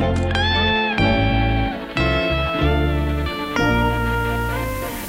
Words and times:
Hola, 0.00 0.14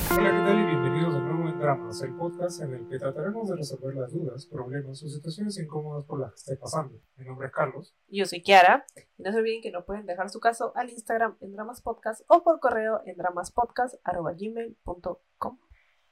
¿qué 0.09 0.19
tal? 0.19 0.59
Y 0.59 0.65
bienvenidos 0.65 1.13
de 1.13 1.21
nuevo 1.21 1.47
en 1.47 1.57
Dramas, 1.59 2.01
el 2.01 2.13
podcast 2.17 2.61
en 2.61 2.73
el 2.73 2.89
que 2.89 2.99
trataremos 2.99 3.47
de 3.47 3.55
resolver 3.55 3.95
las 3.95 4.11
dudas, 4.11 4.45
problemas 4.47 5.01
o 5.01 5.07
situaciones 5.07 5.57
incómodas 5.59 6.03
por 6.05 6.19
las 6.19 6.31
que 6.31 6.39
esté 6.39 6.57
pasando. 6.57 6.99
Mi 7.15 7.23
nombre 7.23 7.47
es 7.47 7.53
Carlos. 7.53 7.95
Yo 8.09 8.25
soy 8.25 8.41
Kiara. 8.41 8.85
Y 9.17 9.23
no 9.23 9.31
se 9.31 9.37
olviden 9.37 9.61
que 9.61 9.71
no 9.71 9.85
pueden 9.85 10.05
dejar 10.05 10.29
su 10.29 10.41
caso 10.41 10.73
al 10.75 10.89
Instagram 10.89 11.37
en 11.39 11.53
Dramas 11.53 11.81
Podcast 11.81 12.25
o 12.27 12.43
por 12.43 12.59
correo 12.59 12.99
en 13.05 13.15
dramaspodcast.gmail.com. 13.15 15.59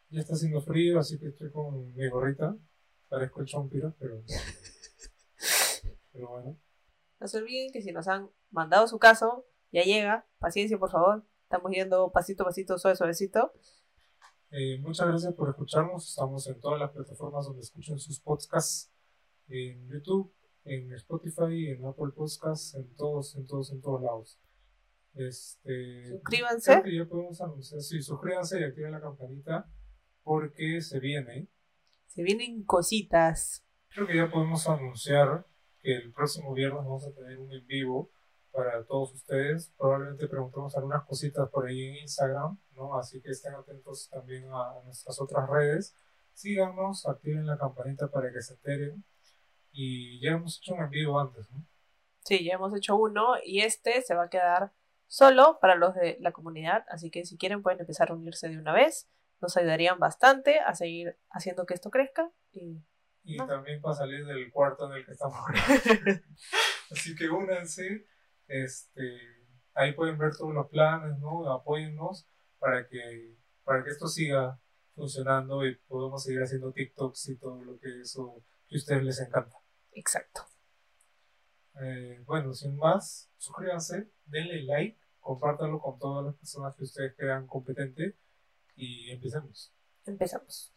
Ya 0.09 0.21
está 0.21 0.35
haciendo 0.35 0.61
frío, 0.61 0.99
así 0.99 1.19
que 1.19 1.27
estoy 1.27 1.51
con 1.51 1.93
mi 1.93 2.07
gorrita. 2.07 2.55
Parezco 3.09 3.41
el 3.41 3.47
chompiro, 3.47 3.93
pero... 3.99 4.23
pero 6.13 6.29
bueno. 6.29 6.57
No 7.19 7.27
se 7.27 7.37
olviden 7.37 7.71
que 7.71 7.81
si 7.81 7.91
nos 7.91 8.07
han 8.07 8.29
mandado 8.49 8.87
su 8.87 8.97
caso, 8.97 9.45
ya 9.71 9.83
llega. 9.83 10.25
Paciencia, 10.39 10.77
por 10.77 10.89
favor. 10.89 11.25
Estamos 11.43 11.71
yendo 11.71 12.11
pasito 12.11 12.43
a 12.43 12.45
pasito, 12.45 12.77
suave, 12.77 12.95
suavecito. 12.95 13.51
Eh, 14.51 14.79
muchas 14.79 15.07
gracias 15.07 15.33
por 15.33 15.49
escucharnos. 15.49 16.07
Estamos 16.07 16.47
en 16.47 16.59
todas 16.59 16.79
las 16.79 16.91
plataformas 16.91 17.45
donde 17.45 17.61
escuchen 17.61 17.99
sus 17.99 18.19
podcasts. 18.19 18.91
En 19.47 19.87
YouTube, 19.89 20.33
en 20.63 20.93
Spotify, 20.93 21.69
en 21.69 21.85
Apple 21.85 22.11
Podcasts, 22.15 22.75
en 22.75 22.95
todos, 22.95 23.35
en 23.35 23.47
todos, 23.47 23.71
en 23.71 23.81
todos 23.81 24.01
lados. 24.01 24.39
Este, 25.15 26.09
Suscríbanse. 26.09 26.71
Creo 26.71 26.83
que 26.83 26.95
ya 26.95 27.05
podemos 27.05 27.41
anunciar. 27.41 27.81
Sí, 27.81 28.01
suscríbanse 28.01 28.59
y 28.59 28.63
activen 28.63 28.91
la 28.91 29.01
campanita 29.01 29.69
porque 30.23 30.81
se 30.81 30.99
viene. 30.99 31.47
Se 32.07 32.23
vienen 32.23 32.63
cositas. 32.63 33.65
Creo 33.89 34.07
que 34.07 34.15
ya 34.15 34.29
podemos 34.29 34.67
anunciar 34.67 35.45
que 35.81 35.95
el 35.95 36.11
próximo 36.11 36.53
viernes 36.53 36.83
vamos 36.83 37.05
a 37.05 37.11
tener 37.11 37.39
un 37.39 37.51
en 37.51 37.65
vivo 37.65 38.09
para 38.51 38.83
todos 38.83 39.13
ustedes. 39.13 39.71
Probablemente 39.77 40.27
preguntemos 40.27 40.75
algunas 40.75 41.05
cositas 41.05 41.49
por 41.49 41.67
ahí 41.67 41.83
en 41.83 41.95
Instagram, 41.97 42.59
¿no? 42.75 42.97
Así 42.97 43.21
que 43.21 43.31
estén 43.31 43.53
atentos 43.53 44.09
también 44.09 44.45
a 44.51 44.81
nuestras 44.83 45.19
otras 45.21 45.49
redes. 45.49 45.95
Síganos, 46.33 47.07
activen 47.07 47.45
la 47.45 47.57
campanita 47.57 48.09
para 48.09 48.31
que 48.31 48.41
se 48.41 48.53
enteren. 48.53 49.03
Y 49.71 50.19
ya 50.21 50.31
hemos 50.31 50.57
hecho 50.57 50.73
un 50.73 50.83
en 50.83 50.89
vivo 50.89 51.19
antes, 51.19 51.49
¿no? 51.51 51.65
Sí, 52.23 52.43
ya 52.43 52.53
hemos 52.53 52.75
hecho 52.75 52.95
uno 52.95 53.35
y 53.43 53.61
este 53.61 54.01
se 54.01 54.13
va 54.13 54.23
a 54.23 54.29
quedar 54.29 54.71
solo 55.07 55.57
para 55.59 55.75
los 55.75 55.95
de 55.95 56.17
la 56.19 56.31
comunidad. 56.31 56.85
Así 56.89 57.09
que 57.11 57.25
si 57.25 57.37
quieren 57.37 57.63
pueden 57.63 57.79
empezar 57.79 58.11
a 58.11 58.13
unirse 58.13 58.49
de 58.49 58.57
una 58.57 58.73
vez. 58.73 59.09
Nos 59.41 59.55
ayudarían 59.55 59.99
bastante 59.99 60.59
a 60.59 60.75
seguir 60.75 61.17
haciendo 61.29 61.65
que 61.65 61.73
esto 61.73 61.89
crezca. 61.89 62.29
Y 62.51 62.83
Y 63.23 63.37
también 63.37 63.81
para 63.81 63.95
salir 63.95 64.25
del 64.25 64.51
cuarto 64.51 64.89
en 64.89 64.97
el 64.97 65.05
que 65.05 65.11
estamos. 65.11 65.37
Así 66.91 67.15
que 67.15 67.29
únanse. 67.29 68.05
Este, 68.47 69.19
ahí 69.73 69.93
pueden 69.93 70.17
ver 70.17 70.35
todos 70.35 70.53
los 70.53 70.67
planes, 70.67 71.17
¿no? 71.19 71.51
Apóyennos 71.51 72.27
para 72.57 72.87
que, 72.87 73.37
para 73.63 73.83
que 73.83 73.91
esto 73.91 74.07
siga 74.07 74.59
funcionando 74.95 75.65
y 75.65 75.75
podamos 75.75 76.23
seguir 76.23 76.41
haciendo 76.41 76.71
TikToks 76.71 77.29
y 77.29 77.37
todo 77.37 77.63
lo 77.63 77.79
que 77.79 78.01
eso 78.01 78.43
que 78.67 78.75
a 78.75 78.79
ustedes 78.79 79.03
les 79.03 79.19
encanta. 79.21 79.57
Exacto. 79.93 80.45
Eh, 81.81 82.21
bueno, 82.25 82.53
sin 82.53 82.75
más, 82.75 83.29
suscríbanse, 83.37 84.09
denle 84.25 84.63
like, 84.63 84.99
compártanlo 85.19 85.79
con 85.79 85.97
todas 85.97 86.25
las 86.25 86.35
personas 86.35 86.75
que 86.75 86.83
ustedes 86.83 87.15
crean 87.15 87.47
competentes 87.47 88.15
y 88.75 89.09
empecemos. 89.11 89.73
Empezamos. 90.05 90.73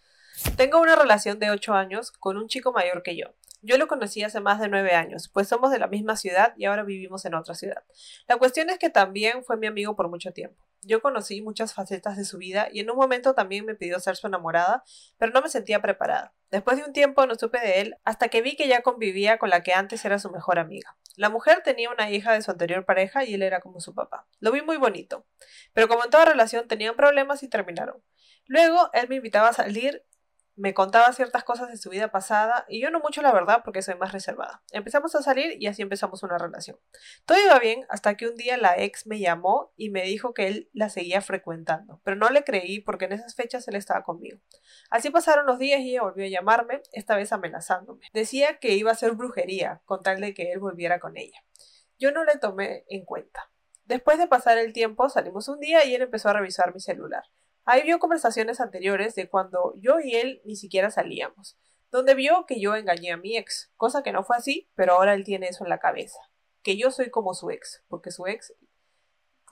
Tengo 0.57 0.81
una 0.81 0.97
relación 0.97 1.39
de 1.39 1.51
8 1.51 1.75
años 1.75 2.11
con 2.13 2.37
un 2.37 2.49
chico 2.49 2.73
mayor 2.73 3.03
que 3.03 3.17
yo. 3.17 3.35
Yo 3.65 3.79
lo 3.79 3.87
conocí 3.87 4.25
hace 4.25 4.41
más 4.41 4.59
de 4.61 4.69
9 4.69 4.93
años, 4.93 5.29
pues 5.29 5.47
somos 5.47 5.71
de 5.71 5.79
la 5.79 5.87
misma 5.87 6.17
ciudad 6.17 6.53
y 6.57 6.65
ahora 6.65 6.83
vivimos 6.83 7.25
en 7.25 7.35
otra 7.35 7.55
ciudad. 7.55 7.85
La 8.27 8.37
cuestión 8.37 8.71
es 8.71 8.79
que 8.79 8.91
también 8.91 9.45
fue 9.45 9.57
mi 9.57 9.69
amigo 9.69 9.95
por 9.95 10.09
mucho 10.09 10.33
tiempo. 10.33 10.61
Yo 10.85 11.01
conocí 11.01 11.43
muchas 11.43 11.73
facetas 11.75 12.17
de 12.17 12.25
su 12.25 12.39
vida 12.39 12.69
y 12.73 12.81
en 12.81 12.91
un 12.91 12.97
momento 12.97 13.35
también 13.35 13.65
me 13.65 13.77
pidió 13.77 14.01
ser 14.01 14.17
su 14.17 14.27
enamorada, 14.27 14.83
pero 15.17 15.33
no 15.33 15.41
me 15.41 15.49
sentía 15.49 15.81
preparada. 15.81 16.35
Después 16.51 16.77
de 16.77 16.83
un 16.83 16.93
tiempo 16.93 17.25
no 17.25 17.37
supe 17.37 17.61
de 17.61 17.81
él 17.81 17.97
hasta 18.05 18.27
que 18.29 18.43
vi 18.43 18.57
que 18.57 18.67
ya 18.67 18.83
convivía 18.83 19.39
con 19.39 19.49
la 19.49 19.63
que 19.63 19.75
antes 19.75 20.05
era 20.05 20.19
su 20.19 20.29
mejor 20.31 20.59
amiga. 20.59 20.97
La 21.15 21.31
mujer 21.31 21.63
tenía 21.63 21.89
una 21.89 22.11
hija 22.11 22.33
de 22.33 22.43
su 22.43 22.51
anterior 22.51 22.85
pareja 22.85 23.25
y 23.25 23.35
él 23.35 23.43
era 23.43 23.61
como 23.61 23.81
su 23.81 23.95
papá. 23.95 24.27
Lo 24.41 24.51
vi 24.51 24.63
muy 24.63 24.77
bonito, 24.77 25.25
pero 25.73 25.87
como 25.87 26.03
en 26.05 26.11
toda 26.11 26.25
relación 26.25 26.67
tenían 26.67 26.97
problemas 26.97 27.45
y 27.45 27.49
terminaron. 27.49 28.03
Luego 28.47 28.91
él 28.93 29.09
me 29.09 29.17
invitaba 29.17 29.49
a 29.49 29.53
salir 29.53 30.05
me 30.57 30.75
contaba 30.75 31.13
ciertas 31.13 31.45
cosas 31.45 31.69
de 31.69 31.77
su 31.77 31.91
vida 31.91 32.11
pasada 32.11 32.67
y 32.69 32.81
yo 32.81 32.91
no 32.91 33.01
mucho 33.01 33.23
la 33.23 33.33
verdad 33.33 33.63
porque 33.65 33.83
soy 33.83 33.95
más 33.95 34.13
reservada. 34.13 34.63
Empezamos 34.71 35.15
a 35.15 35.23
salir 35.23 35.57
y 35.61 35.67
así 35.67 35.83
empezamos 35.83 36.23
una 36.23 36.39
relación. 36.39 36.79
Todo 37.25 37.39
iba 37.39 37.59
bien 37.59 37.87
hasta 37.89 38.17
que 38.17 38.29
un 38.29 38.37
día 38.37 38.57
la 38.57 38.77
ex 38.77 39.07
me 39.07 39.19
llamó 39.19 39.73
y 39.77 39.91
me 39.91 40.03
dijo 40.03 40.35
que 40.35 40.49
él 40.49 40.71
la 40.73 40.89
seguía 40.89 41.21
frecuentando, 41.21 42.01
pero 42.05 42.17
no 42.17 42.29
le 42.29 42.45
creí 42.45 42.81
porque 42.81 43.07
en 43.07 43.13
esas 43.13 43.35
fechas 43.35 43.67
él 43.69 43.77
estaba 43.77 44.05
conmigo. 44.05 44.39
Así 44.91 45.11
pasaron 45.11 45.47
los 45.47 45.59
días 45.59 45.81
y 45.81 45.91
ella 45.91 46.03
volvió 46.03 46.25
a 46.25 46.29
llamarme, 46.29 46.83
esta 46.93 47.17
vez 47.17 47.33
amenazándome. 47.33 48.07
Decía 48.13 48.59
que 48.59 48.75
iba 48.75 48.91
a 48.91 48.95
hacer 48.95 49.13
brujería 49.13 49.81
con 49.85 50.03
tal 50.03 50.21
de 50.21 50.35
que 50.35 50.53
él 50.53 50.61
volviera 50.61 51.01
con 51.01 51.17
ella. 51.17 51.43
Yo 51.99 52.13
no 52.13 52.25
le 52.25 52.37
tomé 52.39 52.85
en 52.89 53.05
cuenta. 53.05 53.51
Después 53.85 54.19
de 54.19 54.27
pasar 54.27 54.59
el 54.59 54.73
tiempo, 54.73 55.09
salimos 55.09 55.49
un 55.49 55.61
día 55.61 55.85
y 55.85 55.95
él 55.95 56.03
empezó 56.03 56.29
a 56.29 56.35
revisar 56.35 56.73
mi 56.73 56.81
celular. 56.81 57.25
Ahí 57.65 57.83
vio 57.83 58.01
conversaciones 58.01 58.61
anteriores 58.61 59.15
de 59.15 59.29
cuando 59.29 59.75
yo 59.77 60.01
y 60.01 60.17
él 60.17 60.43
ni 60.45 60.57
siquiera 60.57 60.91
salíamos, 60.91 61.57
donde 61.93 62.15
vio 62.15 62.45
que 62.47 62.61
yo 62.61 62.75
engañé 62.75 63.13
a 63.13 63.17
mi 63.17 63.37
ex, 63.37 63.71
cosa 63.77 64.03
que 64.03 64.11
no 64.11 64.25
fue 64.25 64.37
así, 64.37 64.69
pero 64.75 64.95
ahora 64.95 65.15
él 65.15 65.23
tiene 65.23 65.47
eso 65.47 65.63
en 65.63 65.71
la 65.71 65.79
cabeza, 65.79 66.19
que 66.65 66.77
yo 66.77 66.91
soy 66.91 67.11
como 67.11 67.35
su 67.35 67.51
ex, 67.51 67.85
porque 67.87 68.11
su 68.11 68.27
ex 68.27 68.53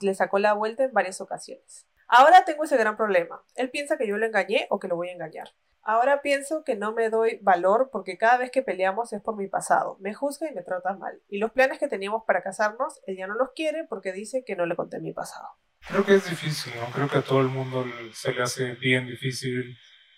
le 0.01 0.13
sacó 0.13 0.39
la 0.39 0.53
vuelta 0.53 0.83
en 0.83 0.91
varias 0.91 1.21
ocasiones. 1.21 1.87
Ahora 2.07 2.43
tengo 2.43 2.65
ese 2.65 2.75
gran 2.75 2.97
problema, 2.97 3.45
él 3.55 3.69
piensa 3.69 3.97
que 3.97 4.07
yo 4.07 4.17
lo 4.17 4.25
engañé 4.25 4.67
o 4.69 4.79
que 4.79 4.89
lo 4.89 4.97
voy 4.97 5.07
a 5.07 5.13
engañar. 5.13 5.47
Ahora 5.81 6.21
pienso 6.21 6.65
que 6.65 6.75
no 6.75 6.91
me 6.91 7.09
doy 7.09 7.39
valor 7.41 7.91
porque 7.91 8.17
cada 8.17 8.37
vez 8.37 8.51
que 8.51 8.61
peleamos 8.61 9.13
es 9.13 9.21
por 9.21 9.37
mi 9.37 9.47
pasado, 9.47 9.95
me 10.01 10.13
juzga 10.13 10.49
y 10.49 10.53
me 10.53 10.63
trata 10.63 10.95
mal, 10.95 11.21
y 11.29 11.37
los 11.37 11.51
planes 11.51 11.79
que 11.79 11.87
teníamos 11.87 12.25
para 12.25 12.43
casarnos, 12.43 12.99
él 13.05 13.15
ya 13.15 13.27
no 13.27 13.35
los 13.35 13.51
quiere 13.53 13.85
porque 13.85 14.11
dice 14.11 14.43
que 14.43 14.57
no 14.57 14.65
le 14.65 14.75
conté 14.75 14.99
mi 14.99 15.13
pasado. 15.13 15.47
Creo 15.87 16.05
que 16.05 16.15
es 16.15 16.29
difícil, 16.29 16.73
¿no? 16.79 16.91
Creo 16.93 17.09
que 17.09 17.17
a 17.17 17.21
todo 17.21 17.41
el 17.41 17.47
mundo 17.47 17.85
se 18.13 18.33
le 18.33 18.41
hace 18.41 18.75
bien 18.75 19.07
difícil 19.07 19.75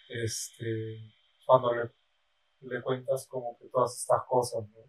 este, 0.09 0.99
cuando 1.45 1.73
le, 1.73 2.81
cuentas 2.81 3.27
como 3.27 3.57
que 3.57 3.67
todas 3.69 3.97
estas 3.99 4.21
cosas, 4.27 4.67
¿no? 4.69 4.79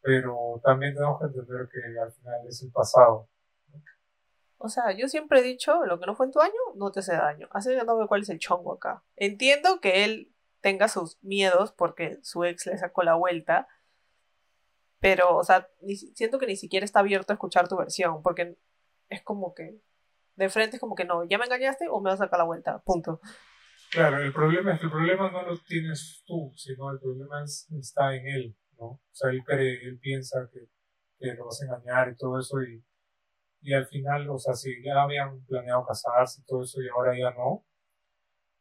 Pero 0.00 0.60
también 0.64 0.94
tenemos 0.94 1.20
que 1.20 1.26
entender 1.26 1.68
que 1.70 2.00
al 2.00 2.12
final 2.12 2.46
es 2.48 2.62
el 2.62 2.72
pasado. 2.72 3.28
O 4.58 4.68
sea, 4.68 4.92
yo 4.96 5.08
siempre 5.08 5.40
he 5.40 5.42
dicho, 5.42 5.84
lo 5.84 5.98
que 5.98 6.06
no 6.06 6.14
fue 6.14 6.26
en 6.26 6.32
tu 6.32 6.40
año, 6.40 6.52
no 6.76 6.90
te 6.90 7.00
hace 7.00 7.14
daño. 7.14 7.48
Así 7.50 7.70
que 7.70 7.84
no 7.84 7.96
veo 7.96 8.08
cuál 8.08 8.22
es 8.22 8.28
el 8.28 8.38
chongo 8.38 8.74
acá. 8.74 9.04
Entiendo 9.16 9.80
que 9.80 10.04
él 10.04 10.32
tenga 10.60 10.88
sus 10.88 11.22
miedos 11.22 11.72
porque 11.72 12.18
su 12.22 12.44
ex 12.44 12.66
le 12.66 12.78
sacó 12.78 13.02
la 13.02 13.14
vuelta, 13.14 13.68
pero, 15.00 15.36
o 15.36 15.42
sea, 15.42 15.68
siento 16.14 16.38
que 16.38 16.46
ni 16.46 16.56
siquiera 16.56 16.84
está 16.84 17.00
abierto 17.00 17.32
a 17.32 17.34
escuchar 17.34 17.66
tu 17.66 17.76
versión, 17.76 18.22
porque 18.22 18.56
es 19.12 19.22
como 19.22 19.54
que, 19.54 19.80
de 20.36 20.48
frente 20.48 20.76
es 20.76 20.80
como 20.80 20.94
que 20.94 21.04
no, 21.04 21.24
ya 21.24 21.38
me 21.38 21.44
engañaste 21.44 21.88
o 21.88 22.00
me 22.00 22.10
vas 22.10 22.20
a 22.20 22.24
sacar 22.24 22.38
la 22.38 22.44
vuelta, 22.44 22.82
punto. 22.82 23.20
Claro, 23.90 24.18
el 24.18 24.32
problema 24.32 24.72
es 24.72 24.80
que 24.80 24.86
el 24.86 24.92
problema 24.92 25.30
no 25.30 25.42
lo 25.42 25.58
tienes 25.58 26.22
tú, 26.26 26.52
sino 26.56 26.90
el 26.90 26.98
problema 26.98 27.44
es, 27.44 27.70
está 27.78 28.14
en 28.14 28.26
él, 28.26 28.56
¿no? 28.78 28.86
O 28.86 29.00
sea, 29.12 29.30
él, 29.30 29.42
él 29.48 29.98
piensa 30.00 30.48
que, 30.52 30.60
que 31.18 31.34
lo 31.34 31.44
vas 31.44 31.60
a 31.62 31.66
engañar 31.66 32.08
y 32.08 32.16
todo 32.16 32.38
eso 32.38 32.62
y, 32.62 32.82
y 33.60 33.74
al 33.74 33.86
final, 33.86 34.28
o 34.30 34.38
sea, 34.38 34.54
si 34.54 34.82
ya 34.82 35.02
habían 35.02 35.44
planeado 35.44 35.84
casarse 35.86 36.40
y 36.40 36.44
todo 36.44 36.62
eso 36.62 36.80
y 36.80 36.88
ahora 36.88 37.16
ya 37.16 37.30
no, 37.32 37.64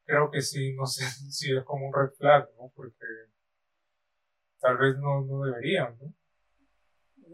creo 0.06 0.30
que 0.30 0.42
sí, 0.42 0.74
no 0.74 0.86
sé 0.86 1.06
si 1.32 1.56
es 1.56 1.64
como 1.64 1.88
un 1.88 1.94
red 1.94 2.12
flag, 2.18 2.50
¿no? 2.60 2.72
Porque 2.76 3.06
tal 4.60 4.78
vez 4.78 4.98
no, 4.98 5.22
no 5.22 5.46
deberían, 5.46 5.98
¿no? 6.00 6.14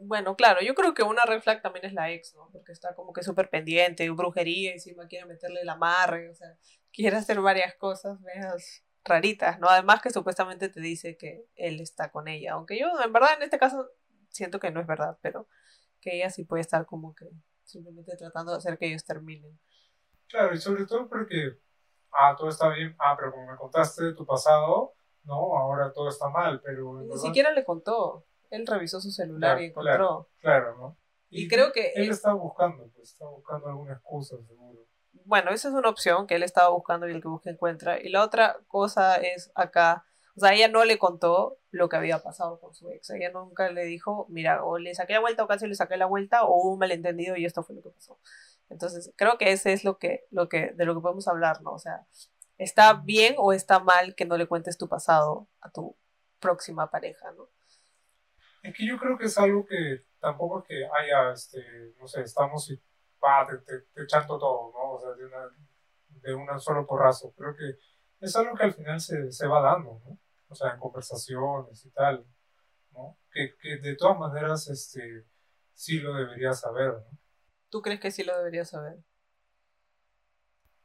Bueno, 0.03 0.35
claro, 0.35 0.61
yo 0.61 0.75
creo 0.75 0.93
que 0.93 1.03
una 1.03 1.25
red 1.25 1.41
flag 1.41 1.61
también 1.61 1.85
es 1.85 1.93
la 1.93 2.11
ex, 2.11 2.35
¿no? 2.35 2.49
Porque 2.51 2.71
está 2.71 2.95
como 2.95 3.13
que 3.13 3.23
súper 3.23 3.49
pendiente, 3.49 4.09
brujería, 4.09 4.73
encima 4.73 5.07
quiere 5.07 5.25
meterle 5.25 5.61
el 5.61 5.69
amarre, 5.69 6.29
o 6.29 6.35
sea, 6.35 6.57
quiere 6.91 7.17
hacer 7.17 7.39
varias 7.41 7.75
cosas 7.75 8.19
medias 8.21 8.83
raritas, 9.03 9.59
¿no? 9.59 9.67
Además 9.69 10.01
que 10.01 10.09
supuestamente 10.09 10.69
te 10.69 10.81
dice 10.81 11.17
que 11.17 11.45
él 11.55 11.79
está 11.79 12.11
con 12.11 12.27
ella, 12.27 12.53
aunque 12.53 12.77
yo 12.79 12.87
en 13.03 13.13
verdad 13.13 13.35
en 13.37 13.43
este 13.43 13.57
caso 13.57 13.89
siento 14.29 14.59
que 14.59 14.71
no 14.71 14.79
es 14.79 14.87
verdad, 14.87 15.17
pero 15.21 15.47
que 16.01 16.15
ella 16.15 16.29
sí 16.29 16.43
puede 16.43 16.61
estar 16.61 16.85
como 16.85 17.15
que 17.15 17.29
simplemente 17.63 18.15
tratando 18.15 18.51
de 18.51 18.57
hacer 18.59 18.77
que 18.77 18.87
ellos 18.87 19.03
terminen. 19.05 19.59
Claro, 20.27 20.53
y 20.53 20.57
sobre 20.57 20.85
todo 20.85 21.07
porque, 21.07 21.57
ah, 22.11 22.35
todo 22.37 22.49
está 22.49 22.69
bien, 22.69 22.95
ah, 22.99 23.15
pero 23.17 23.31
como 23.31 23.51
me 23.51 23.57
contaste 23.57 24.03
de 24.03 24.13
tu 24.13 24.25
pasado, 24.25 24.93
no, 25.23 25.57
ahora 25.57 25.91
todo 25.91 26.09
está 26.09 26.29
mal, 26.29 26.61
pero... 26.61 27.01
Ni 27.01 27.07
verdad- 27.07 27.21
siquiera 27.21 27.51
le 27.51 27.63
contó, 27.65 28.25
él 28.49 28.65
revisó 28.67 28.99
su 29.01 29.11
celular 29.11 29.51
Claro, 29.57 29.61
y 29.61 29.65
encontró. 29.67 30.29
Claro, 30.39 30.77
¿no? 30.77 30.97
Y 31.29 31.47
creo 31.47 31.71
que 31.71 31.91
Él 31.95 32.05
él- 32.05 32.11
está 32.11 32.33
buscando, 32.33 32.87
pues, 32.95 33.09
está 33.11 33.25
buscando 33.25 33.67
alguna 33.67 33.93
excusa, 33.93 34.37
seguro. 34.47 34.85
Bueno, 35.25 35.51
esa 35.51 35.67
es 35.67 35.73
una 35.73 35.89
opción 35.89 36.25
que 36.25 36.35
él 36.35 36.43
estaba 36.43 36.69
buscando 36.69 37.07
y 37.07 37.11
el 37.11 37.21
que 37.21 37.27
busca 37.27 37.49
encuentra. 37.49 37.99
Y 37.99 38.07
la 38.09 38.23
otra 38.23 38.59
cosa 38.67 39.15
es 39.17 39.51
acá, 39.55 40.05
O 40.35 40.39
sea, 40.39 40.53
ella 40.53 40.67
no 40.67 40.85
le 40.85 40.99
contó 40.99 41.57
lo 41.71 41.89
que 41.89 41.95
había 41.97 42.19
pasado 42.19 42.59
con 42.59 42.73
su 42.75 42.89
ex. 42.91 43.09
Ella 43.09 43.31
nunca 43.31 43.71
le 43.71 43.83
dijo, 43.85 44.27
mira, 44.29 44.63
o 44.63 44.77
le 44.77 44.93
saqué 44.93 45.13
la 45.13 45.19
vuelta 45.19 45.43
o 45.43 45.47
casi 45.47 45.65
le 45.67 45.73
saqué 45.73 45.97
la 45.97 46.05
vuelta 46.05 46.43
o 46.45 46.53
hubo 46.61 46.73
un 46.73 46.79
malentendido 46.79 47.35
y 47.35 47.43
esto 47.43 47.63
fue 47.63 47.75
lo 47.75 47.81
que 47.81 47.89
pasó. 47.89 48.19
Entonces, 48.69 49.11
creo 49.15 49.37
que 49.39 49.51
ese 49.51 49.73
es 49.73 49.83
lo 49.83 49.97
que, 49.97 50.27
lo 50.29 50.47
que, 50.47 50.73
de 50.75 50.85
lo 50.85 50.93
que 50.93 51.01
podemos 51.01 51.27
hablar, 51.27 51.61
¿no? 51.63 51.71
O 51.71 51.79
sea, 51.79 52.05
¿está 52.59 52.93
bien 52.93 53.33
o 53.39 53.51
está 53.51 53.79
mal 53.79 54.13
que 54.13 54.25
no 54.25 54.37
le 54.37 54.45
cuentes 54.47 54.77
tu 54.77 54.87
pasado 54.87 55.47
a 55.59 55.71
tu 55.71 55.95
próxima 56.39 56.91
pareja, 56.91 57.31
¿no? 57.31 57.49
Es 58.67 58.75
que 58.75 58.85
yo 58.85 58.97
creo 58.97 59.17
que 59.17 59.27
es 59.27 59.37
algo 59.37 59.65
que 59.65 60.03
tampoco 60.19 60.59
es 60.59 60.65
que 60.65 60.85
haya, 60.85 61.31
este, 61.31 61.93
no 62.01 62.05
sé, 62.05 62.21
estamos 62.21 62.69
y 62.69 62.77
pa, 63.17 63.47
te, 63.47 63.59
te, 63.59 63.79
te 63.93 64.05
chanto 64.05 64.37
todo, 64.37 64.73
¿no? 64.73 64.91
O 64.91 64.99
sea, 64.99 65.11
de 65.13 65.25
una, 65.25 65.49
de 66.09 66.33
una 66.33 66.59
solo 66.59 66.85
porrazo. 66.85 67.31
Creo 67.37 67.55
que 67.55 67.77
es 68.19 68.35
algo 68.35 68.55
que 68.55 68.63
al 68.63 68.73
final 68.73 68.99
se, 68.99 69.31
se 69.31 69.47
va 69.47 69.61
dando, 69.61 70.01
¿no? 70.03 70.19
O 70.49 70.53
sea, 70.53 70.73
en 70.73 70.79
conversaciones 70.81 71.85
y 71.85 71.91
tal, 71.91 72.25
¿no? 72.91 73.17
Que, 73.31 73.55
que 73.55 73.77
de 73.77 73.95
todas 73.95 74.19
maneras, 74.19 74.67
este, 74.67 75.25
sí 75.73 75.99
lo 75.99 76.13
deberías 76.13 76.59
saber, 76.59 76.89
¿no? 76.89 77.17
¿Tú 77.69 77.81
crees 77.81 78.01
que 78.01 78.11
sí 78.11 78.25
lo 78.25 78.37
deberías 78.37 78.69
saber? 78.69 78.97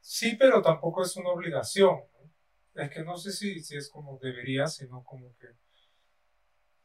Sí, 0.00 0.37
pero 0.37 0.62
tampoco 0.62 1.02
es 1.02 1.17
una 1.17 1.31
obligación, 1.31 1.96
¿no? 1.96 2.81
Es 2.81 2.90
que 2.90 3.02
no 3.02 3.17
sé 3.17 3.32
si, 3.32 3.58
si 3.58 3.76
es 3.76 3.90
como 3.90 4.19
debería, 4.19 4.69
sino 4.69 5.02
como 5.02 5.37
que 5.37 5.49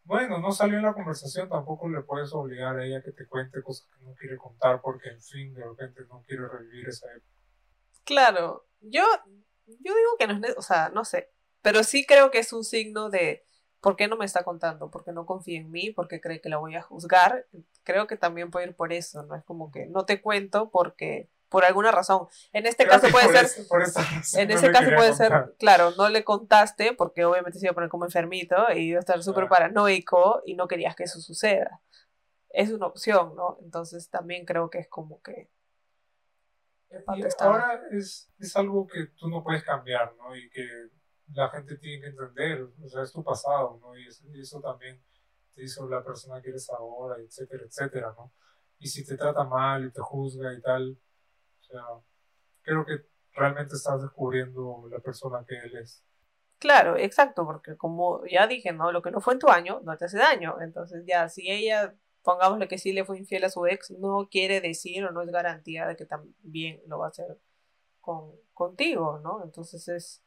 bueno, 0.08 0.40
no 0.40 0.52
salió 0.52 0.78
en 0.78 0.86
la 0.86 0.94
conversación, 0.94 1.50
tampoco 1.50 1.90
le 1.90 2.02
puedes 2.02 2.34
obligar 2.34 2.80
a 2.80 2.86
ella 2.86 3.02
que 3.02 3.12
te 3.12 3.28
cuente 3.28 3.62
cosas 3.62 3.88
que 3.88 4.06
no 4.06 4.16
quiere 4.16 4.38
contar 4.38 4.82
porque, 4.82 5.10
en 5.10 5.22
fin, 5.22 5.54
de 5.54 5.64
repente 5.64 6.04
no 6.10 6.24
quiere 6.26 6.48
revivir 6.48 6.88
esa 6.88 7.08
época. 7.12 7.42
Claro, 8.06 8.66
yo, 8.80 9.04
yo 9.66 9.94
digo 9.94 10.18
que 10.18 10.28
no 10.28 10.48
es, 10.48 10.58
o 10.58 10.62
sea, 10.62 10.90
no 10.90 11.04
sé, 11.04 11.30
pero 11.62 11.84
sí 11.84 12.06
creo 12.06 12.32
que 12.32 12.40
es 12.40 12.54
un 12.54 12.64
signo 12.64 13.10
de 13.10 13.44
por 13.82 13.98
qué 13.98 14.08
no 14.08 14.16
me 14.16 14.26
está 14.26 14.44
contando, 14.44 14.90
porque 14.90 15.12
no 15.12 15.26
confía 15.26 15.60
en 15.60 15.70
mí, 15.70 15.92
porque 15.92 16.22
cree 16.22 16.40
que 16.40 16.50
la 16.50 16.58
voy 16.58 16.76
a 16.76 16.82
juzgar. 16.82 17.46
Creo 17.84 18.08
que 18.08 18.18
también 18.18 18.50
puede 18.50 18.68
ir 18.68 18.76
por 18.76 18.94
eso, 18.94 19.24
¿no? 19.24 19.36
Es 19.36 19.44
como 19.44 19.72
que 19.72 19.86
no 19.88 20.06
te 20.06 20.22
cuento 20.22 20.70
porque 20.70 21.30
por 21.50 21.66
alguna 21.66 21.92
razón. 21.92 22.28
En 22.54 22.66
este 22.66 22.86
caso 22.86 23.08
puede 23.10 23.46
ser, 23.46 23.66
en 24.40 24.52
ese 24.52 24.72
caso 24.72 24.92
puede 24.96 25.14
ser, 25.14 25.56
claro, 25.60 25.92
no 25.98 26.10
le 26.10 26.24
contaste 26.24 26.94
porque 26.94 27.26
obviamente 27.26 27.60
se 27.60 27.66
iba 27.66 27.72
a 27.72 27.76
poner 27.76 27.90
como 27.90 28.06
enfermito 28.06 28.56
y 28.76 28.90
iba 28.90 28.98
a 28.98 29.02
estar 29.02 29.22
súper 29.24 29.48
paranoico 29.48 30.42
y 30.46 30.56
no 30.56 30.68
querías 30.68 30.96
que 30.96 31.04
eso 31.04 31.20
suceda. 31.20 31.82
Es 32.50 32.72
una 32.72 32.88
opción, 32.88 33.36
¿no? 33.36 33.58
Entonces 33.62 34.10
también 34.10 34.46
creo 34.46 34.70
que 34.70 34.80
es 34.80 34.88
como 34.88 35.22
que... 35.22 35.50
Y 36.90 37.24
ahora 37.40 37.82
es, 37.92 38.32
es 38.40 38.56
algo 38.56 38.88
que 38.88 39.08
tú 39.08 39.28
no 39.28 39.44
puedes 39.44 39.64
cambiar, 39.64 40.16
¿no? 40.16 40.36
Y 40.36 40.50
que 40.50 40.66
la 41.34 41.50
gente 41.50 41.78
tiene 41.78 42.02
que 42.02 42.08
entender, 42.08 42.68
o 42.84 42.88
sea, 42.88 43.04
es 43.04 43.12
tu 43.12 43.24
pasado, 43.24 43.80
¿no? 43.82 43.98
Y, 43.98 44.08
eso 44.40 44.62
también 44.62 45.02
te 45.54 45.64
hizo 45.64 45.88
la 45.88 46.04
persona 46.04 46.42
que 46.42 46.50
eres 46.50 46.70
ahora, 46.70 47.22
etcétera, 47.22 47.64
etcétera, 47.66 48.14
¿no? 48.18 48.32
Y 48.80 48.88
si 48.88 49.06
te 49.06 49.18
trata 49.18 49.44
mal 49.44 49.86
y 49.86 49.92
te 49.92 50.02
juzga 50.02 50.54
y 50.54 50.62
tal, 50.62 50.98
sea, 51.68 51.84
creo 52.64 52.86
que 52.86 53.06
realmente 53.34 53.76
estás 53.76 54.02
descubriendo 54.02 54.88
la 54.90 55.00
persona 55.00 55.46
que 55.48 55.56
él 55.58 55.78
es. 55.78 56.04
Claro, 56.60 56.98
exacto, 56.98 57.46
porque 57.46 57.78
como 57.78 58.26
ya 58.26 58.48
dije, 58.48 58.72
¿no? 58.72 58.92
Lo 58.92 59.02
que 59.02 59.12
no 59.12 59.22
fue 59.22 59.34
en 59.34 59.40
tu 59.40 59.50
año 59.50 59.80
no 59.84 59.96
te 59.98 60.06
hace 60.06 60.18
daño. 60.18 60.58
Entonces 60.60 61.04
ya, 61.06 61.30
si 61.30 61.52
ella, 61.52 61.94
pongámosle 62.24 62.68
que 62.68 62.80
sí 62.80 62.94
le 62.94 63.06
fue 63.06 63.20
infiel 63.20 63.44
a 63.44 63.50
su 63.50 63.66
ex, 63.68 63.92
no 63.92 64.28
quiere 64.30 64.60
decir 64.60 65.06
o 65.06 65.12
no 65.12 65.22
es 65.22 65.30
garantía 65.30 65.86
de 65.86 65.96
que 65.96 66.06
también 66.06 66.82
lo 66.88 67.00
va 67.00 67.08
a 67.08 67.10
hacer 67.10 67.40
con, 68.02 68.32
contigo, 68.54 69.20
¿no? 69.24 69.44
Entonces 69.44 69.88
es, 69.88 70.24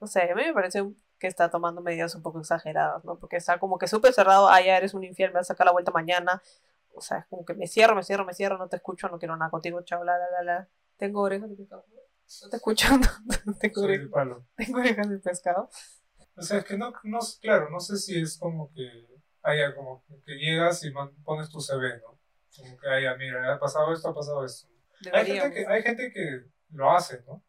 no 0.00 0.06
sé, 0.06 0.30
a 0.30 0.34
mí 0.34 0.42
me 0.42 0.52
parece 0.52 0.84
que 1.18 1.26
está 1.26 1.50
tomando 1.50 1.80
medidas 1.80 2.14
un 2.14 2.22
poco 2.22 2.40
exageradas, 2.40 3.04
¿no? 3.04 3.18
Porque 3.18 3.36
está 3.36 3.58
como 3.58 3.78
que 3.78 3.86
súper 3.88 4.12
cerrado, 4.12 4.48
ah, 4.48 4.60
ya 4.60 4.76
eres 4.76 4.92
un 4.94 5.04
infiel, 5.04 5.30
me 5.30 5.36
vas 5.36 5.50
a 5.50 5.54
sacar 5.54 5.66
la 5.66 5.72
vuelta 5.72 5.90
mañana, 5.92 6.42
o 6.94 7.00
sea, 7.00 7.18
es 7.18 7.26
como 7.26 7.44
que 7.44 7.54
me 7.54 7.66
cierro, 7.66 7.94
me 7.94 8.02
cierro, 8.02 8.24
me 8.24 8.34
cierro, 8.34 8.58
no 8.58 8.68
te 8.68 8.76
escucho, 8.76 9.08
no 9.08 9.18
quiero 9.18 9.36
nada 9.36 9.50
contigo, 9.50 9.82
chao, 9.82 10.04
la, 10.04 10.16
la, 10.18 10.30
la, 10.30 10.42
la. 10.42 10.68
Tengo 10.96 11.22
orejas 11.22 11.50
de 11.50 11.56
pescado. 11.56 11.84
No 12.42 12.48
te 12.50 12.56
escucho, 12.56 12.88
no, 13.46 13.54
tengo, 13.58 13.82
orejas, 13.82 14.08
tengo 14.56 14.78
orejas 14.78 15.08
de 15.08 15.18
pescado. 15.18 15.70
O 16.36 16.42
sea, 16.42 16.58
es 16.58 16.64
que 16.64 16.76
no, 16.76 16.92
no, 17.04 17.18
claro, 17.40 17.70
no 17.70 17.80
sé 17.80 17.96
si 17.96 18.20
es 18.20 18.38
como 18.38 18.72
que 18.72 19.06
haya 19.42 19.74
como 19.74 20.04
que 20.24 20.34
llegas 20.34 20.84
y 20.84 20.92
pones 21.22 21.48
tu 21.50 21.60
CV, 21.60 21.98
¿no? 21.98 22.18
Como 22.56 22.76
que 22.78 22.88
haya, 22.88 23.14
mira, 23.16 23.54
ha 23.54 23.58
pasado 23.58 23.92
esto, 23.92 24.08
ha 24.08 24.14
pasado 24.14 24.44
esto. 24.44 24.68
Hay 25.12 25.26
gente, 25.26 25.52
que, 25.52 25.66
hay 25.66 25.82
gente 25.82 26.12
que 26.12 26.44
lo 26.70 26.90
hace, 26.90 27.22
¿no? 27.26 27.44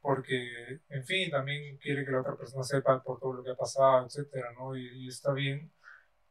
Porque, 0.00 0.80
en 0.88 1.04
fin, 1.04 1.30
también 1.30 1.76
quiere 1.78 2.04
que 2.04 2.10
la 2.10 2.20
otra 2.20 2.36
persona 2.36 2.62
sepa 2.62 3.02
por 3.02 3.20
todo 3.20 3.34
lo 3.34 3.44
que 3.44 3.50
ha 3.50 3.56
pasado, 3.56 4.06
etcétera, 4.06 4.52
¿no? 4.52 4.76
Y, 4.76 5.04
y 5.04 5.08
está 5.08 5.32
bien 5.32 5.70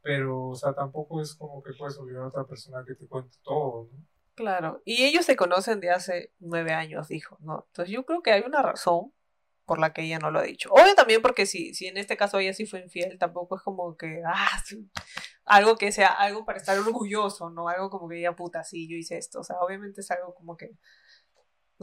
pero, 0.03 0.49
o 0.49 0.55
sea, 0.55 0.73
tampoco 0.73 1.21
es 1.21 1.33
como 1.33 1.63
que 1.63 1.71
puedes 1.73 1.97
obligar 1.97 2.23
a 2.23 2.27
otra 2.27 2.45
persona 2.45 2.83
que 2.85 2.93
te 2.93 3.07
cuente 3.07 3.37
todo, 3.41 3.89
¿no? 3.91 4.05
Claro, 4.35 4.81
y 4.83 5.03
ellos 5.03 5.25
se 5.25 5.35
conocen 5.35 5.79
de 5.79 5.91
hace 5.91 6.33
nueve 6.39 6.73
años, 6.73 7.07
dijo, 7.07 7.37
¿no? 7.41 7.65
Entonces 7.67 7.93
yo 7.93 8.03
creo 8.03 8.21
que 8.21 8.31
hay 8.31 8.41
una 8.41 8.61
razón 8.61 9.13
por 9.65 9.79
la 9.79 9.93
que 9.93 10.01
ella 10.03 10.19
no 10.19 10.31
lo 10.31 10.39
ha 10.39 10.43
dicho. 10.43 10.69
Obvio 10.71 10.95
también 10.95 11.21
porque 11.21 11.45
si, 11.45 11.73
si 11.73 11.87
en 11.87 11.97
este 11.97 12.17
caso 12.17 12.39
ella 12.39 12.53
sí 12.53 12.65
fue 12.65 12.81
infiel, 12.81 13.17
tampoco 13.17 13.55
es 13.55 13.61
como 13.61 13.95
que, 13.95 14.21
ah, 14.25 14.61
algo 15.45 15.77
que 15.77 15.91
sea, 15.91 16.07
algo 16.07 16.45
para 16.45 16.57
estar 16.57 16.77
orgulloso, 16.77 17.49
¿no? 17.49 17.69
Algo 17.69 17.89
como 17.89 18.09
que 18.09 18.15
diga, 18.15 18.35
puta, 18.35 18.63
sí, 18.63 18.89
yo 18.89 18.97
hice 18.97 19.17
esto. 19.17 19.39
O 19.39 19.43
sea, 19.43 19.57
obviamente 19.59 20.01
es 20.01 20.11
algo 20.11 20.33
como 20.33 20.57
que, 20.57 20.71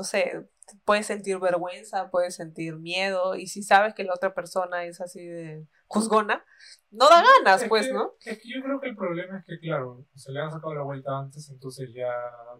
no 0.00 0.04
sé, 0.04 0.48
puedes 0.86 1.06
sentir 1.06 1.38
vergüenza, 1.38 2.10
puedes 2.10 2.34
sentir 2.34 2.78
miedo, 2.78 3.34
y 3.34 3.48
si 3.48 3.62
sabes 3.62 3.92
que 3.92 4.02
la 4.02 4.14
otra 4.14 4.32
persona 4.32 4.84
es 4.84 4.98
así 5.02 5.22
de 5.26 5.66
juzgona, 5.88 6.42
no 6.90 7.06
da 7.10 7.22
ganas, 7.22 7.66
pues, 7.68 7.92
¿no? 7.92 8.14
Es 8.24 8.38
que 8.38 8.48
yo 8.48 8.62
creo 8.62 8.80
que 8.80 8.88
el 8.88 8.96
problema 8.96 9.38
es 9.38 9.44
que, 9.44 9.58
claro, 9.58 10.06
se 10.14 10.32
le 10.32 10.40
han 10.40 10.50
sacado 10.50 10.74
la 10.74 10.82
vuelta 10.82 11.18
antes, 11.18 11.50
entonces 11.50 11.92
ya 11.92 12.10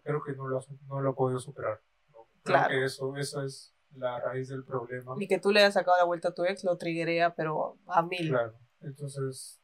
creo 0.02 0.22
que 0.22 0.34
no 0.34 0.48
lo, 0.48 0.60
no 0.86 1.00
lo 1.00 1.10
ha 1.10 1.14
podido 1.14 1.40
superar. 1.40 1.80
Creo 2.42 2.68
que 2.68 2.84
eso, 2.84 3.16
eso 3.16 3.42
es 3.42 3.74
la 3.96 4.20
raíz 4.20 4.50
del 4.50 4.64
problema. 4.64 5.14
Y 5.18 5.26
que 5.26 5.38
tú 5.38 5.50
le 5.50 5.60
hayas 5.60 5.74
sacado 5.74 5.96
la 5.96 6.04
vuelta 6.04 6.28
a 6.28 6.34
tu 6.34 6.44
ex 6.44 6.62
lo 6.62 6.76
triguea, 6.76 7.34
pero 7.34 7.78
a 7.86 8.02
mil. 8.02 8.28
Claro, 8.28 8.52
entonces, 8.82 9.62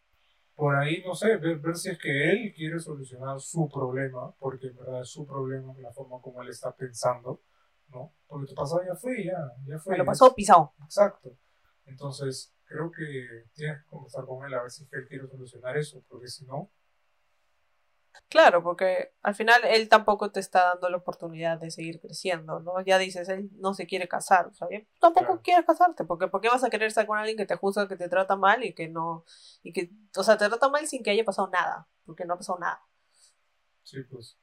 por 0.55 0.77
ahí, 0.77 1.03
no 1.07 1.15
sé, 1.15 1.37
ver, 1.37 1.59
ver 1.59 1.77
si 1.77 1.91
es 1.91 1.99
que 1.99 2.31
él 2.31 2.55
quiere 2.57 2.79
solucionar 2.79 3.39
su 3.39 3.69
problema, 3.69 4.35
porque 4.39 4.69
en 4.69 4.77
verdad 4.77 5.03
es 5.03 5.11
su 5.11 5.27
problema, 5.27 5.75
la 5.79 5.93
forma 5.93 6.23
como 6.23 6.43
él 6.43 6.49
está 6.49 6.75
pensando 6.75 7.43
¿no? 7.89 8.15
Porque 8.27 8.47
tu 8.47 8.55
pasado 8.55 8.83
ya 8.87 8.95
fue, 8.95 9.25
ya, 9.25 9.39
ya 9.67 9.79
fue. 9.79 9.93
Me 9.93 9.99
lo 9.99 10.05
pasó 10.05 10.35
pisado. 10.35 10.75
Exacto. 10.83 11.37
Entonces, 11.85 12.53
creo 12.65 12.91
que 12.91 13.45
tienes 13.55 13.83
que 13.83 13.87
conversar 13.89 14.25
con 14.27 14.45
él 14.45 14.55
a 14.55 14.63
ver 14.63 14.71
si 14.71 14.87
él 14.91 15.07
quiere 15.09 15.27
solucionar 15.29 15.77
eso, 15.77 16.03
porque 16.09 16.29
si 16.29 16.45
no... 16.45 16.71
Claro, 18.29 18.63
porque 18.63 19.13
al 19.23 19.35
final 19.35 19.61
él 19.65 19.91
tampoco 19.91 20.33
te 20.33 20.41
está 20.41 20.69
dando 20.69 20.89
la 20.89 20.97
oportunidad 20.97 21.61
de 21.61 21.71
seguir 21.71 22.01
creciendo, 22.01 22.61
¿no? 22.61 22.81
Ya 22.81 22.97
dices, 22.97 23.29
él 23.29 23.51
no 23.57 23.75
se 23.75 23.87
quiere 23.87 24.09
casar, 24.09 24.53
¿sabes? 24.55 24.87
Tampoco 24.99 25.43
quieres 25.43 25.67
casarte, 25.67 26.05
porque 26.05 26.27
¿por 26.27 26.41
qué 26.41 26.49
vas 26.49 26.65
a 26.65 26.71
querer 26.71 26.89
estar 26.89 27.07
con 27.07 27.19
alguien 27.19 27.37
que 27.37 27.45
te 27.45 27.57
juzga, 27.57 27.87
que 27.87 27.97
te 27.97 28.09
trata 28.09 28.35
mal 28.35 28.65
y 28.65 28.75
que 28.75 28.89
no... 28.89 29.25
y 29.63 29.73
que, 29.73 29.93
o 30.17 30.23
sea, 30.25 30.39
te 30.39 30.49
trata 30.49 30.71
mal 30.71 30.87
sin 30.87 31.03
que 31.03 31.11
haya 31.11 31.25
pasado 31.25 31.49
nada, 31.49 31.89
porque 32.07 32.25
no 32.25 32.35
ha 32.35 32.39
pasado 32.39 32.59
nada. 32.59 32.81
Sí, 33.83 34.03
pues 34.11 34.39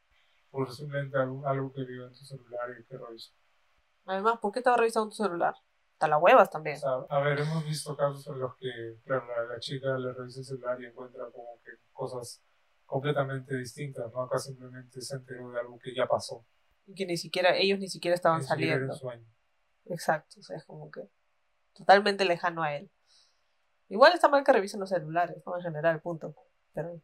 por 0.53 0.72
simplemente 0.72 1.17
algo, 1.17 1.48
algo 1.48 1.74
que 1.74 1.83
vio 1.83 2.05
en 2.05 2.13
tu 2.13 2.24
celular 2.24 2.69
y 2.79 2.86
que 2.86 2.95
revisó. 2.95 3.33
Además, 4.05 4.38
¿por 4.39 4.51
qué 4.51 4.60
estaba 4.60 4.77
revisando 4.77 5.10
tu 5.10 5.15
celular? 5.15 5.55
Hasta 5.93 6.07
las 6.07 6.22
huevas 6.22 6.48
también. 6.51 6.77
a 7.10 7.19
ver, 7.22 7.39
hemos 7.39 7.65
visto 7.65 7.98
casos 7.98 8.27
en 8.27 8.39
los 8.39 8.55
que, 8.57 9.00
claro, 9.03 9.25
la, 9.50 9.60
chica 9.60 9.98
le 9.98 10.13
revisa 10.13 10.41
el 10.41 10.45
celular 10.45 10.79
y 10.79 10.86
encuentra 10.86 11.25
como 11.31 11.60
que 11.63 11.72
cosas 11.91 12.43
completamente 12.86 13.57
distintas, 13.57 14.12
¿no? 14.13 14.22
Acá 14.22 14.38
simplemente 14.38 15.01
se 15.01 15.15
enteró 15.15 15.50
de 15.50 15.60
algo 15.60 15.79
que 15.79 15.95
ya 15.95 16.05
pasó. 16.05 16.45
Y 16.86 16.93
que 16.93 17.07
ni 17.07 17.17
siquiera, 17.17 17.57
ellos 17.57 17.79
ni 17.79 17.88
siquiera 17.88 18.13
estaban 18.13 18.43
saliendo. 18.43 18.93
Sueño. 18.93 19.25
Exacto, 19.86 20.39
o 20.39 20.43
sea, 20.43 20.57
es 20.57 20.65
como 20.65 20.91
que 20.91 21.01
totalmente 21.74 22.25
lejano 22.25 22.62
a 22.62 22.75
él. 22.75 22.91
Igual 23.89 24.13
está 24.13 24.29
mal 24.29 24.43
que 24.43 24.53
revisen 24.53 24.79
los 24.79 24.89
celulares, 24.89 25.41
¿no? 25.48 25.57
En 25.57 25.63
general, 25.63 26.00
punto. 26.00 26.36
Pero... 26.74 27.01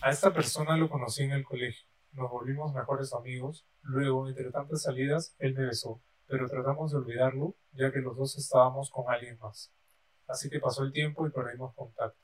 A 0.00 0.10
esta 0.10 0.32
persona 0.32 0.76
lo 0.76 0.88
conocí 0.88 1.24
en 1.24 1.32
el 1.32 1.42
colegio. 1.42 1.88
Nos 2.14 2.30
volvimos 2.30 2.72
mejores 2.72 3.12
amigos. 3.12 3.66
Luego, 3.82 4.28
entre 4.28 4.50
tantas 4.52 4.82
salidas, 4.82 5.34
él 5.38 5.54
me 5.54 5.66
besó, 5.66 6.00
pero 6.26 6.48
tratamos 6.48 6.92
de 6.92 6.98
olvidarlo, 6.98 7.56
ya 7.72 7.90
que 7.92 8.00
los 8.00 8.16
dos 8.16 8.38
estábamos 8.38 8.90
con 8.90 9.12
alguien 9.12 9.36
más. 9.40 9.72
Así 10.28 10.48
que 10.48 10.60
pasó 10.60 10.84
el 10.84 10.92
tiempo 10.92 11.26
y 11.26 11.30
perdimos 11.30 11.74
contacto. 11.74 12.20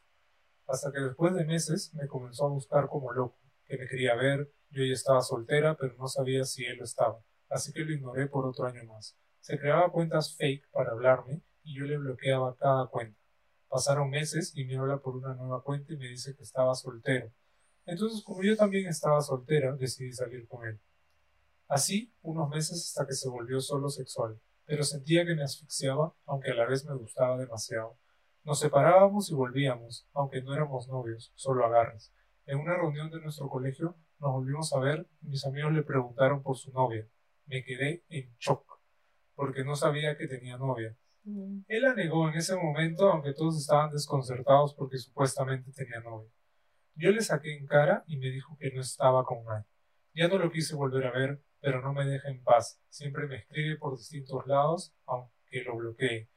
Hasta 0.68 0.92
que 0.92 1.00
después 1.00 1.34
de 1.34 1.44
meses 1.44 1.92
me 1.94 2.06
comenzó 2.06 2.46
a 2.46 2.50
buscar 2.50 2.88
como 2.88 3.12
loco, 3.12 3.36
que 3.66 3.76
me 3.76 3.88
quería 3.88 4.14
ver, 4.14 4.52
yo 4.70 4.84
ya 4.84 4.92
estaba 4.92 5.22
soltera, 5.22 5.76
pero 5.76 5.96
no 5.96 6.06
sabía 6.06 6.44
si 6.44 6.64
él 6.64 6.78
lo 6.78 6.84
estaba, 6.84 7.18
así 7.48 7.72
que 7.72 7.84
lo 7.84 7.92
ignoré 7.92 8.28
por 8.28 8.46
otro 8.46 8.66
año 8.66 8.84
más. 8.84 9.16
Se 9.40 9.58
creaba 9.58 9.90
cuentas 9.90 10.36
fake 10.36 10.70
para 10.70 10.92
hablarme 10.92 11.42
y 11.64 11.76
yo 11.76 11.84
le 11.86 11.98
bloqueaba 11.98 12.54
cada 12.56 12.86
cuenta. 12.86 13.18
Pasaron 13.68 14.08
meses 14.08 14.52
y 14.54 14.64
me 14.64 14.76
habla 14.76 14.98
por 14.98 15.16
una 15.16 15.34
nueva 15.34 15.64
cuenta 15.64 15.92
y 15.92 15.96
me 15.96 16.06
dice 16.06 16.36
que 16.36 16.44
estaba 16.44 16.76
soltero, 16.76 17.32
entonces, 17.90 18.22
como 18.22 18.42
yo 18.42 18.56
también 18.56 18.86
estaba 18.86 19.20
soltera, 19.20 19.74
decidí 19.74 20.12
salir 20.12 20.46
con 20.46 20.66
él. 20.66 20.80
Así, 21.66 22.12
unos 22.22 22.48
meses 22.48 22.86
hasta 22.86 23.06
que 23.06 23.14
se 23.14 23.28
volvió 23.28 23.60
solo 23.60 23.88
sexual, 23.88 24.40
pero 24.64 24.84
sentía 24.84 25.26
que 25.26 25.34
me 25.34 25.42
asfixiaba, 25.42 26.14
aunque 26.26 26.52
a 26.52 26.54
la 26.54 26.66
vez 26.66 26.84
me 26.84 26.94
gustaba 26.94 27.36
demasiado. 27.36 27.98
Nos 28.44 28.60
separábamos 28.60 29.30
y 29.30 29.34
volvíamos, 29.34 30.06
aunque 30.12 30.40
no 30.40 30.54
éramos 30.54 30.88
novios, 30.88 31.32
solo 31.34 31.66
agarres. 31.66 32.12
En 32.46 32.58
una 32.58 32.76
reunión 32.76 33.10
de 33.10 33.20
nuestro 33.20 33.48
colegio 33.48 33.96
nos 34.20 34.32
volvimos 34.32 34.72
a 34.72 34.78
ver 34.78 35.06
y 35.22 35.28
mis 35.28 35.44
amigos 35.44 35.72
le 35.72 35.82
preguntaron 35.82 36.42
por 36.42 36.56
su 36.56 36.70
novia. 36.72 37.06
Me 37.46 37.64
quedé 37.64 38.04
en 38.08 38.32
shock, 38.38 38.80
porque 39.34 39.64
no 39.64 39.74
sabía 39.74 40.16
que 40.16 40.28
tenía 40.28 40.56
novia. 40.58 40.96
Mm. 41.24 41.62
Él 41.66 41.82
la 41.82 41.94
negó 41.94 42.28
en 42.28 42.36
ese 42.36 42.54
momento, 42.54 43.10
aunque 43.10 43.32
todos 43.32 43.56
estaban 43.56 43.90
desconcertados 43.90 44.74
porque 44.74 44.98
supuestamente 44.98 45.72
tenía 45.72 46.00
novia. 46.00 46.30
Yo 46.94 47.10
le 47.10 47.22
saqué 47.22 47.56
en 47.56 47.66
cara 47.66 48.04
y 48.06 48.18
me 48.18 48.30
dijo 48.30 48.56
que 48.58 48.70
no 48.72 48.80
estaba 48.80 49.24
con 49.24 49.44
nadie. 49.44 49.66
Ya 50.14 50.28
no 50.28 50.38
lo 50.38 50.50
quise 50.50 50.74
volver 50.74 51.06
a 51.06 51.12
ver, 51.12 51.42
pero 51.60 51.80
no 51.80 51.92
me 51.92 52.04
deja 52.04 52.28
en 52.28 52.42
paz. 52.42 52.80
Siempre 52.88 53.26
me 53.26 53.36
escribe 53.36 53.76
por 53.76 53.96
distintos 53.96 54.46
lados, 54.46 54.94
aunque 55.06 55.62
lo 55.64 55.76
bloquee. 55.76 56.28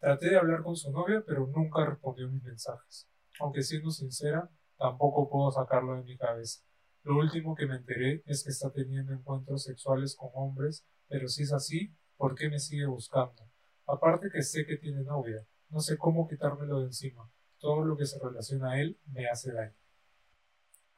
Traté 0.00 0.30
de 0.30 0.38
hablar 0.38 0.62
con 0.62 0.76
su 0.76 0.90
novia, 0.90 1.22
pero 1.26 1.46
nunca 1.46 1.84
respondió 1.84 2.28
mis 2.28 2.42
mensajes. 2.42 3.08
Aunque 3.40 3.62
siendo 3.62 3.90
sincera, 3.90 4.48
tampoco 4.76 5.28
puedo 5.28 5.50
sacarlo 5.50 5.96
de 5.96 6.04
mi 6.04 6.16
cabeza. 6.16 6.62
Lo 7.02 7.16
último 7.18 7.54
que 7.54 7.66
me 7.66 7.76
enteré 7.76 8.22
es 8.26 8.44
que 8.44 8.50
está 8.50 8.70
teniendo 8.70 9.12
encuentros 9.12 9.64
sexuales 9.64 10.16
con 10.16 10.30
hombres, 10.34 10.84
pero 11.08 11.28
si 11.28 11.42
es 11.42 11.52
así, 11.52 11.94
¿por 12.16 12.34
qué 12.34 12.48
me 12.48 12.58
sigue 12.58 12.86
buscando? 12.86 13.48
Aparte 13.86 14.28
que 14.30 14.42
sé 14.42 14.66
que 14.66 14.76
tiene 14.76 15.02
novia, 15.02 15.46
no 15.70 15.80
sé 15.80 15.96
cómo 15.96 16.28
quitármelo 16.28 16.80
de 16.80 16.86
encima. 16.86 17.30
Todo 17.58 17.84
lo 17.84 17.96
que 17.96 18.06
se 18.06 18.18
relaciona 18.18 18.72
a 18.72 18.80
él 18.80 18.98
me 19.06 19.26
hace 19.26 19.52
daño. 19.52 19.77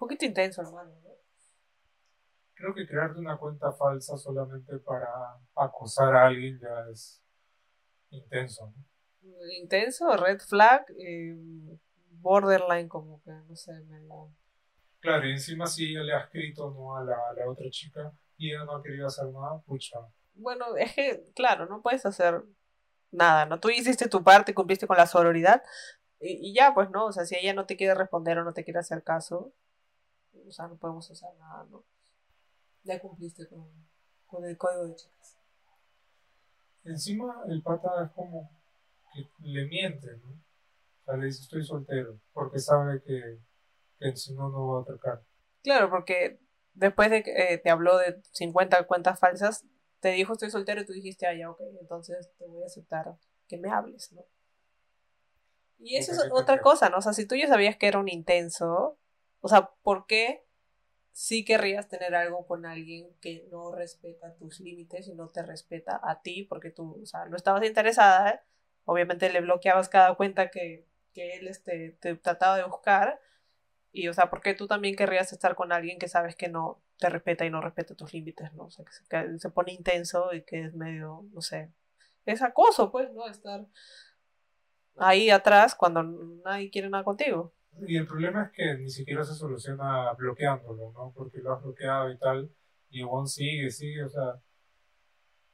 Poquito 0.00 0.24
intenso, 0.24 0.62
hermano. 0.62 0.94
Creo 2.54 2.74
que 2.74 2.86
crearte 2.86 3.20
una 3.20 3.36
cuenta 3.36 3.70
falsa 3.70 4.16
solamente 4.16 4.78
para 4.78 5.06
acosar 5.54 6.16
a 6.16 6.26
alguien 6.26 6.58
ya 6.58 6.88
es 6.90 7.22
intenso. 8.08 8.72
Intenso, 9.58 10.16
red 10.16 10.40
flag, 10.40 10.86
eh, 10.98 11.36
borderline, 12.12 12.88
como 12.88 13.22
que 13.22 13.30
no 13.30 13.54
sé, 13.54 13.74
medio. 13.80 14.32
Claro, 15.00 15.28
y 15.28 15.32
encima 15.32 15.66
si 15.66 15.90
ella 15.90 16.02
le 16.02 16.14
ha 16.14 16.20
escrito 16.20 16.70
¿no? 16.70 16.96
a, 16.96 17.04
la, 17.04 17.16
a 17.28 17.34
la 17.34 17.50
otra 17.50 17.68
chica 17.68 18.10
y 18.38 18.52
ella 18.52 18.64
no 18.64 18.76
ha 18.76 18.82
querido 18.82 19.06
hacer 19.06 19.26
nada, 19.26 19.60
pucha. 19.66 19.98
Bueno, 20.32 20.76
es 20.76 20.94
que, 20.94 21.30
claro, 21.34 21.66
no 21.66 21.82
puedes 21.82 22.06
hacer 22.06 22.42
nada, 23.10 23.44
¿no? 23.44 23.60
Tú 23.60 23.68
hiciste 23.68 24.08
tu 24.08 24.24
parte, 24.24 24.54
cumpliste 24.54 24.86
con 24.86 24.96
la 24.96 25.06
sororidad 25.06 25.62
y, 26.20 26.54
ya, 26.54 26.72
pues, 26.72 26.88
¿no? 26.88 27.04
O 27.04 27.12
sea, 27.12 27.26
si 27.26 27.36
ella 27.36 27.52
no 27.52 27.66
te 27.66 27.76
quiere 27.76 27.94
responder 27.94 28.38
o 28.38 28.44
no 28.44 28.54
te 28.54 28.64
quiere 28.64 28.80
hacer 28.80 29.02
caso, 29.02 29.52
o 30.46 30.52
sea, 30.52 30.68
no 30.68 30.76
podemos 30.76 31.10
hacer 31.10 31.28
nada, 31.38 31.64
¿no? 31.70 31.84
Ya 32.82 33.00
cumpliste 33.00 33.48
con, 33.48 33.68
con 34.26 34.44
el 34.44 34.56
código 34.56 34.86
de 34.86 34.96
chicas. 34.96 35.36
Encima, 36.84 37.42
el 37.48 37.62
pata 37.62 38.04
es 38.04 38.10
como 38.12 38.50
que 39.12 39.28
le 39.40 39.66
miente, 39.66 40.16
¿no? 40.18 40.30
O 40.30 41.04
sea, 41.04 41.16
le 41.16 41.26
dice 41.26 41.42
estoy 41.42 41.64
soltero, 41.64 42.20
porque 42.32 42.58
sabe 42.58 43.02
que, 43.02 43.40
que 43.98 44.16
si 44.16 44.34
no, 44.34 44.48
no 44.48 44.68
va 44.68 44.78
a 44.78 44.82
atacar. 44.82 45.22
Claro, 45.62 45.90
porque 45.90 46.40
después 46.74 47.10
de 47.10 47.22
que 47.22 47.32
eh, 47.32 47.58
te 47.58 47.70
habló 47.70 47.98
de 47.98 48.22
50 48.32 48.86
cuentas 48.86 49.18
falsas, 49.18 49.64
te 50.00 50.10
dijo 50.10 50.32
estoy 50.32 50.50
soltero 50.50 50.80
y 50.80 50.86
tú 50.86 50.92
dijiste, 50.92 51.26
ah, 51.26 51.34
ya, 51.34 51.50
ok, 51.50 51.60
entonces 51.80 52.30
te 52.38 52.46
voy 52.46 52.62
a 52.62 52.66
aceptar 52.66 53.16
que 53.46 53.58
me 53.58 53.70
hables, 53.70 54.12
¿no? 54.12 54.24
Y 55.82 55.96
eso 55.96 56.12
es 56.12 56.28
otra 56.30 56.60
cosa, 56.60 56.90
¿no? 56.90 56.98
O 56.98 57.02
sea, 57.02 57.14
si 57.14 57.26
tú 57.26 57.34
ya 57.34 57.48
sabías 57.48 57.76
que 57.76 57.86
era 57.86 57.98
un 57.98 58.08
intenso, 58.08 58.98
o 59.40 59.48
sea, 59.48 59.70
¿por 59.82 60.06
qué 60.06 60.44
sí 61.12 61.44
querrías 61.44 61.88
tener 61.88 62.14
algo 62.14 62.46
con 62.46 62.66
alguien 62.66 63.08
que 63.20 63.46
no 63.50 63.72
respeta 63.72 64.34
tus 64.36 64.60
límites 64.60 65.08
y 65.08 65.14
no 65.14 65.28
te 65.28 65.42
respeta 65.42 66.00
a 66.02 66.22
ti 66.22 66.44
porque 66.44 66.70
tú, 66.70 66.98
o 67.02 67.06
sea, 67.06 67.26
no 67.26 67.36
estabas 67.36 67.64
interesada, 67.64 68.30
¿eh? 68.30 68.40
obviamente 68.84 69.30
le 69.30 69.40
bloqueabas 69.40 69.88
cada 69.88 70.14
cuenta 70.14 70.50
que, 70.50 70.86
que 71.14 71.36
él 71.36 71.48
este, 71.48 71.96
te 72.00 72.14
trataba 72.16 72.56
de 72.56 72.64
buscar 72.64 73.20
y, 73.92 74.08
o 74.08 74.14
sea, 74.14 74.30
¿por 74.30 74.40
qué 74.40 74.54
tú 74.54 74.66
también 74.66 74.94
querrías 74.94 75.32
estar 75.32 75.54
con 75.56 75.72
alguien 75.72 75.98
que 75.98 76.08
sabes 76.08 76.36
que 76.36 76.48
no 76.48 76.80
te 76.98 77.08
respeta 77.08 77.44
y 77.44 77.50
no 77.50 77.60
respeta 77.60 77.94
tus 77.94 78.12
límites, 78.12 78.52
¿no? 78.52 78.64
O 78.64 78.70
sea, 78.70 78.84
que 78.84 79.38
se, 79.38 79.50
pone 79.50 79.72
intenso 79.72 80.32
y 80.32 80.42
que 80.42 80.64
es 80.64 80.74
medio, 80.74 81.24
no 81.32 81.40
sé, 81.40 81.72
es 82.26 82.42
acoso, 82.42 82.92
pues, 82.92 83.12
¿no? 83.12 83.26
Estar 83.26 83.66
ahí 84.96 85.30
atrás 85.30 85.74
cuando 85.74 86.02
nadie 86.02 86.70
quiere 86.70 86.88
nada 86.88 87.02
contigo. 87.04 87.52
Y 87.86 87.96
el 87.96 88.06
problema 88.06 88.44
es 88.44 88.50
que 88.50 88.74
ni 88.78 88.90
siquiera 88.90 89.24
se 89.24 89.34
soluciona 89.34 90.12
bloqueándolo, 90.14 90.92
¿no? 90.92 91.12
Porque 91.14 91.38
lo 91.38 91.54
has 91.54 91.62
bloqueado 91.62 92.10
y 92.10 92.18
tal, 92.18 92.50
y 92.90 93.02
aún 93.02 93.26
sigue, 93.26 93.70
sigue, 93.70 94.04
o 94.04 94.08
sea, 94.08 94.40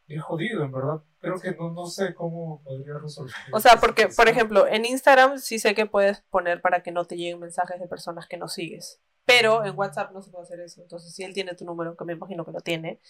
es 0.09 0.23
jodido, 0.23 0.65
en 0.65 0.73
verdad. 0.73 1.03
Creo 1.19 1.41
que 1.41 1.53
no, 1.53 1.73
no 1.73 1.87
sé 1.87 2.15
cómo 2.15 2.63
podría 2.63 2.99
resolver. 2.99 3.35
O 3.53 3.61
sea, 3.61 3.77
porque, 3.81 4.09
por 4.09 4.29
ejemplo, 4.29 4.67
en 4.67 4.85
Instagram 4.85 5.39
sí 5.39 5.59
sé 5.59 5.75
que 5.75 5.87
puedes 5.87 6.21
poner 6.31 6.61
para 6.61 6.83
que 6.83 6.93
no 6.93 7.05
te 7.05 7.17
lleguen 7.17 7.41
mensajes 7.41 7.81
de 7.81 7.89
personas 7.89 8.27
que 8.27 8.37
no 8.37 8.49
sigues. 8.49 9.01
Pero 9.25 9.65
en 9.65 9.77
WhatsApp 9.77 10.13
no 10.13 10.23
se 10.23 10.31
puede 10.31 10.45
hacer 10.45 10.61
eso. 10.61 10.81
Entonces, 10.81 11.13
si 11.13 11.25
él 11.25 11.35
tiene 11.35 11.55
tu 11.55 11.65
número, 11.65 11.97
que 11.97 12.05
me 12.05 12.13
imagino 12.13 12.45
que 12.45 12.53
lo 12.53 12.61
tiene, 12.61 13.01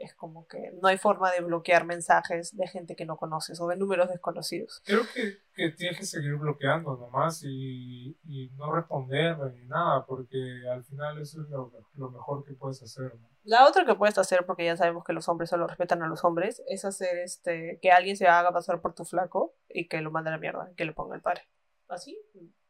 es 0.00 0.14
como 0.14 0.48
que 0.48 0.72
no 0.80 0.88
hay 0.88 0.96
forma 0.96 1.30
de 1.30 1.42
bloquear 1.42 1.84
mensajes 1.84 2.56
de 2.56 2.66
gente 2.66 2.96
que 2.96 3.04
no 3.04 3.16
conoces 3.16 3.60
o 3.60 3.68
de 3.68 3.76
números 3.76 4.08
desconocidos. 4.08 4.82
Creo 4.84 5.02
que, 5.14 5.38
que 5.54 5.70
tienes 5.70 5.98
que 5.98 6.06
seguir 6.06 6.34
bloqueando 6.36 6.96
nomás 6.96 7.42
y, 7.44 8.18
y 8.24 8.50
no 8.56 8.72
responder 8.72 9.36
ni 9.52 9.66
nada, 9.66 10.06
porque 10.06 10.38
al 10.72 10.82
final 10.84 11.20
eso 11.20 11.42
es 11.42 11.48
lo, 11.50 11.70
lo 11.94 12.10
mejor 12.10 12.44
que 12.44 12.54
puedes 12.54 12.82
hacer. 12.82 13.12
La 13.44 13.66
otra 13.66 13.84
que 13.84 13.94
puedes 13.94 14.16
hacer, 14.18 14.46
porque 14.46 14.64
ya 14.64 14.76
sabemos 14.76 15.04
que 15.04 15.12
los 15.12 15.28
hombres 15.28 15.50
solo 15.50 15.66
respetan 15.66 16.02
a 16.02 16.08
los 16.08 16.24
hombres, 16.24 16.62
es 16.66 16.84
hacer 16.84 17.18
este 17.18 17.78
que 17.82 17.92
alguien 17.92 18.16
se 18.16 18.26
haga 18.26 18.52
pasar 18.52 18.80
por 18.80 18.94
tu 18.94 19.04
flaco 19.04 19.54
y 19.68 19.88
que 19.88 20.00
lo 20.00 20.10
mande 20.10 20.30
a 20.30 20.32
la 20.32 20.38
mierda, 20.38 20.72
que 20.76 20.84
le 20.84 20.92
ponga 20.92 21.14
el 21.14 21.22
padre. 21.22 21.42
Así, 21.88 22.18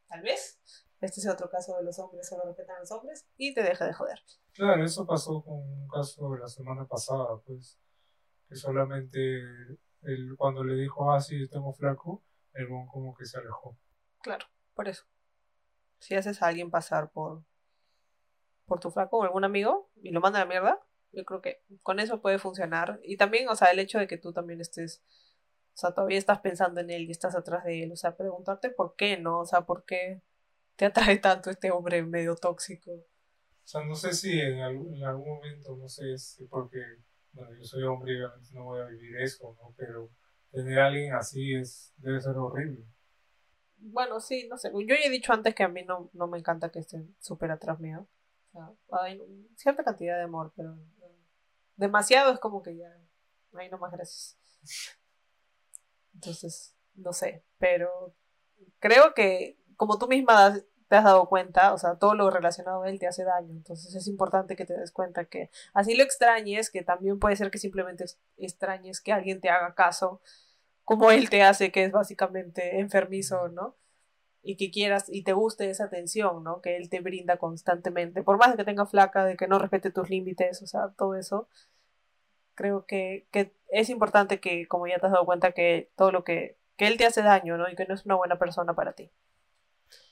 tal 0.07 0.21
vez. 0.21 0.59
Este 1.01 1.19
es 1.19 1.27
otro 1.27 1.49
caso 1.49 1.75
de 1.77 1.83
los 1.83 1.97
hombres 1.97 2.27
solo 2.27 2.43
respetan 2.45 2.77
a 2.77 2.79
los 2.81 2.91
hombres 2.91 3.27
y 3.35 3.55
te 3.55 3.63
deja 3.63 3.85
de 3.85 3.93
joder. 3.93 4.19
Claro, 4.53 4.85
eso 4.85 5.05
pasó 5.07 5.43
con 5.43 5.55
un 5.55 5.87
caso 5.87 6.31
de 6.31 6.39
la 6.39 6.47
semana 6.47 6.85
pasada, 6.85 7.39
pues, 7.43 7.79
que 8.47 8.55
solamente 8.55 9.39
él, 10.03 10.35
cuando 10.37 10.63
le 10.63 10.75
dijo, 10.75 11.11
ah, 11.11 11.19
sí, 11.19 11.49
tengo 11.49 11.73
flaco, 11.73 12.23
el 12.53 12.67
bon 12.67 12.85
como 12.87 13.15
que 13.15 13.25
se 13.25 13.39
alejó. 13.39 13.75
Claro, 14.21 14.45
por 14.75 14.87
eso. 14.87 15.05
Si 15.97 16.13
haces 16.13 16.41
a 16.43 16.47
alguien 16.47 16.69
pasar 16.69 17.11
por, 17.11 17.43
por 18.65 18.79
tu 18.79 18.91
flaco 18.91 19.17
o 19.17 19.23
algún 19.23 19.43
amigo 19.43 19.89
y 20.03 20.11
lo 20.11 20.21
manda 20.21 20.39
a 20.39 20.45
la 20.45 20.49
mierda, 20.49 20.79
yo 21.13 21.25
creo 21.25 21.41
que 21.41 21.63
con 21.81 21.99
eso 21.99 22.21
puede 22.21 22.37
funcionar. 22.37 22.99
Y 23.03 23.17
también, 23.17 23.49
o 23.49 23.55
sea, 23.55 23.71
el 23.71 23.79
hecho 23.79 23.97
de 23.97 24.07
que 24.07 24.17
tú 24.17 24.33
también 24.33 24.61
estés, 24.61 25.03
o 25.73 25.77
sea, 25.77 25.95
todavía 25.95 26.19
estás 26.19 26.41
pensando 26.41 26.79
en 26.79 26.91
él 26.91 27.03
y 27.03 27.11
estás 27.11 27.35
atrás 27.35 27.63
de 27.63 27.83
él, 27.83 27.91
o 27.91 27.95
sea, 27.95 28.15
preguntarte 28.15 28.69
por 28.69 28.95
qué, 28.95 29.17
¿no? 29.17 29.39
O 29.39 29.45
sea, 29.45 29.61
por 29.61 29.83
qué 29.83 30.21
te 30.81 30.87
atrae 30.87 31.19
tanto 31.19 31.51
este 31.51 31.69
hombre 31.69 32.01
medio 32.01 32.35
tóxico. 32.35 32.91
O 32.91 33.05
sea, 33.63 33.85
no 33.85 33.93
sé 33.93 34.13
si 34.13 34.39
en 34.39 34.61
algún, 34.61 34.99
momento, 34.99 35.75
no 35.75 35.87
sé 35.87 36.17
si 36.17 36.45
porque, 36.45 36.79
bueno, 37.33 37.53
yo 37.55 37.63
soy 37.63 37.83
hombre 37.83 38.13
y 38.13 38.15
obviamente 38.15 38.49
no 38.53 38.63
voy 38.63 38.81
a 38.81 38.85
vivir 38.85 39.15
eso, 39.21 39.55
¿no? 39.61 39.75
Pero 39.77 40.09
tener 40.51 40.79
a 40.79 40.87
alguien 40.87 41.13
así 41.13 41.53
es, 41.53 41.93
debe 41.97 42.19
ser 42.19 42.35
horrible. 42.35 42.83
Bueno, 43.77 44.19
sí, 44.19 44.47
no 44.49 44.57
sé. 44.57 44.71
Yo 44.73 44.95
ya 44.95 45.05
he 45.05 45.11
dicho 45.11 45.31
antes 45.33 45.53
que 45.53 45.61
a 45.61 45.67
mí 45.67 45.83
no, 45.83 46.09
no 46.13 46.25
me 46.25 46.39
encanta 46.39 46.71
que 46.71 46.79
estén 46.79 47.15
súper 47.19 47.51
atrás 47.51 47.79
mío. 47.79 48.07
O 48.51 48.51
sea, 48.51 49.03
hay 49.03 49.21
cierta 49.57 49.83
cantidad 49.83 50.17
de 50.17 50.23
amor, 50.23 50.51
pero 50.55 50.75
demasiado 51.75 52.33
es 52.33 52.39
como 52.39 52.63
que 52.63 52.75
ya, 52.75 52.91
ahí 53.53 53.69
no 53.69 53.77
más 53.77 53.91
gracias. 53.91 54.35
Entonces, 56.15 56.75
no 56.95 57.13
sé, 57.13 57.45
pero 57.59 58.15
creo 58.79 59.13
que 59.13 59.61
como 59.81 59.97
tú 59.97 60.07
misma 60.07 60.61
te 60.91 60.97
has 60.97 61.05
dado 61.05 61.29
cuenta, 61.29 61.73
o 61.73 61.77
sea, 61.77 61.95
todo 61.95 62.15
lo 62.15 62.29
relacionado 62.29 62.83
a 62.83 62.89
él 62.89 62.99
te 62.99 63.07
hace 63.07 63.23
daño. 63.23 63.53
Entonces 63.53 63.95
es 63.95 64.07
importante 64.07 64.57
que 64.57 64.65
te 64.65 64.77
des 64.77 64.91
cuenta 64.91 65.23
que 65.23 65.49
así 65.73 65.95
lo 65.95 66.03
extrañes, 66.03 66.69
que 66.69 66.83
también 66.83 67.17
puede 67.17 67.37
ser 67.37 67.49
que 67.49 67.59
simplemente 67.59 68.03
extrañes 68.35 68.99
que 68.99 69.13
alguien 69.13 69.39
te 69.39 69.49
haga 69.49 69.73
caso, 69.73 70.19
como 70.83 71.09
él 71.11 71.29
te 71.29 71.43
hace, 71.43 71.71
que 71.71 71.85
es 71.85 71.93
básicamente 71.93 72.81
enfermizo, 72.81 73.47
¿no? 73.47 73.77
Y 74.43 74.57
que 74.57 74.69
quieras 74.69 75.05
y 75.07 75.23
te 75.23 75.31
guste 75.31 75.69
esa 75.69 75.85
atención, 75.85 76.43
¿no? 76.43 76.59
Que 76.61 76.75
él 76.75 76.89
te 76.89 76.99
brinda 76.99 77.37
constantemente, 77.37 78.21
por 78.21 78.37
más 78.37 78.51
de 78.51 78.57
que 78.57 78.65
tenga 78.65 78.85
flaca, 78.85 79.23
de 79.23 79.37
que 79.37 79.47
no 79.47 79.59
respete 79.59 79.91
tus 79.91 80.09
límites, 80.09 80.61
o 80.61 80.67
sea, 80.67 80.89
todo 80.97 81.15
eso. 81.15 81.47
Creo 82.53 82.85
que, 82.85 83.27
que 83.31 83.53
es 83.69 83.89
importante 83.89 84.41
que, 84.41 84.67
como 84.67 84.87
ya 84.87 84.99
te 84.99 85.05
has 85.05 85.13
dado 85.13 85.25
cuenta, 85.25 85.53
que 85.53 85.89
todo 85.95 86.11
lo 86.11 86.25
que, 86.25 86.57
que 86.75 86.87
él 86.87 86.97
te 86.97 87.05
hace 87.05 87.21
daño, 87.21 87.57
¿no? 87.57 87.69
Y 87.69 87.75
que 87.77 87.85
no 87.85 87.95
es 87.95 88.05
una 88.05 88.15
buena 88.15 88.37
persona 88.37 88.73
para 88.73 88.91
ti. 88.91 89.09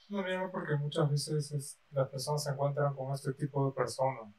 No, 0.10 0.24
porque 0.52 0.76
muchas 0.76 1.10
veces 1.10 1.80
las 1.92 2.10
personas 2.10 2.44
se 2.44 2.52
encuentran 2.52 2.96
con 2.96 3.14
este 3.14 3.32
tipo 3.34 3.68
de 3.68 3.74
personas 3.74 4.34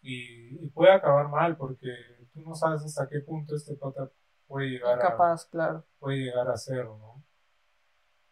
y, 0.00 0.68
puede 0.68 0.92
acabar 0.92 1.28
mal 1.28 1.56
porque 1.56 1.88
tú 2.32 2.40
no 2.42 2.54
sabes 2.54 2.84
hasta 2.84 3.08
qué 3.08 3.20
punto 3.20 3.56
este 3.56 3.74
pata 3.74 4.08
puede 4.46 4.68
llegar 4.68 4.98
Capaz, 5.00 5.46
a 5.46 5.50
claro. 5.50 5.84
puede 5.98 6.18
llegar 6.18 6.48
a 6.48 6.56
ser, 6.56 6.84
¿no? 6.84 7.24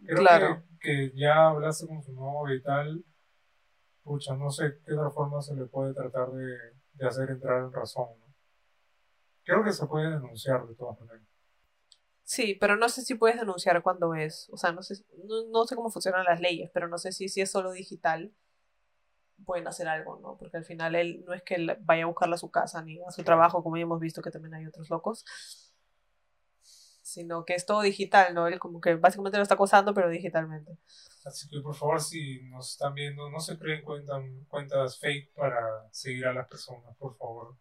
claro. 0.07 0.63
Que, 0.81 1.13
ya 1.17 1.49
hablaste 1.49 1.89
con 1.89 2.01
su 2.03 2.13
novia 2.13 2.55
y 2.55 2.63
tal, 2.63 3.05
pucha, 4.05 4.37
no 4.37 4.51
sé 4.51 4.79
qué 4.85 4.95
otra 4.95 5.11
forma 5.11 5.43
se 5.43 5.57
le 5.57 5.67
puede 5.67 5.95
tratar 5.95 6.31
de, 6.31 6.57
de 6.93 7.07
hacer 7.07 7.31
entrar 7.31 7.65
en 7.65 7.73
razón, 7.73 8.09
¿no? 8.21 8.27
Creo 9.43 9.65
que 9.65 9.73
se 9.73 9.87
puede 9.87 10.11
denunciar 10.11 10.67
de 10.67 10.75
todas 10.77 10.99
maneras. 11.01 11.36
Sí, 12.27 12.57
pero 12.61 12.77
no 12.77 12.89
sé 12.89 13.03
si 13.03 13.15
puedes 13.15 13.39
denunciar 13.39 13.81
cuando 13.83 14.13
es. 14.17 14.49
O 14.51 14.57
sea, 14.57 14.73
no 14.73 14.83
sé, 14.83 14.97
no, 15.53 15.65
sé 15.65 15.77
cómo 15.77 15.91
funcionan 15.91 16.25
las 16.25 16.41
leyes, 16.41 16.69
pero 16.75 16.89
no 16.89 16.99
sé 16.99 17.13
si, 17.13 17.29
si 17.29 17.41
es 17.41 17.49
solo 17.53 17.71
digital 17.71 18.33
pueden 19.45 19.69
hacer 19.69 19.87
algo, 19.87 20.19
¿no? 20.19 20.37
Porque 20.37 20.57
al 20.57 20.65
final 20.65 20.97
él 20.97 21.25
no 21.25 21.35
es 21.35 21.45
que 21.45 21.55
él 21.55 21.77
vaya 21.83 22.03
a 22.03 22.07
buscarla 22.07 22.35
a 22.35 22.39
su 22.39 22.51
casa 22.51 22.83
ni 22.83 23.01
a 23.01 23.13
su 23.13 23.23
trabajo, 23.23 23.63
como 23.63 23.77
ya 23.77 23.85
hemos 23.85 24.01
visto 24.01 24.23
que 24.23 24.33
también 24.33 24.55
hay 24.55 24.67
otros 24.67 24.91
locos, 24.91 25.25
sino 27.03 27.45
que 27.45 27.55
es 27.55 27.65
todo 27.65 27.83
digital, 27.83 28.35
¿no? 28.35 28.49
Él 28.49 28.59
como 28.59 28.81
que 28.81 28.97
básicamente 28.97 29.39
lo 29.39 29.43
está 29.45 29.55
acosando, 29.55 29.95
pero 29.95 30.09
digitalmente. 30.09 30.79
Así 31.25 31.49
que 31.49 31.61
por 31.61 31.77
favor, 31.77 32.01
si 32.01 32.43
nos 32.49 32.73
están 32.73 32.93
viendo, 32.95 33.31
no 33.31 33.39
se 33.39 33.57
creen 33.57 33.85
cuentas 33.85 34.99
fake 34.99 35.33
para 35.33 35.89
seguir 35.93 36.27
a 36.27 36.33
las 36.33 36.49
personas, 36.49 36.97
por 36.97 37.17
favor, 37.17 37.57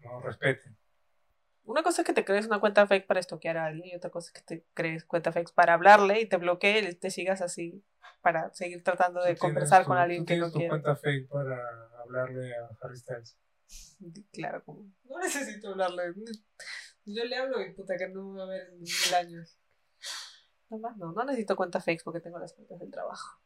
no 0.00 0.20
respeten. 0.20 0.76
Una 1.70 1.84
cosa 1.84 2.02
es 2.02 2.06
que 2.06 2.12
te 2.12 2.24
crees 2.24 2.46
una 2.46 2.58
cuenta 2.58 2.84
fake 2.84 3.06
para 3.06 3.20
estoquear 3.20 3.56
a 3.56 3.66
alguien 3.66 3.86
y 3.86 3.94
otra 3.94 4.10
cosa 4.10 4.32
es 4.34 4.42
que 4.42 4.42
te 4.44 4.66
crees 4.74 5.04
cuenta 5.04 5.30
fake 5.30 5.52
para 5.52 5.74
hablarle 5.74 6.20
y 6.20 6.26
te 6.26 6.36
bloquee 6.36 6.80
y 6.80 6.94
te 6.96 7.12
sigas 7.12 7.42
así 7.42 7.84
para 8.22 8.52
seguir 8.52 8.82
tratando 8.82 9.22
de 9.22 9.36
conversar 9.36 9.84
con 9.84 9.96
alguien 9.96 10.26
que 10.26 10.36
no 10.36 10.50
quiere. 10.50 10.66
tu 10.66 10.70
cuenta 10.70 10.96
fake 10.96 11.28
para 11.28 11.56
hablarle 12.00 12.56
a 12.56 12.70
Harry 12.80 12.96
Styles? 12.96 13.38
Claro, 14.32 14.64
como, 14.64 14.90
no 15.04 15.18
necesito 15.20 15.68
hablarle. 15.68 16.12
Yo 17.04 17.24
le 17.24 17.36
hablo 17.36 17.62
y 17.62 17.72
puta 17.72 17.96
que 17.96 18.08
no 18.08 18.24
me 18.24 18.38
va 18.38 18.46
a 18.46 18.48
ver 18.48 18.70
en 18.70 18.80
mil 18.80 19.14
años. 19.16 19.56
Nada 20.70 20.82
más 20.82 20.96
no, 20.96 21.12
no 21.12 21.24
necesito 21.24 21.54
cuenta 21.54 21.80
fake 21.80 22.02
porque 22.02 22.18
tengo 22.18 22.40
las 22.40 22.52
cuentas 22.52 22.80
del 22.80 22.90
trabajo. 22.90 23.40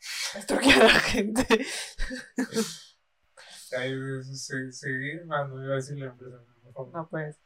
Estoquear 0.34 0.80
a 0.80 0.86
la 0.86 1.00
gente. 1.00 1.46
Seguir, 4.70 5.26
mano, 5.26 5.62
iba 5.62 5.74
a 5.74 5.76
decir 5.76 5.98
la 5.98 6.06
empresa. 6.06 6.40
No, 6.92 7.08
pues. 7.10 7.40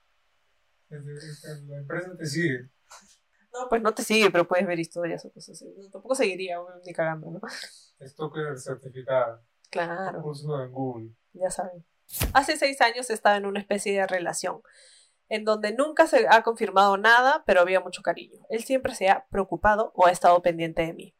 La 0.88 1.78
empresa 1.78 2.16
te 2.16 2.26
sigue. 2.26 2.70
No, 3.50 3.66
pues 3.68 3.80
no 3.80 3.94
te 3.94 4.02
sigue, 4.02 4.30
pero 4.30 4.46
puedes 4.46 4.66
ver 4.66 4.78
historias 4.78 5.24
o 5.24 5.32
cosas 5.32 5.56
así. 5.56 5.90
tampoco 5.90 6.14
seguiría, 6.14 6.58
ni 6.84 6.92
cagando, 6.92 7.30
¿no? 7.30 7.40
Stalker 8.06 8.58
certificada. 8.58 9.42
Claro. 9.70 10.20
Curso 10.20 10.62
en 10.62 10.70
Google. 10.70 11.10
Ya 11.32 11.50
saben. 11.50 11.82
Hace 12.34 12.58
seis 12.58 12.80
años 12.82 13.08
estaba 13.08 13.38
en 13.38 13.46
una 13.46 13.58
especie 13.58 13.98
de 13.98 14.06
relación 14.06 14.60
en 15.28 15.44
donde 15.44 15.72
nunca 15.72 16.06
se 16.06 16.26
ha 16.28 16.42
confirmado 16.42 16.96
nada, 16.96 17.42
pero 17.46 17.60
había 17.60 17.80
mucho 17.80 18.02
cariño. 18.02 18.44
Él 18.48 18.64
siempre 18.64 18.94
se 18.94 19.08
ha 19.08 19.26
preocupado 19.30 19.92
o 19.94 20.06
ha 20.06 20.10
estado 20.10 20.40
pendiente 20.42 20.82
de 20.82 20.94
mí. 20.94 21.14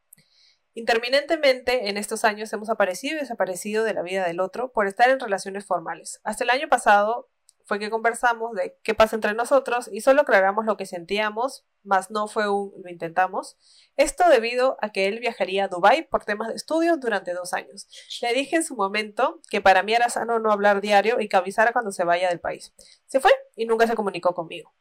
Interminentemente 0.75 1.89
en 1.89 1.97
estos 1.97 2.25
años 2.25 2.53
hemos 2.53 2.71
aparecido 2.71 3.17
y 3.17 3.21
desaparecido 3.21 3.85
de 3.85 3.95
la 3.95 4.03
vida 4.03 4.27
del 4.27 4.41
otro 4.41 4.71
por 4.73 4.87
estar 4.87 5.11
en 5.11 5.21
relaciones 5.21 5.67
formales. 5.67 6.21
Hasta 6.25 6.45
el 6.45 6.51
año 6.51 6.69
pasado 6.69 7.29
fue 7.69 7.79
que 7.79 7.91
conversamos 7.91 8.55
de 8.55 8.79
qué 8.83 8.95
pasa 8.95 9.15
entre 9.15 9.35
nosotros 9.35 9.91
y 9.93 10.01
solo 10.01 10.23
aclaramos 10.23 10.65
lo 10.65 10.79
que 10.79 10.87
sentíamos, 10.87 11.67
mas 11.83 12.11
no 12.11 12.27
fue 12.27 12.49
un 12.49 12.73
lo 12.83 12.89
intentamos. 12.89 13.59
Esto 13.97 14.27
debido 14.31 14.79
a 14.81 14.91
que 14.91 15.07
él 15.07 15.21
viajaría 15.21 15.67
a 15.67 15.69
Dubai 15.69 16.09
por 16.09 16.25
temas 16.25 16.49
de 16.49 16.55
estudio 16.55 16.97
durante 16.97 17.35
dos 17.35 17.53
años. 17.53 17.87
Le 18.23 18.33
dije 18.33 18.57
en 18.57 18.65
su 18.65 18.75
momento 18.75 19.43
que 19.51 19.61
para 19.61 19.83
mí 19.83 19.93
era 19.93 20.09
sano 20.09 20.39
no 20.39 20.51
hablar 20.51 20.81
diario 20.81 21.21
y 21.21 21.29
que 21.29 21.37
avisara 21.37 21.73
cuando 21.73 21.93
se 21.93 22.05
vaya 22.05 22.31
del 22.31 22.41
país. 22.41 22.73
Se 23.07 23.21
fue 23.21 23.31
y 23.55 23.67
nunca 23.67 23.87
se 23.87 23.95
comunicó 23.95 24.35
conmigo. 24.35 24.75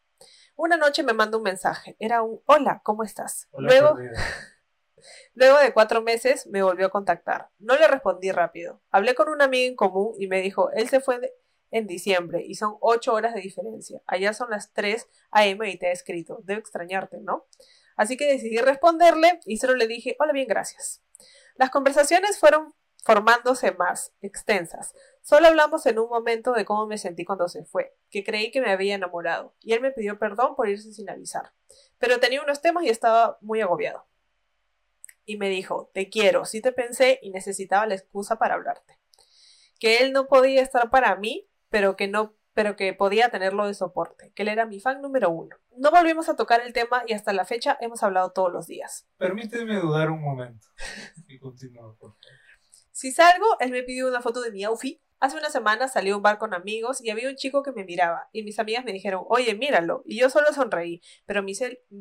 Una 0.55 0.77
noche 0.77 1.03
me 1.03 1.11
mandó 1.11 1.39
un 1.39 1.43
mensaje. 1.43 1.97
Era 1.99 2.21
un 2.21 2.41
hola, 2.45 2.79
¿cómo 2.85 3.03
estás? 3.03 3.49
luego, 3.51 3.97
luego 5.33 5.59
de 5.59 5.73
cuatro 5.73 6.01
meses 6.01 6.47
me 6.47 6.63
volvió 6.63 6.85
a 6.85 6.89
contactar. 6.89 7.49
No 7.59 7.75
le 7.75 7.85
respondí 7.85 8.31
rápido. 8.31 8.81
Hablé 8.91 9.13
con 9.13 9.27
una 9.27 9.43
amiga 9.43 9.67
en 9.67 9.75
común 9.75 10.15
y 10.17 10.27
me 10.27 10.41
dijo, 10.41 10.71
él 10.71 10.87
se 10.87 11.01
fue 11.01 11.19
de 11.19 11.33
en 11.71 11.87
diciembre 11.87 12.43
y 12.45 12.55
son 12.55 12.77
8 12.79 13.13
horas 13.13 13.33
de 13.33 13.41
diferencia. 13.41 14.01
Allá 14.07 14.33
son 14.33 14.49
las 14.49 14.71
3 14.73 15.07
a.m. 15.31 15.69
y 15.69 15.77
te 15.77 15.87
he 15.87 15.91
escrito. 15.91 16.39
Debe 16.43 16.59
extrañarte, 16.59 17.19
¿no? 17.19 17.45
Así 17.95 18.15
que 18.15 18.27
decidí 18.27 18.57
responderle 18.59 19.39
y 19.45 19.57
solo 19.57 19.75
le 19.75 19.87
dije, 19.87 20.15
hola, 20.19 20.31
bien, 20.33 20.47
gracias. 20.47 21.01
Las 21.55 21.71
conversaciones 21.71 22.39
fueron 22.39 22.75
formándose 23.03 23.71
más 23.71 24.13
extensas. 24.21 24.93
Solo 25.21 25.47
hablamos 25.47 25.85
en 25.85 25.97
un 25.97 26.09
momento 26.09 26.51
de 26.51 26.65
cómo 26.65 26.87
me 26.87 26.97
sentí 26.97 27.23
cuando 27.23 27.47
se 27.47 27.63
fue, 27.63 27.95
que 28.09 28.23
creí 28.23 28.51
que 28.51 28.61
me 28.61 28.69
había 28.69 28.95
enamorado, 28.95 29.55
y 29.61 29.71
él 29.73 29.81
me 29.81 29.91
pidió 29.91 30.19
perdón 30.19 30.55
por 30.55 30.67
irse 30.67 30.91
sin 30.91 31.09
avisar. 31.09 31.53
Pero 31.97 32.19
tenía 32.19 32.43
unos 32.43 32.61
temas 32.61 32.83
y 32.83 32.89
estaba 32.89 33.37
muy 33.41 33.61
agobiado. 33.61 34.05
Y 35.25 35.37
me 35.37 35.49
dijo, 35.49 35.89
te 35.93 36.09
quiero, 36.09 36.45
sí 36.45 36.61
te 36.61 36.71
pensé 36.71 37.19
y 37.21 37.31
necesitaba 37.31 37.85
la 37.87 37.95
excusa 37.95 38.37
para 38.37 38.55
hablarte. 38.55 38.99
Que 39.79 39.99
él 39.99 40.11
no 40.11 40.27
podía 40.27 40.61
estar 40.61 40.89
para 40.89 41.15
mí 41.15 41.47
pero 41.69 41.95
que 41.95 42.07
no 42.07 42.35
pero 42.53 42.75
que 42.75 42.91
podía 42.91 43.29
tenerlo 43.29 43.67
de 43.67 43.75
soporte, 43.75 44.31
que 44.33 44.41
él 44.41 44.47
era 44.47 44.65
mi 44.65 44.79
fan 44.79 44.99
número 44.99 45.29
uno. 45.29 45.55
No 45.75 45.91
volvimos 45.91 46.27
a 46.27 46.35
tocar 46.35 46.59
el 46.61 46.73
tema 46.73 47.03
y 47.05 47.13
hasta 47.13 47.31
la 47.31 47.45
fecha 47.45 47.77
hemos 47.81 48.01
hablado 48.01 48.31
todos 48.31 48.51
los 48.51 48.65
días. 48.65 49.07
Permíteme 49.17 49.75
dudar 49.79 50.09
un 50.09 50.23
momento. 50.23 50.67
Y 51.27 51.37
continúa, 51.37 51.95
por 51.99 52.13
favor. 52.13 52.17
Si 52.91 53.11
salgo, 53.11 53.45
él 53.59 53.69
me 53.69 53.83
pidió 53.83 54.07
una 54.07 54.23
foto 54.23 54.41
de 54.41 54.49
mi 54.49 54.63
outfit 54.63 54.99
Hace 55.19 55.35
una 55.35 55.49
semana 55.49 55.87
salí 55.87 56.11
a 56.11 56.15
un 56.15 56.21
bar 56.21 56.37
con 56.37 56.53
amigos 56.53 57.03
y 57.03 57.09
había 57.09 57.27
un 57.27 57.35
chico 57.35 57.63
que 57.63 57.71
me 57.71 57.83
miraba 57.83 58.29
y 58.31 58.43
mis 58.43 58.59
amigas 58.59 58.85
me 58.85 58.93
dijeron, 58.93 59.23
oye, 59.29 59.55
míralo. 59.55 60.03
Y 60.05 60.19
yo 60.19 60.29
solo 60.29 60.53
sonreí, 60.53 61.01
pero, 61.25 61.41
mi 61.41 61.53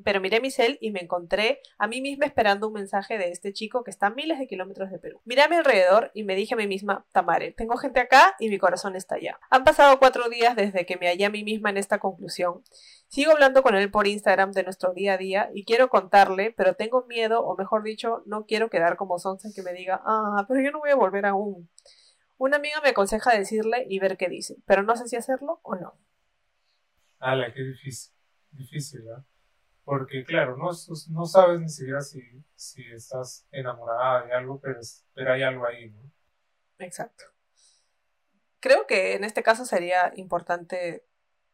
pero 0.05 0.20
miré 0.20 0.42
mi 0.42 0.50
cel 0.50 0.76
y 0.83 0.90
me 0.90 1.00
encontré 1.00 1.61
a 1.79 1.87
mí 1.88 2.02
misma 2.02 2.26
esperando 2.26 2.66
un 2.66 2.74
mensaje 2.74 3.16
de 3.16 3.31
este 3.31 3.55
chico 3.55 3.85
que 3.85 3.90
está 3.90 4.09
a 4.09 4.11
miles 4.11 4.38
de 4.38 4.46
kilómetros 4.46 4.90
de 4.90 4.98
Perú. 4.98 5.22
Miré 5.24 5.42
a 5.42 5.48
mi 5.48 5.57
alrededor 5.57 6.11
y 6.12 6.24
me 6.24 6.35
dije 6.35 6.52
a 6.52 6.57
mí 6.59 6.66
misma, 6.66 7.07
Tamare, 7.12 7.52
tengo 7.52 7.79
gente 7.79 8.00
acá 8.00 8.37
y 8.38 8.50
mi 8.50 8.59
corazón 8.59 8.96
está 8.96 9.14
allá. 9.14 9.40
Han 9.48 9.64
pasado 9.64 9.98
cuatro 9.98 10.29
días 10.29 10.55
desde 10.55 10.85
que 10.85 10.98
me 10.98 11.09
hallé 11.09 11.24
a 11.24 11.31
mí 11.31 11.42
misma 11.42 11.70
en 11.70 11.79
esta 11.79 11.98
conclusión. 11.98 12.62
Sigo 13.09 13.33
hablando 13.33 13.62
con 13.62 13.76
él 13.76 13.90
por 13.90 14.07
Instagram 14.07 14.52
de 14.52 14.62
nuestro 14.64 14.92
día 14.92 15.14
a 15.14 15.16
día 15.16 15.50
y 15.55 15.64
quiero 15.64 15.88
contarle, 15.88 16.52
pero 16.55 16.74
tengo 16.74 17.07
miedo, 17.07 17.40
o 17.40 17.57
mejor 17.57 17.83
dicho, 17.83 18.22
no 18.26 18.44
quiero 18.44 18.68
quedar 18.68 18.96
como 18.96 19.18
Sonsa 19.18 19.48
que 19.55 19.62
me 19.62 19.72
diga, 19.72 20.02
ah, 20.05 20.44
pero 20.48 20.61
yo 20.61 20.70
no 20.70 20.81
voy 20.81 20.90
a 20.90 20.96
volver 20.96 21.24
aún. 21.24 21.70
Una 22.38 22.57
amiga 22.57 22.81
me 22.83 22.90
aconseja 22.90 23.37
decirle 23.37 23.87
y 23.88 23.99
ver 23.99 24.16
qué 24.16 24.29
dice, 24.29 24.57
pero 24.66 24.83
no 24.83 24.96
sé 24.96 25.09
si 25.09 25.16
hacerlo 25.16 25.61
o 25.62 25.75
no. 25.77 25.99
¡Hala, 27.18 27.53
qué 27.53 27.62
difícil! 27.62 28.12
Difícil, 28.51 29.03
¿verdad? 29.03 29.25
Porque, 29.85 30.25
claro, 30.25 30.57
no, 30.57 30.70
no 31.11 31.27
sabes 31.27 31.61
ni 31.61 31.68
siquiera 31.68 32.01
si, 32.01 32.20
si 32.57 32.83
estás 32.92 33.46
enamorada 33.53 34.27
de 34.27 34.33
algo, 34.33 34.61
pero, 34.61 34.81
pero 35.14 35.33
hay 35.33 35.42
algo 35.42 35.66
ahí, 35.66 35.90
¿no? 35.90 36.11
Exacto. 36.79 37.25
Creo 38.61 38.87
que 38.87 39.14
en 39.14 39.25
este 39.25 39.42
caso 39.42 39.64
sería 39.64 40.12
importante 40.16 41.07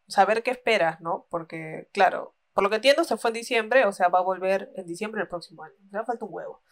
saber 0.08 0.42
qué 0.42 0.50
esperas, 0.50 1.00
¿no? 1.00 1.26
Porque, 1.30 1.88
claro, 1.92 2.34
por 2.52 2.64
lo 2.64 2.70
que 2.70 2.76
entiendo, 2.76 3.04
se 3.04 3.16
fue 3.16 3.30
en 3.30 3.34
diciembre, 3.34 3.84
o 3.86 3.92
sea, 3.92 4.08
va 4.08 4.20
a 4.20 4.22
volver 4.22 4.70
en 4.76 4.86
diciembre 4.86 5.20
del 5.20 5.28
próximo 5.28 5.62
año. 5.62 5.74
Le 5.90 6.04
falta 6.04 6.24
un 6.24 6.32
huevo. 6.32 6.62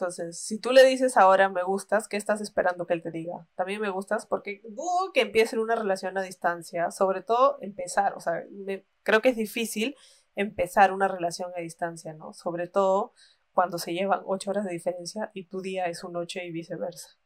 Entonces, 0.00 0.38
si 0.38 0.60
tú 0.60 0.70
le 0.70 0.84
dices 0.84 1.16
ahora 1.16 1.48
me 1.48 1.64
gustas, 1.64 2.06
¿qué 2.06 2.16
estás 2.16 2.40
esperando 2.40 2.86
que 2.86 2.94
él 2.94 3.02
te 3.02 3.10
diga? 3.10 3.48
También 3.56 3.80
me 3.80 3.90
gustas 3.90 4.26
porque 4.26 4.62
dudo 4.68 5.10
que 5.12 5.22
empiecen 5.22 5.58
una 5.58 5.74
relación 5.74 6.16
a 6.16 6.22
distancia, 6.22 6.92
sobre 6.92 7.20
todo 7.20 7.58
empezar, 7.62 8.14
o 8.14 8.20
sea, 8.20 8.44
creo 9.02 9.20
que 9.20 9.30
es 9.30 9.36
difícil 9.36 9.96
empezar 10.36 10.92
una 10.92 11.08
relación 11.08 11.50
a 11.56 11.60
distancia, 11.60 12.12
¿no? 12.12 12.32
Sobre 12.32 12.68
todo 12.68 13.12
cuando 13.52 13.76
se 13.76 13.92
llevan 13.92 14.20
ocho 14.24 14.50
horas 14.50 14.64
de 14.66 14.70
diferencia 14.70 15.32
y 15.34 15.46
tu 15.46 15.62
día 15.62 15.86
es 15.86 15.98
su 15.98 16.08
noche 16.10 16.44
y 16.44 16.52
viceversa. 16.52 17.16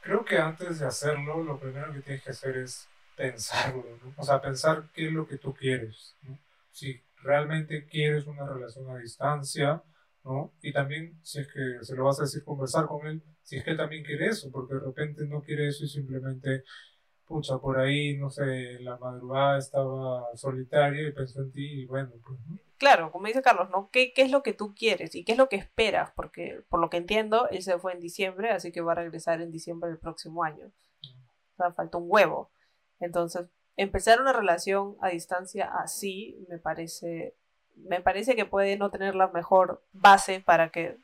Creo 0.00 0.24
que 0.24 0.38
antes 0.38 0.78
de 0.78 0.86
hacerlo, 0.86 1.42
lo 1.42 1.60
primero 1.60 1.92
que 1.92 2.00
tienes 2.00 2.24
que 2.24 2.30
hacer 2.30 2.56
es 2.56 2.88
pensarlo, 3.14 3.84
¿no? 4.02 4.14
O 4.16 4.22
sea, 4.22 4.40
pensar 4.40 4.84
qué 4.94 5.08
es 5.08 5.12
lo 5.12 5.28
que 5.28 5.36
tú 5.36 5.52
quieres, 5.52 6.16
¿no? 6.22 6.38
Si 6.70 6.98
realmente 7.22 7.84
quieres 7.84 8.26
una 8.26 8.46
relación 8.46 8.88
a 8.88 8.96
distancia, 8.96 9.82
¿no? 10.24 10.52
Y 10.62 10.72
también, 10.72 11.18
si 11.22 11.40
es 11.40 11.48
que 11.48 11.84
se 11.84 11.96
lo 11.96 12.04
vas 12.04 12.20
a 12.20 12.24
decir, 12.24 12.44
conversar 12.44 12.86
con 12.86 13.06
él, 13.06 13.22
si 13.42 13.56
es 13.56 13.64
que 13.64 13.70
él 13.70 13.76
también 13.76 14.04
quiere 14.04 14.26
eso, 14.26 14.50
porque 14.50 14.74
de 14.74 14.80
repente 14.80 15.26
no 15.26 15.42
quiere 15.42 15.68
eso 15.68 15.84
y 15.84 15.88
simplemente, 15.88 16.64
pucha, 17.26 17.58
por 17.58 17.78
ahí, 17.78 18.16
no 18.16 18.30
sé, 18.30 18.78
la 18.80 18.96
madrugada 18.96 19.58
estaba 19.58 20.24
solitario 20.36 21.08
y 21.08 21.12
pensó 21.12 21.40
en 21.40 21.52
ti 21.52 21.82
y 21.82 21.86
bueno, 21.86 22.12
pues, 22.24 22.38
Claro, 22.82 23.12
como 23.12 23.28
dice 23.28 23.42
Carlos, 23.42 23.70
¿no? 23.70 23.90
¿Qué, 23.92 24.12
¿Qué 24.12 24.22
es 24.22 24.32
lo 24.32 24.42
que 24.42 24.54
tú 24.54 24.74
quieres 24.74 25.14
y 25.14 25.24
qué 25.24 25.32
es 25.32 25.38
lo 25.38 25.48
que 25.48 25.54
esperas? 25.54 26.10
Porque, 26.16 26.64
por 26.68 26.80
lo 26.80 26.90
que 26.90 26.96
entiendo, 26.96 27.48
él 27.48 27.62
se 27.62 27.78
fue 27.78 27.92
en 27.92 28.00
diciembre, 28.00 28.50
así 28.50 28.72
que 28.72 28.80
va 28.80 28.90
a 28.90 28.96
regresar 28.96 29.40
en 29.40 29.52
diciembre 29.52 29.88
del 29.88 30.00
próximo 30.00 30.42
año. 30.42 30.66
O 30.66 31.56
sea, 31.56 31.72
falta 31.72 31.98
un 31.98 32.06
huevo. 32.08 32.50
Entonces, 32.98 33.46
empezar 33.76 34.20
una 34.20 34.32
relación 34.32 34.96
a 35.00 35.10
distancia 35.10 35.70
así 35.72 36.44
me 36.48 36.58
parece 36.58 37.36
me 37.76 38.00
parece 38.00 38.36
que 38.36 38.44
puede 38.44 38.76
no 38.76 38.90
tener 38.90 39.14
la 39.14 39.28
mejor 39.28 39.82
base 39.92 40.40
para 40.40 40.70
que 40.70 40.96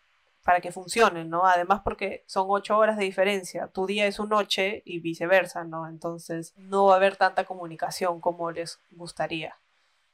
para 0.45 0.61
que 0.63 0.73
funcionen, 0.73 1.29
¿no? 1.29 1.45
Además 1.45 1.83
porque 1.85 2.25
son 2.27 2.47
ocho 2.49 2.79
horas 2.79 2.97
de 2.97 3.05
diferencia, 3.05 3.67
tu 3.67 3.85
día 3.85 4.07
es 4.07 4.15
su 4.15 4.27
noche 4.27 4.81
y 4.87 4.99
viceversa, 4.99 5.65
¿no? 5.65 5.87
Entonces 5.87 6.55
no 6.57 6.87
va 6.87 6.95
a 6.95 6.97
haber 6.97 7.17
tanta 7.17 7.45
comunicación 7.45 8.19
como 8.19 8.51
les 8.51 8.81
gustaría. 8.93 9.59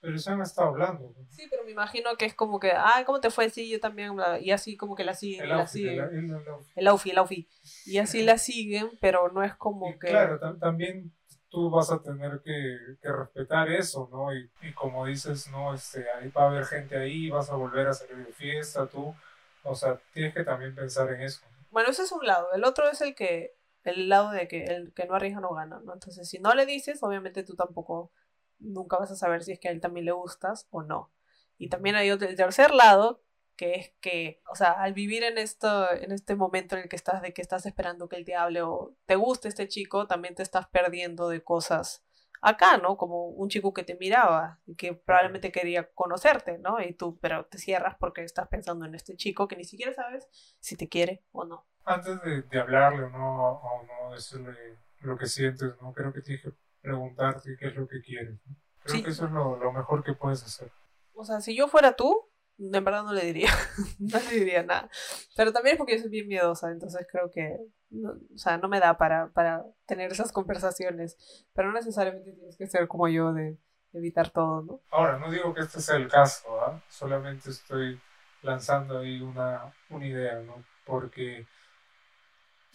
Pero 0.01 0.19
se 0.19 0.31
han 0.33 0.43
estado 0.43 0.71
hablando. 0.71 1.15
Sí, 1.31 1.47
pero 1.49 1.65
me 1.65 1.71
imagino 1.71 2.17
que 2.17 2.27
es 2.27 2.35
como 2.35 2.59
que, 2.59 2.73
ay, 2.77 3.05
¿cómo 3.05 3.21
te 3.21 3.31
fue? 3.31 3.49
Sí, 3.49 3.71
yo 3.71 3.79
también, 3.79 4.17
y 4.41 4.51
así 4.51 4.77
como 4.77 4.97
que 4.97 5.05
la 5.05 5.15
siguen, 5.15 5.45
el 5.45 5.49
la 5.51 5.67
siguen. 5.69 5.99
El, 6.01 6.37
el, 6.75 6.89
aufi, 6.89 7.11
el 7.11 7.19
aufi. 7.19 7.49
Y 7.87 7.99
así 7.99 8.25
la 8.25 8.37
siguen, 8.37 8.91
pero 9.01 9.31
no 9.31 9.43
es 9.45 9.55
como 9.55 9.99
que... 10.01 10.09
Claro, 10.09 10.41
también 10.59 11.13
tú 11.55 11.71
vas 11.71 11.91
a 11.93 12.03
tener 12.03 12.41
que, 12.43 12.97
que 13.01 13.13
respetar 13.13 13.71
eso, 13.71 14.09
¿no? 14.11 14.35
Y, 14.35 14.51
y, 14.63 14.73
como 14.73 15.07
dices, 15.07 15.49
no, 15.53 15.73
este, 15.73 16.05
ahí 16.11 16.29
va 16.31 16.43
a 16.43 16.49
haber 16.49 16.65
gente 16.65 16.99
ahí, 16.99 17.31
vas 17.31 17.49
a 17.49 17.55
volver 17.55 17.87
a 17.87 17.95
salir 17.95 18.27
de 18.27 18.33
fiesta, 18.33 18.89
tú, 18.89 19.15
o 19.63 19.75
sea, 19.75 20.01
tienes 20.13 20.35
que 20.35 20.43
también 20.43 20.75
pensar 20.75 21.11
en 21.13 21.23
eso. 21.23 21.43
Bueno, 21.71 21.91
ese 21.91 22.03
es 22.03 22.11
un 22.11 22.27
lado, 22.27 22.53
el 22.53 22.65
otro 22.65 22.91
es 22.91 23.01
el 23.01 23.15
que, 23.15 23.57
el 23.85 24.09
lado 24.09 24.33
de 24.33 24.49
que 24.49 24.65
el 24.65 24.93
que 24.93 25.07
no 25.07 25.15
arriesga 25.15 25.41
no 25.41 25.55
gana, 25.55 25.81
¿no? 25.85 25.95
Entonces, 25.95 26.29
si 26.29 26.41
no 26.41 26.55
le 26.55 26.67
dices, 26.67 27.03
obviamente 27.03 27.45
tú 27.45 27.55
tampoco, 27.55 28.11
nunca 28.59 28.97
vas 28.97 29.13
a 29.13 29.17
saber 29.17 29.45
si 29.45 29.53
es 29.53 29.61
que 29.61 29.69
a 29.69 29.71
él 29.71 29.81
también 29.81 30.07
le 30.07 30.13
gustas 30.13 30.67
o 30.71 30.83
no. 30.83 31.13
Y 31.57 31.69
también 31.69 31.95
hay 31.95 32.11
otro, 32.11 32.29
el 32.29 32.37
tercer 32.37 32.73
lado, 32.73 33.23
que 33.57 33.75
es 33.75 33.93
que, 34.01 34.43
o 34.51 34.55
sea, 34.57 34.73
al 34.73 34.93
vivir 34.95 35.23
en 35.25 35.39
esto, 35.39 35.91
en 35.93 36.13
este 36.13 36.35
momento 36.37 36.77
en 36.77 36.83
el 36.83 36.89
que 36.89 36.97
estás, 36.97 37.23
de 37.23 37.33
que 37.33 37.43
estás 37.43 37.67
esperando 37.67 38.09
que 38.09 38.17
él 38.17 38.25
te 38.25 38.35
hable 38.35 38.63
o 38.63 38.95
te 39.07 39.17
guste 39.17 39.49
este 39.49 39.69
chico, 39.69 40.07
también 40.07 40.35
te 40.35 40.43
estás 40.43 40.67
perdiendo 40.69 41.29
de 41.29 41.43
cosas 41.43 42.05
acá, 42.43 42.77
¿no? 42.77 42.97
Como 42.97 43.29
un 43.29 43.49
chico 43.49 43.73
que 43.73 43.85
te 43.85 43.95
miraba 43.97 44.61
y 44.67 44.75
que 44.77 44.93
probablemente 44.93 45.51
quería 45.51 45.91
conocerte, 45.95 46.59
¿no? 46.59 46.81
Y 46.81 46.93
tú, 46.93 47.19
pero 47.21 47.47
te 47.47 47.57
cierras 47.59 47.97
porque 47.99 48.23
estás 48.23 48.49
pensando 48.49 48.85
en 48.85 48.95
este 48.95 49.17
chico 49.17 49.49
que 49.49 49.57
ni 49.57 49.65
siquiera 49.65 49.95
sabes 49.95 50.29
si 50.61 50.77
te 50.77 50.89
quiere 50.89 51.25
o 51.33 51.45
no. 51.45 51.67
Antes 51.87 52.21
de, 52.23 52.43
de 52.43 52.61
hablarle 52.61 53.05
o 53.05 53.11
no, 53.11 53.53
o 53.53 53.83
no 53.87 54.15
decirle 54.15 54.79
lo 55.01 55.17
que 55.17 55.27
sientes, 55.27 55.71
¿no? 55.81 55.93
Creo 55.95 56.13
que 56.13 56.21
tienes 56.21 56.43
que 56.45 56.53
preguntarte 56.83 57.57
qué 57.59 57.69
es 57.69 57.75
lo 57.77 57.89
que 57.89 58.03
quieres. 58.03 58.35
¿no? 58.47 58.57
Creo 58.83 58.97
Sí. 58.97 59.03
que 59.03 59.11
eso 59.11 59.25
es 59.25 59.33
lo, 59.33 59.57
lo 59.57 59.73
mejor 59.73 60.05
que 60.05 60.13
puedes 60.13 60.43
hacer. 60.45 60.71
O 61.15 61.25
sea, 61.25 61.41
si 61.41 61.57
yo 61.57 61.69
fuera 61.69 61.95
tú, 61.97 62.29
en 62.59 62.85
verdad 62.85 63.05
no 63.05 63.13
le 63.13 63.25
diría, 63.25 63.51
no 63.99 64.19
le 64.19 64.37
diría 64.37 64.63
nada. 64.63 64.89
Pero 65.37 65.53
también 65.53 65.75
es 65.75 65.79
porque 65.79 65.97
yo 65.97 66.03
soy 66.03 66.11
bien 66.11 66.29
miedosa, 66.29 66.71
entonces 66.71 67.07
creo 67.11 67.31
que, 67.31 67.57
no, 67.91 68.11
o 68.11 68.39
sea, 68.39 68.59
no 68.59 68.69
me 68.69 68.81
da 68.81 68.97
para, 68.97 69.29
para 69.33 69.65
tener 69.87 70.13
esas 70.13 70.33
conversaciones. 70.33 71.17
Pero 71.55 71.69
no 71.69 71.75
necesariamente 71.75 72.33
tienes 72.33 72.57
que 72.57 72.67
ser 72.67 72.89
como 72.89 73.09
yo 73.09 73.33
de 73.33 73.59
evitar 73.93 74.31
todo, 74.31 74.63
¿no? 74.63 74.81
Ahora, 74.91 75.19
no 75.19 75.31
digo 75.31 75.55
que 75.55 75.63
este 75.63 75.81
sea 75.81 75.97
el 75.97 76.09
caso, 76.09 76.61
¿ah? 76.61 76.83
solamente 76.89 77.51
estoy 77.51 78.01
lanzando 78.43 78.99
ahí 78.99 79.21
una, 79.21 79.73
una 79.91 80.07
idea, 80.07 80.41
¿no? 80.41 80.65
Porque 80.85 81.47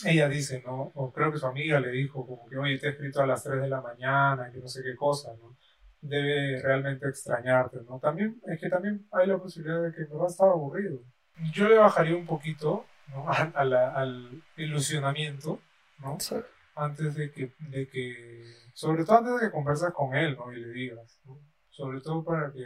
ella 0.06 0.30
dice, 0.30 0.64
¿no? 0.66 0.92
O 0.96 1.12
creo 1.12 1.32
que 1.32 1.38
su 1.38 1.46
amiga 1.46 1.80
le 1.80 1.92
dijo, 1.92 2.26
como 2.26 2.48
que, 2.48 2.58
oye, 2.58 2.78
te 2.80 2.88
he 2.88 2.90
escrito 2.92 3.22
a 3.22 3.28
las 3.28 3.44
3 3.44 3.62
de 3.62 3.68
la 3.68 3.82
mañana, 3.82 4.50
que 4.52 4.60
no 4.60 4.68
sé 4.68 4.82
qué 4.82 4.96
cosa, 4.96 5.34
¿no? 5.34 5.58
Debe 6.02 6.62
realmente 6.62 7.08
extrañarte, 7.10 7.78
¿no? 7.88 8.00
También, 8.00 8.40
es 8.48 8.60
que 8.60 8.70
también 8.70 9.08
hay 9.12 9.28
la 9.28 9.38
posibilidad 9.38 9.82
de 9.84 9.92
que 9.94 10.02
me 10.08 10.16
va 10.16 10.26
a 10.26 10.30
estar 10.30 10.48
aburrido. 10.50 11.02
Yo 11.54 11.68
le 11.68 11.78
bajaría 11.78 12.16
un 12.16 12.26
poquito, 12.26 12.86
¿no? 13.08 13.28
A, 13.32 13.42
a 13.56 13.66
la- 13.66 13.94
al 13.94 14.42
ilusionamiento, 14.58 15.60
¿no? 16.00 16.18
Sí. 16.20 16.36
antes 16.76 17.16
de 17.16 17.32
que, 17.32 17.54
de 17.60 17.88
que, 17.90 18.44
sobre 18.74 19.04
todo 19.04 19.18
antes 19.18 19.34
de 19.36 19.48
que 19.48 19.52
conversas 19.52 19.94
con 19.94 20.16
él, 20.16 20.38
¿no? 20.38 20.52
Y 20.54 20.62
le 20.62 20.70
digas, 20.70 21.20
¿no? 21.26 21.38
Sobre 21.70 22.00
todo 22.02 22.24
para 22.24 22.52
que, 22.54 22.66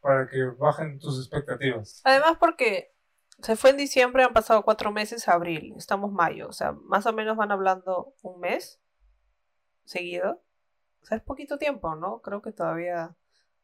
para 0.00 0.28
que 0.28 0.44
bajen 0.58 0.98
tus 0.98 1.18
expectativas. 1.18 2.00
Además 2.04 2.36
porque 2.40 2.92
se 3.42 3.56
fue 3.56 3.70
en 3.70 3.76
diciembre, 3.76 4.24
han 4.24 4.32
pasado 4.32 4.62
cuatro 4.62 4.92
meses 4.92 5.28
abril, 5.28 5.74
estamos 5.76 6.12
mayo, 6.12 6.48
o 6.48 6.52
sea, 6.52 6.72
más 6.72 7.06
o 7.06 7.12
menos 7.12 7.36
van 7.36 7.50
hablando 7.52 8.14
un 8.22 8.40
mes 8.40 8.80
seguido. 9.84 10.41
O 11.02 11.06
sea, 11.06 11.16
es 11.16 11.22
poquito 11.22 11.58
tiempo, 11.58 11.94
¿no? 11.94 12.20
Creo 12.20 12.42
que 12.42 12.52
todavía... 12.52 13.14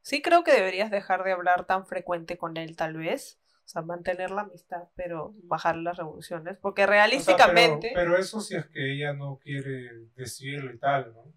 Sí 0.03 0.23
creo 0.23 0.45
que 0.45 0.53
deberías 0.53 0.91
dejar 0.91 1.25
de 1.25 1.33
hablar 1.33 1.67
tan 1.67 1.87
frecuente 1.87 2.39
con 2.39 2.57
él, 2.57 2.77
tal 2.77 2.97
vez. 2.97 3.39
O 3.65 3.69
sea, 3.69 3.83
mantener 3.83 4.31
la 4.31 4.43
amistad, 4.43 4.85
pero 4.97 5.35
bajar 5.43 5.77
las 5.77 5.97
revoluciones. 5.97 6.57
Porque 6.57 6.83
O 6.83 6.87
sea, 6.87 6.93
realísticamente... 6.95 7.91
pero, 7.95 8.13
pero 8.13 8.21
eso 8.21 8.41
si 8.41 8.57
es 8.57 8.67
que 8.67 8.95
ella 8.95 9.13
no 9.13 9.39
quiere 9.39 10.07
decirlo 10.17 10.73
y 10.73 10.79
tal, 10.79 11.13
¿no? 11.15 11.33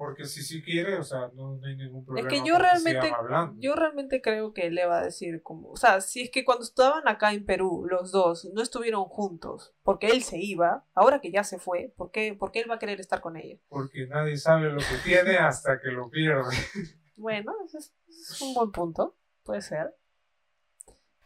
Porque 0.00 0.24
si 0.24 0.42
sí 0.42 0.62
quiere, 0.62 0.96
o 0.96 1.04
sea, 1.04 1.28
no, 1.34 1.56
no 1.56 1.66
hay 1.66 1.76
ningún 1.76 2.00
Es 2.00 2.06
problema. 2.06 2.28
que 2.30 2.42
yo 2.42 2.56
realmente, 2.56 3.12
yo 3.58 3.74
realmente 3.74 4.22
creo 4.22 4.54
que 4.54 4.70
le 4.70 4.86
va 4.86 5.00
a 5.00 5.04
decir 5.04 5.42
como, 5.42 5.68
o 5.68 5.76
sea, 5.76 6.00
si 6.00 6.22
es 6.22 6.30
que 6.30 6.42
cuando 6.42 6.64
estaban 6.64 7.06
acá 7.06 7.34
en 7.34 7.44
Perú, 7.44 7.86
los 7.86 8.10
dos 8.10 8.46
no 8.54 8.62
estuvieron 8.62 9.04
juntos, 9.04 9.74
porque 9.82 10.06
él 10.06 10.22
se 10.22 10.38
iba, 10.38 10.86
ahora 10.94 11.20
que 11.20 11.30
ya 11.30 11.44
se 11.44 11.58
fue, 11.58 11.92
¿por 11.98 12.10
qué, 12.10 12.32
por 12.32 12.50
qué 12.50 12.60
él 12.60 12.70
va 12.70 12.76
a 12.76 12.78
querer 12.78 12.98
estar 12.98 13.20
con 13.20 13.36
ella? 13.36 13.58
Porque 13.68 14.06
nadie 14.06 14.38
sabe 14.38 14.70
lo 14.70 14.78
que 14.78 14.96
tiene 15.04 15.36
hasta 15.36 15.78
que 15.82 15.88
lo 15.88 16.08
pierde. 16.08 16.48
Bueno, 17.16 17.52
es, 17.66 17.74
ese 17.74 17.92
es 18.08 18.40
un 18.40 18.54
buen 18.54 18.72
punto, 18.72 19.14
puede 19.44 19.60
ser. 19.60 19.94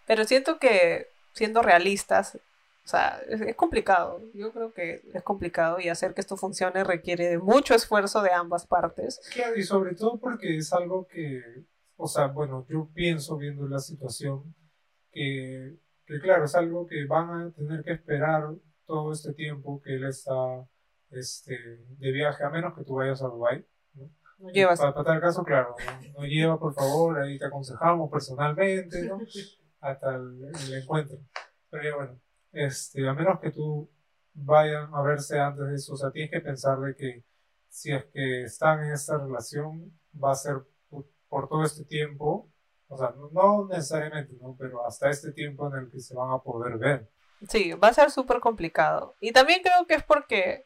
Pero 0.09 0.25
siento 0.25 0.59
que, 0.59 1.07
siendo 1.33 1.63
realistas, 1.63 2.41
o 2.85 2.87
sea, 2.87 3.23
es, 3.29 3.41
es 3.41 3.57
complicado. 3.57 4.21
Yo 4.35 4.53
creo 4.53 4.73
que 4.75 5.03
es 5.15 5.23
complicado 5.23 5.81
y 5.81 5.89
hacer 5.89 6.13
que 6.13 6.21
esto 6.21 6.37
funcione 6.37 6.85
requiere 6.85 7.29
de 7.29 7.39
mucho 7.39 7.75
esfuerzo 7.75 8.21
de 8.23 8.31
ambas 8.33 8.67
partes. 8.67 9.21
Claro, 9.33 9.57
y 9.57 9.63
sobre 9.63 9.95
todo 9.95 10.19
porque 10.19 10.59
es 10.59 10.71
algo 10.73 11.07
que, 11.07 11.65
o 11.97 12.07
sea, 12.07 12.27
bueno, 12.27 12.67
yo 12.69 12.91
pienso 12.93 13.39
viendo 13.39 13.67
la 13.67 13.79
situación 13.79 14.55
que, 15.11 15.79
que 16.05 16.21
claro, 16.21 16.45
es 16.45 16.55
algo 16.55 16.87
que 16.87 17.07
van 17.07 17.31
a 17.31 17.51
tener 17.53 17.83
que 17.83 17.93
esperar 17.93 18.53
todo 18.85 19.13
este 19.13 19.33
tiempo 19.33 19.81
que 19.81 19.95
él 19.95 20.05
está 20.05 20.35
este, 21.11 21.57
de 21.89 22.13
viaje, 22.13 22.45
a 22.45 22.51
menos 22.51 22.75
que 22.77 22.85
tú 22.85 22.97
vayas 22.97 23.23
a 23.23 23.29
Dubái. 23.29 23.65
¿no? 23.95 24.11
No 24.37 24.51
llevas. 24.51 24.79
Para, 24.79 24.93
para 24.93 25.07
tal 25.07 25.21
caso, 25.23 25.43
claro, 25.43 25.75
no, 26.03 26.21
no 26.21 26.27
lleva, 26.27 26.59
por 26.59 26.75
favor, 26.75 27.19
ahí 27.19 27.39
te 27.39 27.47
aconsejamos 27.47 28.11
personalmente, 28.11 29.09
¿no? 29.09 29.21
Hasta 29.81 30.17
el, 30.17 30.51
el 30.67 30.83
encuentro. 30.83 31.17
Pero 31.71 31.83
ya 31.83 31.97
bueno, 31.97 32.21
este, 32.55 33.09
a 33.09 33.15
menos 33.15 33.41
que 33.41 33.51
tú 33.51 33.89
vayan 34.35 34.93
a 34.95 35.03
verse 35.03 35.39
antes 35.39 35.67
de 35.67 35.75
eso, 35.75 35.95
o 35.95 35.97
sea, 35.97 36.11
tienes 36.11 36.31
que 36.31 36.41
pensar 36.41 36.79
de 36.81 36.97
que 36.97 37.25
si 37.69 37.93
es 37.93 38.05
que 38.07 38.45
están 38.45 38.85
en 38.85 38.93
esta 38.93 39.19
relación, 39.19 39.93
va 40.23 40.33
a 40.33 40.37
ser 40.37 40.63
por, 40.89 41.07
por 41.29 41.49
todo 41.49 41.65
este 41.65 41.85
tiempo, 41.85 42.49
o 42.89 42.97
sea, 42.97 43.11
no, 43.17 43.31
no 43.33 43.67
necesariamente, 43.67 44.37
¿no? 44.41 44.57
Pero 44.59 44.87
hasta 44.87 45.11
este 45.11 45.33
tiempo 45.33 45.69
en 45.69 45.85
el 45.85 45.91
que 45.91 46.01
se 46.01 46.15
van 46.15 46.31
a 46.31 46.39
poder 46.39 46.79
ver. 46.79 47.09
Sí, 47.49 47.73
va 47.73 47.89
a 47.89 47.95
ser 47.95 48.11
súper 48.11 48.41
complicado. 48.41 49.17
Y 49.21 49.33
también 49.33 49.61
creo 49.63 49.87
que 49.87 49.95
es 49.95 50.03
porque, 50.03 50.65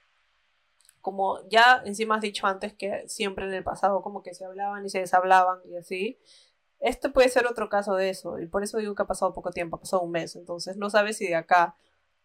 como 1.01 1.47
ya 1.49 1.83
encima 1.85 2.17
has 2.17 2.21
dicho 2.21 2.47
antes, 2.47 2.75
que 2.75 3.09
siempre 3.09 3.47
en 3.47 3.55
el 3.55 3.65
pasado 3.65 4.03
como 4.03 4.23
que 4.23 4.35
se 4.35 4.45
hablaban 4.45 4.85
y 4.85 4.91
se 4.91 5.01
deshablaban 5.01 5.61
y 5.65 5.77
así. 5.77 6.19
Este 6.81 7.09
puede 7.09 7.29
ser 7.29 7.47
otro 7.47 7.69
caso 7.69 7.95
de 7.97 8.11
eso. 8.11 8.39
Y 8.39 8.47
por 8.47 8.63
eso 8.63 8.79
digo 8.79 8.95
que 8.95 9.03
ha 9.03 9.07
pasado 9.07 9.35
poco 9.35 9.51
tiempo, 9.51 9.77
ha 9.77 9.81
pasado 9.81 10.03
un 10.03 10.13
mes. 10.13 10.37
Entonces 10.37 10.77
no 10.77 10.91
sabes 10.91 11.17
si 11.17 11.27
de 11.27 11.35
acá 11.37 11.77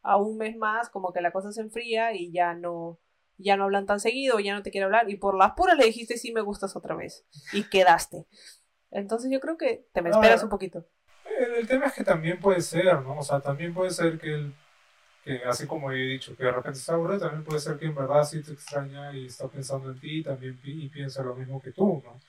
a 0.03 0.17
un 0.17 0.37
mes 0.37 0.55
más 0.57 0.89
como 0.89 1.13
que 1.13 1.21
la 1.21 1.31
cosa 1.31 1.51
se 1.51 1.61
enfría 1.61 2.13
y 2.13 2.31
ya 2.31 2.53
no, 2.53 2.99
ya 3.37 3.57
no 3.57 3.63
hablan 3.65 3.85
tan 3.85 3.99
seguido, 3.99 4.39
ya 4.39 4.53
no 4.53 4.63
te 4.63 4.71
quiere 4.71 4.85
hablar. 4.85 5.09
Y 5.09 5.15
por 5.17 5.35
las 5.37 5.53
puras 5.53 5.77
le 5.77 5.85
dijiste 5.85 6.17
sí 6.17 6.31
me 6.31 6.41
gustas 6.41 6.75
otra 6.75 6.95
vez. 6.95 7.25
Y 7.53 7.63
quedaste. 7.65 8.25
Entonces 8.91 9.31
yo 9.31 9.39
creo 9.39 9.57
que 9.57 9.87
te 9.93 10.01
me 10.01 10.09
esperas 10.11 10.43
un 10.43 10.49
poquito. 10.49 10.85
El, 11.39 11.55
el 11.55 11.67
tema 11.67 11.87
es 11.87 11.93
que 11.93 12.03
también 12.03 12.39
puede 12.39 12.61
ser, 12.61 13.01
¿no? 13.01 13.17
O 13.19 13.23
sea, 13.23 13.39
también 13.39 13.73
puede 13.73 13.89
ser 13.91 14.19
que 14.19 14.33
él, 14.33 14.53
que 15.23 15.41
así 15.45 15.65
como 15.67 15.91
he 15.91 15.95
dicho, 15.95 16.35
que 16.35 16.43
de 16.43 16.51
repente 16.51 16.79
está 16.79 16.93
aburrido, 16.93 17.21
también 17.21 17.43
puede 17.43 17.59
ser 17.59 17.77
que 17.79 17.85
en 17.85 17.95
verdad 17.95 18.23
sí 18.23 18.41
te 18.43 18.53
extraña 18.53 19.13
y 19.13 19.27
está 19.27 19.47
pensando 19.47 19.89
en 19.91 19.99
ti 19.99 20.21
también 20.23 20.57
pi- 20.61 20.85
y 20.85 20.89
piensa 20.89 21.23
lo 21.23 21.35
mismo 21.35 21.61
que 21.61 21.71
tú, 21.71 22.01
¿no? 22.05 22.19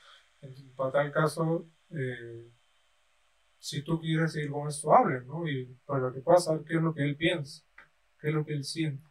En- 0.43 0.73
Para 0.77 0.93
tal 0.93 1.13
caso, 1.13 1.67
eh, 1.97 2.51
si 3.59 3.83
tú 3.83 4.01
quieres 4.01 4.33
seguir 4.33 4.51
con 4.51 4.69
esto, 4.69 4.95
hablen, 4.95 5.27
¿no? 5.27 5.49
Y 5.49 5.67
para 5.87 6.13
que 6.13 6.21
puedas 6.21 6.45
saber 6.45 6.65
qué 6.65 6.75
es 6.75 6.83
lo 6.83 6.95
que 6.95 7.03
él 7.03 7.17
piensa, 7.17 7.65
qué 8.21 8.29
es 8.29 8.35
lo 8.35 8.45
que 8.45 8.53
él 8.53 8.65
siente, 8.65 9.09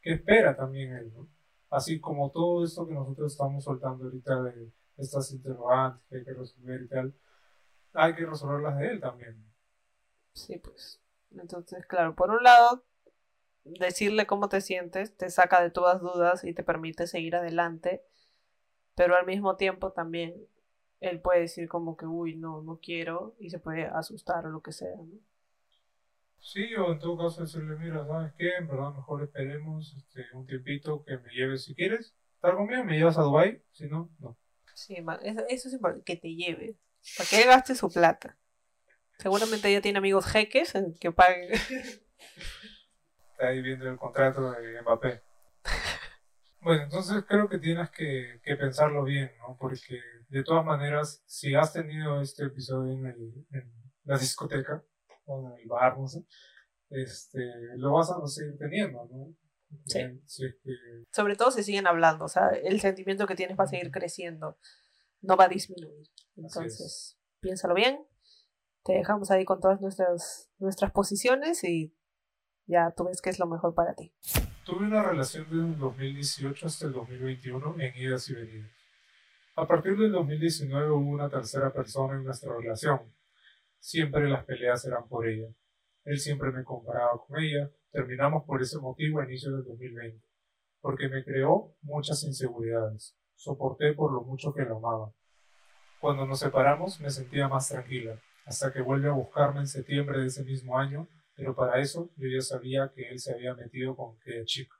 qué 0.00 0.12
espera 0.14 0.56
también 0.56 0.92
él, 0.92 1.12
¿no? 1.12 1.28
Así 1.70 1.98
como 2.00 2.30
todo 2.30 2.64
esto 2.64 2.86
que 2.86 2.94
nosotros 2.94 3.32
estamos 3.32 3.64
soltando 3.64 4.04
ahorita 4.04 4.42
de 4.44 4.72
estas 4.96 5.32
interrogantes 5.32 6.02
que 6.08 6.16
hay 6.18 6.24
que 6.24 6.34
resolver 6.34 6.82
y 6.82 6.88
tal, 6.88 7.14
hay 7.92 8.14
que 8.14 8.26
resolverlas 8.26 8.78
de 8.78 8.90
él 8.90 9.00
también. 9.00 9.44
Sí, 10.32 10.58
pues. 10.58 11.00
Entonces, 11.32 11.84
claro, 11.86 12.14
por 12.14 12.30
un 12.30 12.42
lado, 12.42 12.84
decirle 13.64 14.26
cómo 14.26 14.48
te 14.48 14.60
sientes 14.60 15.16
te 15.16 15.30
saca 15.30 15.60
de 15.60 15.70
todas 15.70 16.00
dudas 16.00 16.44
y 16.44 16.54
te 16.54 16.62
permite 16.62 17.06
seguir 17.06 17.36
adelante, 17.36 18.04
pero 18.94 19.16
al 19.16 19.26
mismo 19.26 19.56
tiempo 19.56 19.92
también 19.92 20.46
él 21.00 21.20
puede 21.20 21.40
decir 21.40 21.68
como 21.68 21.96
que, 21.96 22.06
uy, 22.06 22.36
no, 22.36 22.62
no 22.62 22.78
quiero, 22.82 23.34
y 23.38 23.50
se 23.50 23.58
puede 23.58 23.86
asustar 23.86 24.46
o 24.46 24.50
lo 24.50 24.62
que 24.62 24.72
sea, 24.72 24.96
¿no? 24.96 25.18
Sí, 26.38 26.74
o 26.76 26.92
en 26.92 26.98
todo 26.98 27.18
caso 27.18 27.42
decirle, 27.42 27.76
mira, 27.76 28.06
¿sabes 28.06 28.32
qué? 28.38 28.54
En 28.56 28.68
verdad 28.68 28.94
mejor 28.94 29.22
esperemos 29.24 29.94
este, 29.96 30.26
un 30.32 30.46
tiempito 30.46 31.04
que 31.04 31.18
me 31.18 31.32
lleves 31.32 31.64
si 31.64 31.74
quieres. 31.74 32.14
Estar 32.36 32.54
conmigo, 32.54 32.84
me 32.84 32.96
llevas 32.96 33.18
a 33.18 33.22
Dubai, 33.22 33.62
si 33.72 33.86
no, 33.88 34.10
no. 34.20 34.38
Sí, 34.74 34.94
eso, 35.22 35.40
eso 35.48 35.68
es 35.68 35.74
importante, 35.74 36.04
que 36.04 36.16
te 36.16 36.34
lleve, 36.34 36.76
para 37.16 37.28
que 37.28 37.42
él 37.42 37.48
gaste 37.48 37.74
su 37.74 37.90
plata. 37.90 38.38
Seguramente 39.18 39.68
ella 39.68 39.80
tiene 39.80 39.98
amigos 39.98 40.26
jeques 40.26 40.74
en 40.74 40.94
que 40.94 41.10
paguen. 41.10 41.50
Está 41.52 43.48
ahí 43.48 43.60
viendo 43.62 43.88
el 43.88 43.96
contrato 43.96 44.52
de 44.52 44.80
Mbappé. 44.82 45.22
Bueno, 46.58 46.82
entonces 46.82 47.22
creo 47.28 47.48
que 47.48 47.58
tienes 47.58 47.90
que, 47.90 48.40
que 48.42 48.56
pensarlo 48.56 49.04
bien, 49.04 49.30
¿no? 49.38 49.56
Porque 49.56 50.00
de 50.28 50.42
todas 50.42 50.64
maneras, 50.64 51.22
si 51.26 51.54
has 51.54 51.72
tenido 51.72 52.20
este 52.20 52.44
episodio 52.44 52.92
en, 52.92 53.06
el, 53.06 53.46
en 53.50 53.72
la 54.04 54.18
discoteca 54.18 54.84
o 55.24 55.40
en 55.40 55.60
el 55.60 55.68
bar, 55.68 55.98
no 55.98 56.06
sé, 56.06 56.24
este, 56.90 57.38
lo 57.76 57.92
vas 57.92 58.10
a 58.10 58.26
seguir 58.26 58.56
teniendo, 58.58 59.06
¿no? 59.06 59.34
Sí. 59.86 59.98
Eh, 59.98 60.20
si 60.26 60.46
es 60.46 60.54
que 60.62 60.70
Sobre 61.12 61.36
todo 61.36 61.50
si 61.50 61.62
siguen 61.62 61.86
hablando, 61.86 62.24
o 62.24 62.28
sea, 62.28 62.48
el 62.48 62.80
sentimiento 62.80 63.26
que 63.26 63.34
tienes 63.34 63.58
va 63.58 63.64
a 63.64 63.68
seguir 63.68 63.90
creciendo, 63.90 64.58
no 65.22 65.36
va 65.36 65.44
a 65.44 65.48
disminuir. 65.48 66.06
Entonces, 66.36 67.18
piénsalo 67.40 67.74
bien, 67.74 68.06
te 68.84 68.94
dejamos 68.94 69.30
ahí 69.30 69.44
con 69.44 69.60
todas 69.60 69.80
nuestras, 69.80 70.50
nuestras 70.58 70.92
posiciones 70.92 71.64
y 71.64 71.96
ya 72.66 72.92
tú 72.96 73.04
ves 73.04 73.20
qué 73.20 73.30
es 73.30 73.38
lo 73.38 73.46
mejor 73.46 73.74
para 73.74 73.94
ti. 73.94 74.12
Tuve 74.64 74.86
una 74.86 75.02
relación 75.02 75.44
desde 75.44 75.64
el 75.64 75.78
2018 75.78 76.66
hasta 76.66 76.86
el 76.86 76.92
2021 76.92 77.76
en 77.80 77.96
idas 77.96 78.28
y 78.30 78.34
venidas. 78.34 78.75
A 79.58 79.66
partir 79.66 79.96
del 79.96 80.12
2019 80.12 80.90
hubo 80.90 81.08
una 81.08 81.30
tercera 81.30 81.72
persona 81.72 82.18
en 82.18 82.24
nuestra 82.24 82.54
relación. 82.54 83.10
Siempre 83.78 84.28
las 84.28 84.44
peleas 84.44 84.84
eran 84.84 85.08
por 85.08 85.26
ella. 85.26 85.48
Él 86.04 86.18
siempre 86.18 86.52
me 86.52 86.62
comparaba 86.62 87.12
con 87.26 87.42
ella. 87.42 87.70
Terminamos 87.90 88.44
por 88.44 88.60
ese 88.60 88.78
motivo 88.78 89.18
a 89.18 89.24
inicios 89.24 89.54
del 89.54 89.64
2020. 89.64 90.22
Porque 90.82 91.08
me 91.08 91.24
creó 91.24 91.74
muchas 91.80 92.22
inseguridades. 92.24 93.16
Soporté 93.34 93.94
por 93.94 94.12
lo 94.12 94.24
mucho 94.24 94.52
que 94.52 94.60
lo 94.60 94.76
amaba. 94.76 95.14
Cuando 96.00 96.26
nos 96.26 96.40
separamos 96.40 97.00
me 97.00 97.08
sentía 97.08 97.48
más 97.48 97.70
tranquila, 97.70 98.20
hasta 98.44 98.70
que 98.74 98.82
vuelve 98.82 99.08
a 99.08 99.12
buscarme 99.12 99.60
en 99.60 99.68
septiembre 99.68 100.20
de 100.20 100.26
ese 100.26 100.44
mismo 100.44 100.78
año, 100.78 101.08
pero 101.34 101.56
para 101.56 101.80
eso 101.80 102.10
yo 102.16 102.28
ya 102.28 102.42
sabía 102.42 102.92
que 102.94 103.08
él 103.08 103.18
se 103.18 103.32
había 103.32 103.54
metido 103.54 103.96
con 103.96 104.16
aquella 104.16 104.44
chica. 104.44 104.76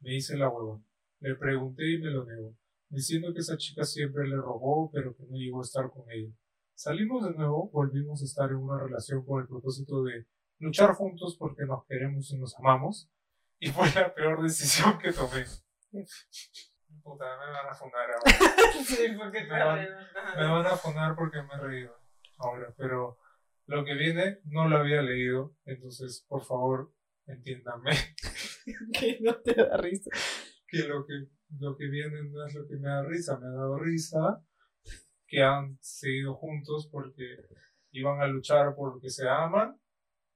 Me 0.00 0.16
hice 0.16 0.36
la 0.36 0.48
hueva. 0.48 0.82
Le 1.20 1.36
pregunté 1.36 1.88
y 1.88 1.98
me 1.98 2.10
lo 2.10 2.24
negó, 2.24 2.56
diciendo 2.88 3.32
que 3.32 3.40
esa 3.40 3.56
chica 3.56 3.84
siempre 3.84 4.26
le 4.28 4.36
robó, 4.36 4.90
pero 4.92 5.14
que 5.16 5.24
no 5.24 5.36
llegó 5.36 5.60
a 5.60 5.64
estar 5.64 5.90
con 5.90 6.10
ella. 6.10 6.32
Salimos 6.74 7.24
de 7.24 7.34
nuevo, 7.34 7.68
volvimos 7.70 8.22
a 8.22 8.24
estar 8.24 8.50
en 8.50 8.56
una 8.56 8.78
relación 8.82 9.24
con 9.24 9.40
el 9.42 9.48
propósito 9.48 10.02
de 10.04 10.26
luchar 10.60 10.94
juntos 10.94 11.36
porque 11.38 11.64
nos 11.66 11.84
queremos 11.86 12.30
y 12.32 12.38
nos 12.38 12.56
amamos, 12.58 13.10
y 13.58 13.68
fue 13.70 13.90
la 13.94 14.14
peor 14.14 14.42
decisión 14.42 14.98
que 14.98 15.12
tomé. 15.12 15.44
Puta, 17.02 17.24
me 17.38 17.52
van 17.52 17.66
a 17.68 17.74
fundar 17.74 18.08
ahora. 18.10 18.32
sí, 18.84 19.08
porque 19.16 19.42
Me 19.44 19.64
van- 19.64 19.88
Me 20.36 20.46
van 20.46 20.66
a 20.66 20.76
fundar 20.76 21.14
porque 21.16 21.42
me 21.42 21.54
he 21.54 21.58
reído 21.58 21.94
ahora, 22.38 22.72
pero 22.76 23.18
lo 23.66 23.84
que 23.84 23.94
viene 23.94 24.38
no 24.44 24.68
lo 24.68 24.78
había 24.78 25.02
leído, 25.02 25.54
entonces 25.64 26.24
por 26.28 26.44
favor 26.44 26.92
entiéndanme 27.26 27.90
que 28.98 29.18
no 29.20 29.34
te 29.40 29.54
da 29.54 29.76
risa. 29.76 30.10
que 30.66 30.78
lo 30.88 31.04
que 31.06 31.26
lo 31.58 31.76
que 31.76 31.88
viene 31.88 32.22
no 32.24 32.44
es 32.44 32.54
lo 32.54 32.66
que 32.66 32.76
me 32.76 32.88
da 32.88 33.02
risa, 33.02 33.38
me 33.38 33.46
ha 33.46 33.50
dado 33.50 33.78
risa 33.78 34.42
que 35.26 35.42
han 35.42 35.78
seguido 35.80 36.34
juntos 36.34 36.88
porque 36.90 37.36
iban 37.92 38.20
a 38.20 38.26
luchar 38.26 38.74
por 38.74 38.94
lo 38.94 39.00
que 39.00 39.10
se 39.10 39.28
aman 39.28 39.78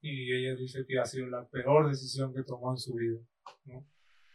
y 0.00 0.32
ella 0.32 0.54
dice 0.56 0.84
que 0.86 0.98
ha 0.98 1.04
sido 1.04 1.28
la 1.28 1.46
peor 1.48 1.88
decisión 1.88 2.34
que 2.34 2.42
tomó 2.42 2.72
en 2.72 2.78
su 2.78 2.94
vida. 2.94 3.20
¿no? 3.64 3.86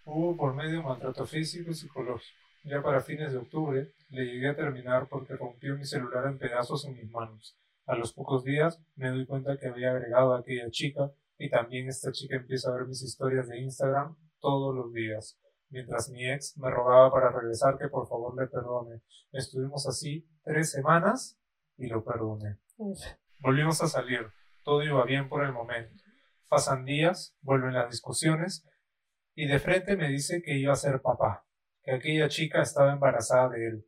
Hubo 0.05 0.37
por 0.37 0.55
medio 0.55 0.81
maltrato 0.81 1.25
físico 1.25 1.71
y 1.71 1.73
psicológico. 1.73 2.39
Ya 2.63 2.81
para 2.81 3.01
fines 3.01 3.31
de 3.31 3.37
octubre 3.37 3.93
le 4.09 4.25
llegué 4.25 4.49
a 4.49 4.55
terminar 4.55 5.07
porque 5.09 5.35
rompió 5.35 5.77
mi 5.77 5.85
celular 5.85 6.25
en 6.27 6.37
pedazos 6.37 6.85
en 6.85 6.95
mis 6.95 7.09
manos. 7.11 7.57
A 7.85 7.95
los 7.95 8.13
pocos 8.13 8.43
días 8.43 8.81
me 8.95 9.09
doy 9.09 9.25
cuenta 9.25 9.57
que 9.57 9.67
había 9.67 9.91
agregado 9.91 10.33
a 10.33 10.39
aquella 10.39 10.69
chica 10.69 11.11
y 11.37 11.49
también 11.49 11.87
esta 11.87 12.11
chica 12.11 12.37
empieza 12.37 12.69
a 12.69 12.73
ver 12.73 12.87
mis 12.87 13.03
historias 13.03 13.47
de 13.47 13.59
Instagram 13.59 14.15
todos 14.39 14.75
los 14.75 14.91
días. 14.93 15.37
Mientras 15.69 16.09
mi 16.09 16.29
ex 16.29 16.57
me 16.57 16.69
rogaba 16.71 17.11
para 17.11 17.31
regresar 17.31 17.77
que 17.77 17.89
por 17.89 18.07
favor 18.07 18.39
le 18.39 18.47
perdone. 18.47 19.01
Estuvimos 19.31 19.87
así 19.87 20.27
tres 20.43 20.71
semanas 20.71 21.37
y 21.77 21.87
lo 21.87 22.03
perdoné. 22.03 22.57
Volvimos 23.39 23.81
a 23.83 23.87
salir. 23.87 24.27
Todo 24.63 24.83
iba 24.83 25.03
bien 25.05 25.29
por 25.29 25.43
el 25.43 25.51
momento. 25.51 26.03
Pasan 26.49 26.85
días, 26.85 27.35
vuelven 27.41 27.73
las 27.73 27.89
discusiones 27.89 28.65
y 29.35 29.47
de 29.47 29.59
frente 29.59 29.97
me 29.97 30.07
dice 30.09 30.41
que 30.41 30.57
iba 30.57 30.73
a 30.73 30.77
ser 30.77 31.01
papá, 31.01 31.45
que 31.83 31.91
aquella 31.91 32.29
chica 32.29 32.61
estaba 32.61 32.93
embarazada 32.93 33.49
de 33.49 33.67
él. 33.67 33.85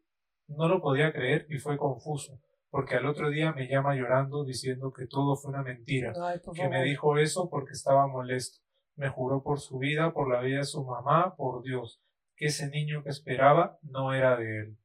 No 0.48 0.68
lo 0.68 0.82
podía 0.82 1.14
creer 1.14 1.48
y 1.50 1.58
fue 1.58 1.78
confuso, 1.78 2.42
porque 2.70 2.96
al 2.96 3.06
otro 3.06 3.30
día 3.30 3.54
me 3.54 3.68
llama 3.68 3.96
llorando 3.96 4.44
diciendo 4.44 4.92
que 4.92 5.08
todo 5.08 5.38
fue 5.38 5.52
una 5.52 5.64
mentira, 5.64 6.14
Ay, 6.22 6.40
que 6.40 6.62
favor. 6.62 6.70
me 6.70 6.84
dijo 6.84 7.18
eso 7.18 7.50
porque 7.50 7.72
estaba 7.74 8.08
molesto. 8.08 8.60
Me 9.00 9.08
juró 9.08 9.42
por 9.42 9.62
su 9.62 9.78
vida, 9.80 10.12
por 10.12 10.30
la 10.30 10.42
vida 10.42 10.58
de 10.58 10.66
su 10.66 10.84
mamá, 10.84 11.34
por 11.38 11.64
Dios, 11.64 12.02
que 12.36 12.48
ese 12.48 12.70
niño 12.70 13.02
que 13.02 13.10
esperaba 13.10 13.80
no 13.82 14.14
era 14.14 14.36
de 14.36 14.60
él. 14.60 14.78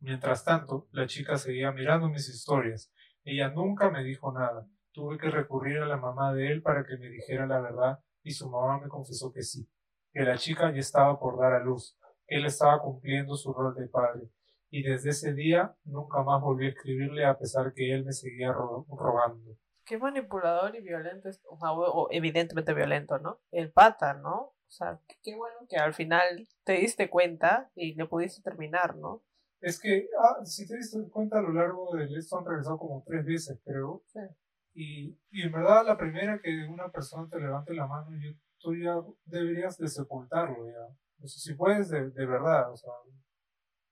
Mientras 0.00 0.44
tanto, 0.44 0.88
la 0.90 1.06
chica 1.06 1.36
seguía 1.38 1.70
mirando 1.70 2.08
mis 2.08 2.28
historias. 2.28 2.92
Ella 3.22 3.48
nunca 3.50 3.88
me 3.88 4.02
dijo 4.02 4.32
nada. 4.32 4.66
Tuve 4.90 5.18
que 5.18 5.30
recurrir 5.30 5.78
a 5.78 5.86
la 5.86 5.96
mamá 5.98 6.34
de 6.34 6.50
él 6.50 6.62
para 6.62 6.84
que 6.84 6.96
me 6.98 7.08
dijera 7.08 7.46
la 7.46 7.60
verdad 7.60 8.00
y 8.24 8.32
su 8.32 8.50
mamá 8.50 8.80
me 8.80 8.88
confesó 8.88 9.32
que 9.32 9.42
sí, 9.42 9.70
que 10.12 10.22
la 10.24 10.36
chica 10.36 10.72
ya 10.72 10.80
estaba 10.80 11.20
por 11.20 11.38
dar 11.38 11.52
a 11.52 11.62
luz, 11.62 11.96
que 12.26 12.38
él 12.38 12.46
estaba 12.46 12.80
cumpliendo 12.80 13.36
su 13.36 13.52
rol 13.52 13.76
de 13.76 13.86
padre. 13.86 14.30
Y 14.68 14.82
desde 14.82 15.10
ese 15.10 15.32
día 15.32 15.76
nunca 15.84 16.24
más 16.24 16.40
volví 16.42 16.66
a 16.66 16.70
escribirle 16.70 17.24
a 17.24 17.38
pesar 17.38 17.72
que 17.72 17.94
él 17.94 18.04
me 18.04 18.12
seguía 18.12 18.52
ro- 18.52 18.84
rogando. 18.90 19.56
Qué 19.90 19.98
manipulador 19.98 20.76
y 20.76 20.82
violento, 20.82 21.28
es, 21.28 21.42
o 21.50 21.58
sea, 21.58 21.72
o- 21.72 22.06
evidentemente 22.12 22.72
violento, 22.74 23.18
¿no? 23.18 23.40
El 23.50 23.72
pata, 23.72 24.14
¿no? 24.14 24.36
O 24.36 24.70
sea, 24.70 25.00
qué- 25.08 25.16
qué 25.20 25.34
bueno 25.34 25.66
que 25.68 25.78
al 25.78 25.94
final 25.94 26.46
te 26.62 26.74
diste 26.74 27.10
cuenta 27.10 27.72
y 27.74 27.94
le 27.96 28.06
pudiste 28.06 28.40
terminar, 28.40 28.94
¿no? 28.94 29.24
Es 29.60 29.80
que, 29.80 30.08
ah, 30.16 30.44
si 30.44 30.68
te 30.68 30.76
diste 30.76 30.96
cuenta, 31.10 31.40
a 31.40 31.42
lo 31.42 31.52
largo 31.52 31.92
de 31.96 32.04
esto 32.16 32.38
han 32.38 32.46
regresado 32.46 32.78
como 32.78 33.02
tres 33.04 33.26
veces, 33.26 33.60
creo. 33.64 34.04
Sí. 34.06 34.20
Y, 34.74 35.18
y 35.32 35.42
en 35.42 35.50
verdad, 35.50 35.84
la 35.84 35.98
primera 35.98 36.40
que 36.40 36.68
una 36.68 36.88
persona 36.92 37.28
te 37.28 37.40
levante 37.40 37.74
la 37.74 37.88
mano, 37.88 38.10
yo, 38.16 38.30
tú 38.60 38.76
ya 38.76 38.94
deberías 39.24 39.76
de 39.76 39.88
sepultarlo, 39.88 40.68
ya. 40.68 40.84
O 41.20 41.26
sea, 41.26 41.40
si 41.40 41.54
puedes, 41.54 41.88
de, 41.88 42.10
de 42.10 42.26
verdad, 42.26 42.70
o 42.70 42.76
sea, 42.76 42.92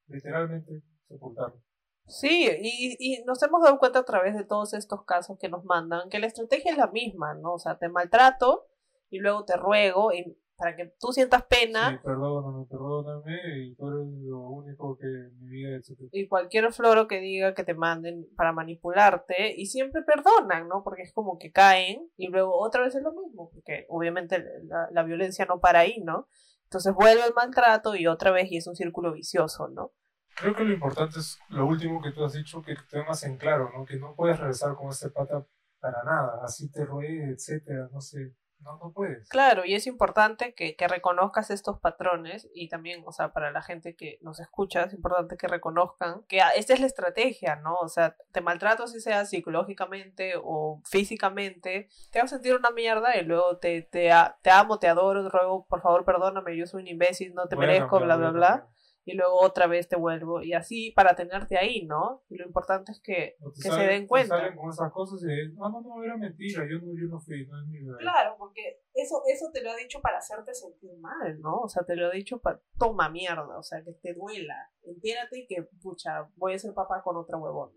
literalmente 0.06 0.80
sepultarlo. 1.08 1.60
Sí, 2.08 2.48
y, 2.60 2.96
y 2.98 3.22
nos 3.24 3.42
hemos 3.42 3.62
dado 3.62 3.78
cuenta 3.78 4.00
a 4.00 4.04
través 4.04 4.34
de 4.34 4.44
todos 4.44 4.74
estos 4.74 5.04
casos 5.04 5.38
que 5.38 5.48
nos 5.48 5.64
mandan 5.64 6.08
que 6.08 6.18
la 6.18 6.26
estrategia 6.26 6.72
es 6.72 6.78
la 6.78 6.88
misma, 6.88 7.34
¿no? 7.34 7.54
O 7.54 7.58
sea, 7.58 7.78
te 7.78 7.88
maltrato 7.88 8.66
y 9.10 9.18
luego 9.18 9.44
te 9.44 9.56
ruego 9.56 10.12
y 10.12 10.36
para 10.58 10.74
que 10.74 10.92
tú 10.98 11.12
sientas 11.12 11.44
pena 11.44 11.92
Sí, 11.92 11.98
perdóname, 12.04 12.66
perdóname, 12.66 13.32
y 13.64 13.74
tú 13.76 13.86
eres 13.86 14.08
lo 14.24 14.40
único 14.40 14.98
que 14.98 15.06
en 15.06 15.38
mi 15.38 15.48
vida, 15.48 15.76
etc. 15.76 16.08
y 16.10 16.26
cualquier 16.26 16.72
floro 16.72 17.06
que 17.06 17.20
diga 17.20 17.54
que 17.54 17.62
te 17.62 17.74
manden 17.74 18.26
para 18.36 18.52
manipularte 18.52 19.54
y 19.56 19.66
siempre 19.66 20.02
perdonan, 20.02 20.66
¿no? 20.66 20.82
Porque 20.82 21.02
es 21.02 21.12
como 21.12 21.38
que 21.38 21.52
caen 21.52 22.10
y 22.16 22.26
luego 22.26 22.58
otra 22.58 22.82
vez 22.82 22.94
es 22.96 23.02
lo 23.02 23.12
mismo, 23.12 23.50
porque 23.54 23.86
obviamente 23.88 24.44
la, 24.64 24.88
la 24.90 25.02
violencia 25.04 25.46
no 25.46 25.60
para 25.60 25.80
ahí, 25.80 26.00
¿no? 26.00 26.26
Entonces 26.64 26.92
vuelve 26.92 27.24
el 27.24 27.34
maltrato 27.34 27.94
y 27.94 28.08
otra 28.08 28.32
vez 28.32 28.50
y 28.50 28.56
es 28.56 28.66
un 28.66 28.74
círculo 28.74 29.12
vicioso, 29.12 29.68
¿no? 29.68 29.92
Creo 30.40 30.54
que 30.54 30.64
lo 30.64 30.72
importante 30.72 31.18
es 31.18 31.38
lo 31.48 31.66
último 31.66 32.00
que 32.00 32.12
tú 32.12 32.24
has 32.24 32.32
dicho, 32.32 32.62
que 32.62 32.76
tengas 32.90 33.24
en 33.24 33.36
claro, 33.36 33.70
¿no? 33.76 33.84
Que 33.84 33.96
no 33.96 34.14
puedes 34.14 34.38
regresar 34.38 34.74
con 34.76 34.90
este 34.90 35.10
pata 35.10 35.44
para 35.80 36.02
nada, 36.04 36.40
así 36.44 36.70
te 36.70 36.84
ruegue, 36.84 37.30
etcétera, 37.30 37.88
no 37.92 38.00
sé. 38.00 38.34
No, 38.60 38.76
no 38.82 38.92
puedes. 38.92 39.28
Claro, 39.28 39.64
y 39.64 39.74
es 39.74 39.86
importante 39.86 40.52
que, 40.52 40.74
que 40.74 40.88
reconozcas 40.88 41.50
estos 41.50 41.78
patrones 41.78 42.48
y 42.52 42.68
también, 42.68 43.04
o 43.06 43.12
sea, 43.12 43.32
para 43.32 43.52
la 43.52 43.62
gente 43.62 43.94
que 43.94 44.18
nos 44.20 44.40
escucha, 44.40 44.82
es 44.82 44.94
importante 44.94 45.36
que 45.36 45.46
reconozcan 45.46 46.24
que 46.24 46.40
ah, 46.40 46.50
esta 46.50 46.74
es 46.74 46.80
la 46.80 46.86
estrategia, 46.86 47.54
¿no? 47.56 47.76
O 47.76 47.88
sea, 47.88 48.16
te 48.32 48.40
maltrato 48.40 48.88
si 48.88 49.00
sea 49.00 49.24
psicológicamente 49.26 50.34
o 50.42 50.82
físicamente, 50.84 51.88
te 52.10 52.18
vas 52.18 52.32
a 52.32 52.36
sentir 52.36 52.56
una 52.56 52.72
mierda 52.72 53.16
y 53.16 53.24
luego 53.24 53.58
te, 53.58 53.82
te, 53.82 54.10
te 54.42 54.50
amo, 54.50 54.80
te 54.80 54.88
adoro, 54.88 55.22
te 55.22 55.30
ruego, 55.30 55.64
por 55.68 55.80
favor, 55.80 56.04
perdóname, 56.04 56.56
yo 56.56 56.66
soy 56.66 56.82
un 56.82 56.88
imbécil, 56.88 57.34
no 57.34 57.46
te 57.46 57.54
merezco, 57.54 58.00
bla, 58.00 58.16
bla, 58.16 58.30
bla, 58.30 58.48
cambiar. 58.48 58.77
Y 59.08 59.14
luego 59.14 59.40
otra 59.40 59.66
vez 59.66 59.88
te 59.88 59.96
vuelvo 59.96 60.42
y 60.42 60.52
así 60.52 60.90
para 60.90 61.16
tenerte 61.16 61.56
ahí, 61.56 61.86
¿no? 61.86 62.24
Y 62.28 62.36
lo 62.36 62.44
importante 62.44 62.92
es 62.92 63.00
que, 63.00 63.38
que 63.54 63.70
se 63.70 63.80
den 63.80 64.06
cuenta. 64.06 64.36
salen 64.36 64.54
con 64.54 64.68
esas 64.68 64.92
cosas 64.92 65.22
y 65.22 65.32
ah, 65.32 65.70
no, 65.70 65.80
no, 65.80 66.04
era 66.04 66.14
mentira, 66.18 66.66
yo 66.70 66.78
no, 66.78 66.92
yo 66.94 67.08
no 67.08 67.18
fui, 67.18 67.46
no 67.46 67.58
es 67.58 67.68
mi 67.68 67.82
verdad. 67.82 68.00
Claro, 68.00 68.36
porque 68.38 68.82
eso, 68.92 69.22
eso 69.26 69.46
te 69.50 69.62
lo 69.62 69.70
ha 69.70 69.76
dicho 69.76 70.02
para 70.02 70.18
hacerte 70.18 70.52
sentir 70.52 70.90
mal, 70.98 71.40
¿no? 71.40 71.60
O 71.60 71.68
sea, 71.70 71.84
te 71.84 71.96
lo 71.96 72.08
ha 72.08 72.10
dicho 72.10 72.38
para, 72.42 72.60
toma 72.78 73.08
mierda, 73.08 73.58
o 73.58 73.62
sea, 73.62 73.82
que 73.82 73.92
te 73.92 74.12
duela, 74.12 74.70
entérate 74.82 75.46
que, 75.48 75.62
pucha, 75.80 76.28
voy 76.36 76.52
a 76.52 76.58
ser 76.58 76.74
papá 76.74 77.00
con 77.02 77.16
otra 77.16 77.38
huevona. 77.38 77.72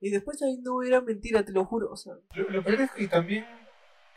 Y 0.00 0.10
después, 0.10 0.42
ahí 0.42 0.58
no 0.60 0.82
era 0.82 1.00
mentira, 1.00 1.46
te 1.46 1.52
lo 1.52 1.64
juro, 1.64 1.92
o 1.92 1.96
sea. 1.96 2.12
Lo, 2.34 2.50
lo 2.50 2.62
peor 2.62 2.82
es 2.82 2.90
que 2.90 3.08
también 3.08 3.46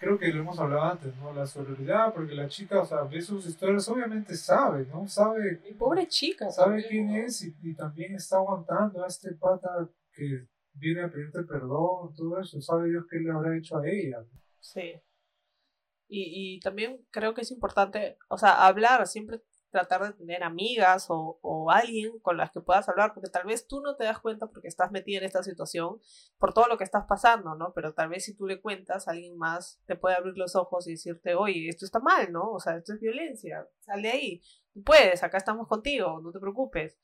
creo 0.01 0.17
que 0.17 0.33
lo 0.33 0.41
hemos 0.41 0.57
hablado 0.59 0.81
antes, 0.81 1.15
¿no? 1.17 1.31
La 1.31 1.45
sororidad, 1.45 2.11
porque 2.13 2.33
la 2.33 2.47
chica, 2.47 2.81
o 2.81 2.85
sea, 2.85 3.03
ve 3.03 3.21
sus 3.21 3.45
historias, 3.45 3.87
obviamente 3.87 4.35
sabe, 4.35 4.87
¿no? 4.87 5.07
Sabe, 5.07 5.61
Mi 5.63 5.73
pobre 5.73 6.07
chica. 6.07 6.49
sabe 6.49 6.81
también, 6.81 6.89
quién 6.89 7.21
¿no? 7.21 7.27
es 7.27 7.43
y, 7.43 7.55
y 7.61 7.75
también 7.75 8.15
está 8.15 8.37
aguantando 8.37 9.03
a 9.03 9.07
este 9.07 9.33
pata 9.35 9.69
que 10.11 10.47
viene 10.73 11.03
a 11.03 11.09
pedirte 11.09 11.43
perdón, 11.43 12.13
todo 12.15 12.39
eso. 12.39 12.59
Sabe 12.61 12.89
Dios 12.89 13.05
qué 13.09 13.19
le 13.19 13.31
habrá 13.31 13.55
hecho 13.55 13.77
a 13.77 13.87
ella. 13.87 14.25
Sí. 14.59 14.93
Y, 16.07 16.55
y 16.55 16.59
también 16.59 17.05
creo 17.11 17.33
que 17.35 17.41
es 17.41 17.51
importante, 17.51 18.17
o 18.27 18.37
sea, 18.39 18.65
hablar, 18.65 19.05
siempre 19.05 19.41
tratar 19.71 20.03
de 20.03 20.13
tener 20.13 20.43
amigas 20.43 21.07
o, 21.09 21.71
alguien 21.71 22.19
con 22.19 22.37
las 22.37 22.51
que 22.51 22.61
puedas 22.61 22.87
hablar, 22.89 23.13
porque 23.13 23.29
tal 23.29 23.45
vez 23.45 23.67
tú 23.67 23.81
no 23.81 23.95
te 23.95 24.03
das 24.03 24.19
cuenta 24.19 24.47
porque 24.47 24.67
estás 24.67 24.91
metida 24.91 25.19
en 25.19 25.23
esta 25.23 25.41
situación 25.41 25.99
por 26.37 26.53
todo 26.53 26.67
lo 26.67 26.77
que 26.77 26.83
estás 26.83 27.05
pasando, 27.07 27.55
¿no? 27.55 27.73
Pero 27.73 27.93
tal 27.93 28.09
vez 28.09 28.25
si 28.25 28.35
tú 28.35 28.45
le 28.45 28.61
cuentas, 28.61 29.07
alguien 29.07 29.37
más 29.37 29.81
te 29.85 29.95
puede 29.95 30.15
abrir 30.15 30.37
los 30.37 30.55
ojos 30.55 30.87
y 30.87 30.91
decirte, 30.91 31.33
oye, 31.35 31.69
esto 31.69 31.85
está 31.85 31.99
mal, 31.99 32.31
¿no? 32.31 32.51
O 32.51 32.59
sea, 32.59 32.77
esto 32.77 32.93
es 32.93 32.99
violencia, 32.99 33.67
sal 33.79 34.01
de 34.01 34.09
ahí, 34.09 34.41
tú 34.73 34.83
puedes, 34.83 35.23
acá 35.23 35.37
estamos 35.37 35.67
contigo, 35.67 36.19
no 36.21 36.31
te 36.31 36.39
preocupes. 36.39 36.97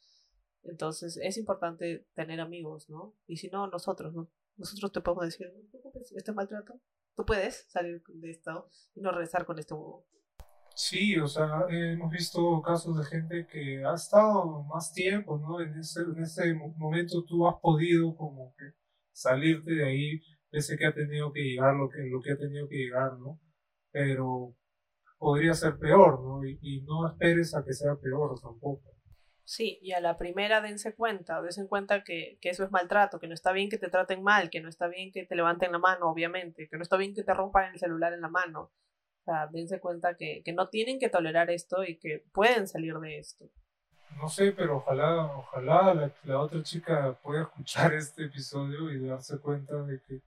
Entonces 0.63 1.17
es 1.21 1.37
importante 1.37 2.07
tener 2.13 2.41
amigos, 2.41 2.89
¿no? 2.89 3.15
Y 3.25 3.37
si 3.37 3.49
no, 3.49 3.67
nosotros, 3.67 4.13
¿no? 4.13 4.29
Nosotros 4.57 4.91
te 4.91 5.01
podemos 5.01 5.25
decir, 5.25 5.51
no 5.53 5.61
te 5.61 5.69
preocupes, 5.69 6.11
este 6.11 6.33
maltrato, 6.33 6.79
tú 7.15 7.25
puedes 7.25 7.65
salir 7.69 8.03
de 8.05 8.31
esto 8.31 8.69
y 8.95 9.01
no 9.01 9.11
regresar 9.11 9.45
con 9.45 9.57
este 9.59 9.73
Sí, 10.77 11.17
o 11.17 11.25
sea, 11.25 11.65
hemos 11.69 12.11
visto 12.11 12.61
casos 12.61 12.99
de 12.99 13.05
gente 13.05 13.47
que 13.47 13.83
ha 13.83 13.95
estado 13.95 14.63
más 14.65 14.93
tiempo, 14.93 15.39
¿no? 15.39 15.59
En 15.59 15.73
ese, 15.79 16.01
en 16.01 16.21
ese 16.21 16.53
momento 16.53 17.23
tú 17.25 17.47
has 17.47 17.55
podido 17.59 18.15
como 18.15 18.53
que 18.55 18.65
salirte 19.11 19.71
de 19.71 19.85
ahí, 19.87 20.21
pese 20.51 20.77
que 20.77 20.85
ha 20.85 20.93
tenido 20.93 21.33
que 21.33 21.41
llegar 21.41 21.75
lo 21.75 21.89
que, 21.89 22.03
lo 22.11 22.21
que 22.21 22.33
ha 22.33 22.37
tenido 22.37 22.69
que 22.69 22.75
llegar, 22.75 23.17
¿no? 23.17 23.39
Pero 23.91 24.53
podría 25.17 25.55
ser 25.55 25.79
peor, 25.79 26.21
¿no? 26.21 26.45
Y, 26.45 26.59
y 26.61 26.81
no 26.83 27.09
esperes 27.09 27.55
a 27.55 27.65
que 27.65 27.73
sea 27.73 27.95
peor 27.95 28.39
tampoco. 28.39 28.83
Sí, 29.45 29.79
y 29.81 29.93
a 29.93 29.99
la 29.99 30.15
primera 30.19 30.61
dense 30.61 30.93
cuenta, 30.93 31.41
dense 31.41 31.67
cuenta 31.67 32.03
que, 32.03 32.37
que, 32.39 32.49
eso 32.49 32.63
es 32.63 32.69
maltrato, 32.69 33.19
que 33.19 33.27
no 33.27 33.33
está 33.33 33.51
bien 33.51 33.69
que 33.69 33.79
te 33.79 33.89
traten 33.89 34.21
mal, 34.21 34.51
que 34.51 34.61
no 34.61 34.69
está 34.69 34.87
bien 34.87 35.11
que 35.11 35.25
te 35.25 35.35
levanten 35.35 35.71
la 35.71 35.79
mano, 35.79 36.11
obviamente, 36.11 36.67
que 36.69 36.77
no 36.77 36.83
está 36.83 36.97
bien 36.97 37.15
que 37.15 37.23
te 37.23 37.33
rompan 37.33 37.73
el 37.73 37.79
celular 37.79 38.13
en 38.13 38.21
la 38.21 38.29
mano, 38.29 38.71
sea, 39.31 39.47
dense 39.47 39.79
cuenta 39.79 40.15
que, 40.15 40.41
que 40.43 40.53
no 40.53 40.69
tienen 40.69 40.99
que 40.99 41.09
tolerar 41.09 41.49
esto 41.49 41.83
y 41.83 41.97
que 41.97 42.23
pueden 42.33 42.67
salir 42.67 42.95
de 42.95 43.19
esto. 43.19 43.49
No 44.15 44.29
sé, 44.29 44.51
pero 44.51 44.77
ojalá, 44.77 45.25
ojalá 45.37 45.93
la, 45.93 46.11
la, 46.23 46.39
otra 46.39 46.63
chica 46.63 47.17
pueda 47.21 47.43
escuchar 47.43 47.93
este 47.93 48.25
episodio 48.25 48.91
y 48.91 49.05
darse 49.05 49.39
cuenta 49.39 49.75
de 49.83 50.01
que 50.01 50.21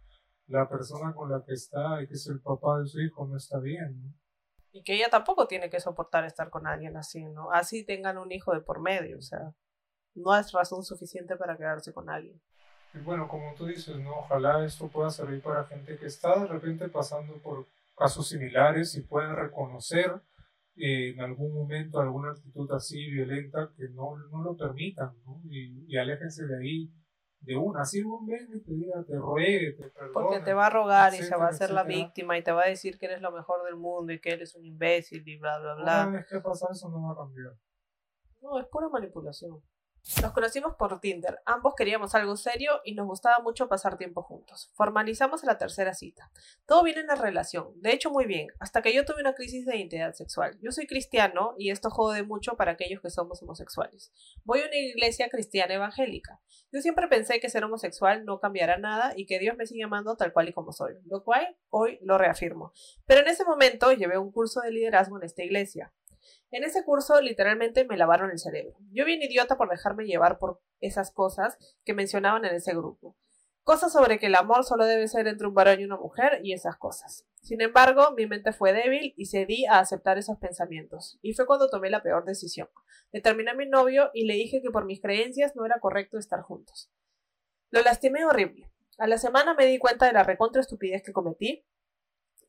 la 0.47 0.69
persona 0.69 1.15
con 1.15 1.31
la 1.31 1.43
que 1.45 1.55
está 1.55 2.03
y 2.03 2.07
que 2.07 2.15
es 2.15 2.27
el 2.27 2.41
papá 2.41 2.81
de 2.81 2.87
su 2.87 3.01
hijo 3.01 3.27
no 3.27 3.37
está 3.37 3.59
bien. 3.59 4.03
¿no? 4.03 4.15
Y 4.73 4.83
que 4.83 4.95
ella 4.95 5.09
tampoco 5.11 5.47
tiene 5.47 5.71
que 5.71 5.81
soportar 5.81 6.25
estar 6.25 6.51
con 6.51 6.67
alguien 6.67 6.97
así, 6.97 7.25
¿no? 7.25 7.51
Así 7.53 7.85
tengan 7.85 8.19
un 8.19 8.31
hijo 8.31 8.53
de 8.53 8.61
por 8.61 8.81
medio, 8.81 9.19
o 9.19 9.23
sea, 9.23 9.53
no 10.15 10.37
es 10.37 10.53
razón 10.53 10.85
suficiente 10.85 11.37
para 11.37 11.57
quedarse 11.57 11.93
con 11.93 12.09
alguien. 12.09 12.41
Y 12.95 12.99
bueno, 12.99 13.29
como 13.29 13.55
tú 13.55 13.67
dices, 13.67 13.97
¿no? 13.97 14.19
Ojalá 14.19 14.65
esto 14.65 14.89
pueda 14.89 15.11
servir 15.11 15.43
para 15.43 15.65
gente 15.65 15.97
que 15.97 16.07
está 16.07 16.39
de 16.41 16.47
repente 16.47 16.89
pasando 16.89 17.35
por 17.39 17.67
casos 18.01 18.29
similares 18.29 18.97
y 18.97 19.03
pueden 19.03 19.37
reconocer 19.37 20.11
eh, 20.77 21.11
en 21.11 21.21
algún 21.21 21.53
momento 21.53 22.01
alguna 22.01 22.31
actitud 22.31 22.73
así 22.73 23.11
violenta 23.11 23.71
que 23.77 23.91
no, 23.91 24.17
no 24.31 24.43
lo 24.43 24.57
permitan, 24.57 25.13
¿no? 25.27 25.43
Y, 25.45 25.85
y, 25.87 25.99
aléjense 25.99 26.47
de 26.47 26.59
ahí 26.59 26.91
de 27.41 27.57
una. 27.59 27.83
Así 27.83 28.01
un 28.03 28.27
ven 28.27 28.49
y 28.55 28.61
te 28.61 28.73
diga, 28.73 29.05
te 29.07 29.19
ruegue, 29.19 29.73
te 29.73 29.91
perdone. 29.91 30.13
Porque 30.15 30.41
te 30.41 30.55
va 30.55 30.69
a 30.69 30.71
rogar 30.71 31.13
y 31.13 31.19
se 31.19 31.37
va 31.37 31.47
a 31.47 31.51
hacer 31.51 31.71
la 31.71 31.83
víctima 31.85 32.39
y 32.39 32.43
te 32.43 32.53
va 32.53 32.63
a 32.63 32.69
decir 32.69 32.99
que 32.99 33.07
eres 33.07 33.21
lo 33.21 33.33
mejor 33.33 33.63
del 33.67 33.77
mundo 33.77 34.15
y 34.15 34.21
que 34.21 34.31
eres 34.31 34.55
un 34.55 34.65
imbécil 34.65 35.29
y 35.29 35.37
bla, 35.37 35.59
bla, 35.59 35.75
bla. 35.75 36.07
Una 36.07 36.17
vez 36.19 36.27
que 36.27 36.41
pasa 36.41 36.69
eso 36.71 36.89
no 36.89 37.03
va 37.03 37.13
a 37.13 37.17
cambiar. 37.17 37.53
No, 38.41 38.59
es 38.59 38.67
pura 38.69 38.89
manipulación. 38.89 39.61
Nos 40.23 40.33
conocimos 40.33 40.75
por 40.77 41.01
Tinder, 41.01 41.41
ambos 41.45 41.75
queríamos 41.77 42.15
algo 42.15 42.37
serio 42.37 42.81
y 42.85 42.95
nos 42.95 43.07
gustaba 43.07 43.39
mucho 43.43 43.69
pasar 43.69 43.97
tiempo 43.97 44.23
juntos. 44.23 44.71
Formalizamos 44.75 45.45
la 45.45 45.59
tercera 45.59 45.95
cita. 45.95 46.31
Todo 46.67 46.83
bien 46.83 46.99
en 46.99 47.07
la 47.07 47.15
relación, 47.15 47.73
de 47.81 47.93
hecho 47.93 48.11
muy 48.11 48.27
bien, 48.27 48.49
hasta 48.59 48.83
que 48.83 48.95
yo 48.95 49.05
tuve 49.05 49.21
una 49.21 49.35
crisis 49.35 49.67
de 49.67 49.77
identidad 49.77 50.13
sexual. 50.15 50.59
Yo 50.63 50.73
soy 50.73 50.87
cristiano 50.87 51.55
y 51.59 51.71
esto 51.71 51.91
jode 51.91 52.23
mucho 52.23 52.57
para 52.57 52.73
aquellos 52.73 53.01
que 53.01 53.11
somos 53.11 53.43
homosexuales. 53.43 54.13
Voy 54.45 54.61
a 54.61 54.67
una 54.67 54.77
iglesia 54.77 55.29
cristiana 55.29 55.75
evangélica. 55.75 56.41
Yo 56.73 56.81
siempre 56.81 57.09
pensé 57.09 57.41
que 57.41 57.51
ser 57.51 57.65
homosexual 57.65 58.25
no 58.25 58.41
cambiará 58.41 58.79
nada 58.79 59.13
y 59.17 59.27
que 59.27 59.39
Dios 59.39 59.57
me 59.57 59.67
sigue 59.67 59.85
amando 59.85 60.17
tal 60.17 60.33
cual 60.33 60.49
y 60.49 60.53
como 60.53 60.73
soy, 60.73 60.95
lo 61.05 61.25
cual 61.25 61.57
hoy 61.69 61.99
lo 62.03 62.17
reafirmo. 62.17 62.73
Pero 63.07 63.21
en 63.21 63.29
ese 63.29 63.45
momento 63.45 63.93
llevé 63.93 64.19
un 64.19 64.33
curso 64.33 64.61
de 64.61 64.71
liderazgo 64.71 65.17
en 65.19 65.25
esta 65.25 65.43
iglesia. 65.43 65.93
En 66.51 66.65
ese 66.65 66.85
curso 66.85 67.21
literalmente 67.21 67.85
me 67.85 67.97
lavaron 67.97 68.31
el 68.31 68.39
cerebro. 68.39 68.77
Yo 68.93 69.05
bien 69.05 69.23
idiota 69.23 69.57
por 69.57 69.69
dejarme 69.69 70.07
llevar 70.07 70.39
por 70.39 70.61
esas 70.81 71.11
cosas 71.11 71.59
que 71.85 71.95
mencionaban 71.95 72.45
en 72.45 72.55
ese 72.55 72.73
grupo. 72.73 73.17
Cosas 73.63 73.93
sobre 73.93 74.19
que 74.19 74.27
el 74.27 74.35
amor 74.35 74.65
solo 74.65 74.87
debe 74.87 75.07
ser 75.07 75.29
entre 75.29 75.47
un 75.47 75.55
varón 75.55 75.81
y 75.81 75.85
una 75.85 75.97
mujer 75.97 76.41
y 76.43 76.55
esas 76.55 76.77
cosas. 76.77 77.27
Sin 77.43 77.61
embargo, 77.61 78.13
mi 78.17 78.27
mente 78.27 78.53
fue 78.53 78.73
débil 78.73 79.15
y 79.17 79.27
cedí 79.27 79.67
a 79.67 79.79
aceptar 79.79 80.19
esos 80.19 80.39
pensamientos. 80.39 81.19
Y 81.23 81.35
fue 81.35 81.47
cuando 81.47 81.69
tomé 81.69 81.91
la 81.91 82.03
peor 82.03 82.25
decisión. 82.25 82.69
Determiné 83.13 83.51
a 83.51 83.55
mi 83.55 83.69
novio 83.69 84.11
y 84.15 84.27
le 84.27 84.35
dije 84.35 84.63
que 84.63 84.71
por 84.71 84.87
mis 84.87 85.01
creencias 85.01 85.55
no 85.57 85.65
era 85.65 85.79
correcto 85.79 86.19
estar 86.19 86.41
juntos. 86.41 86.91
Lo 87.71 87.83
lastimé 87.83 88.25
horrible. 88.25 88.71
A 88.99 89.07
la 89.07 89.19
semana 89.19 89.55
me 89.55 89.67
di 89.67 89.79
cuenta 89.79 90.07
de 90.07 90.13
la 90.13 90.25
recontra 90.25 90.61
estupidez 90.61 91.03
que 91.03 91.13
cometí 91.13 91.65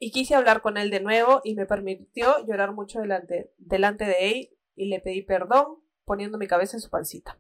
y 0.04 0.12
quise 0.12 0.34
hablar 0.34 0.64
con 0.64 0.78
él 0.78 0.90
de 0.90 1.00
nuevo 1.00 1.42
y 1.44 1.54
me 1.54 1.68
permitió 1.68 2.44
llorar 2.48 2.74
mucho 2.74 3.00
delante, 3.00 3.54
delante 3.60 4.06
de 4.06 4.32
él 4.32 4.58
y 4.74 4.88
le 4.88 5.00
pedí 5.00 5.22
perdón 5.22 5.78
poniendo 6.06 6.40
mi 6.40 6.48
cabeza 6.48 6.76
en 6.76 6.82
su 6.82 6.90
pancita 6.90 7.38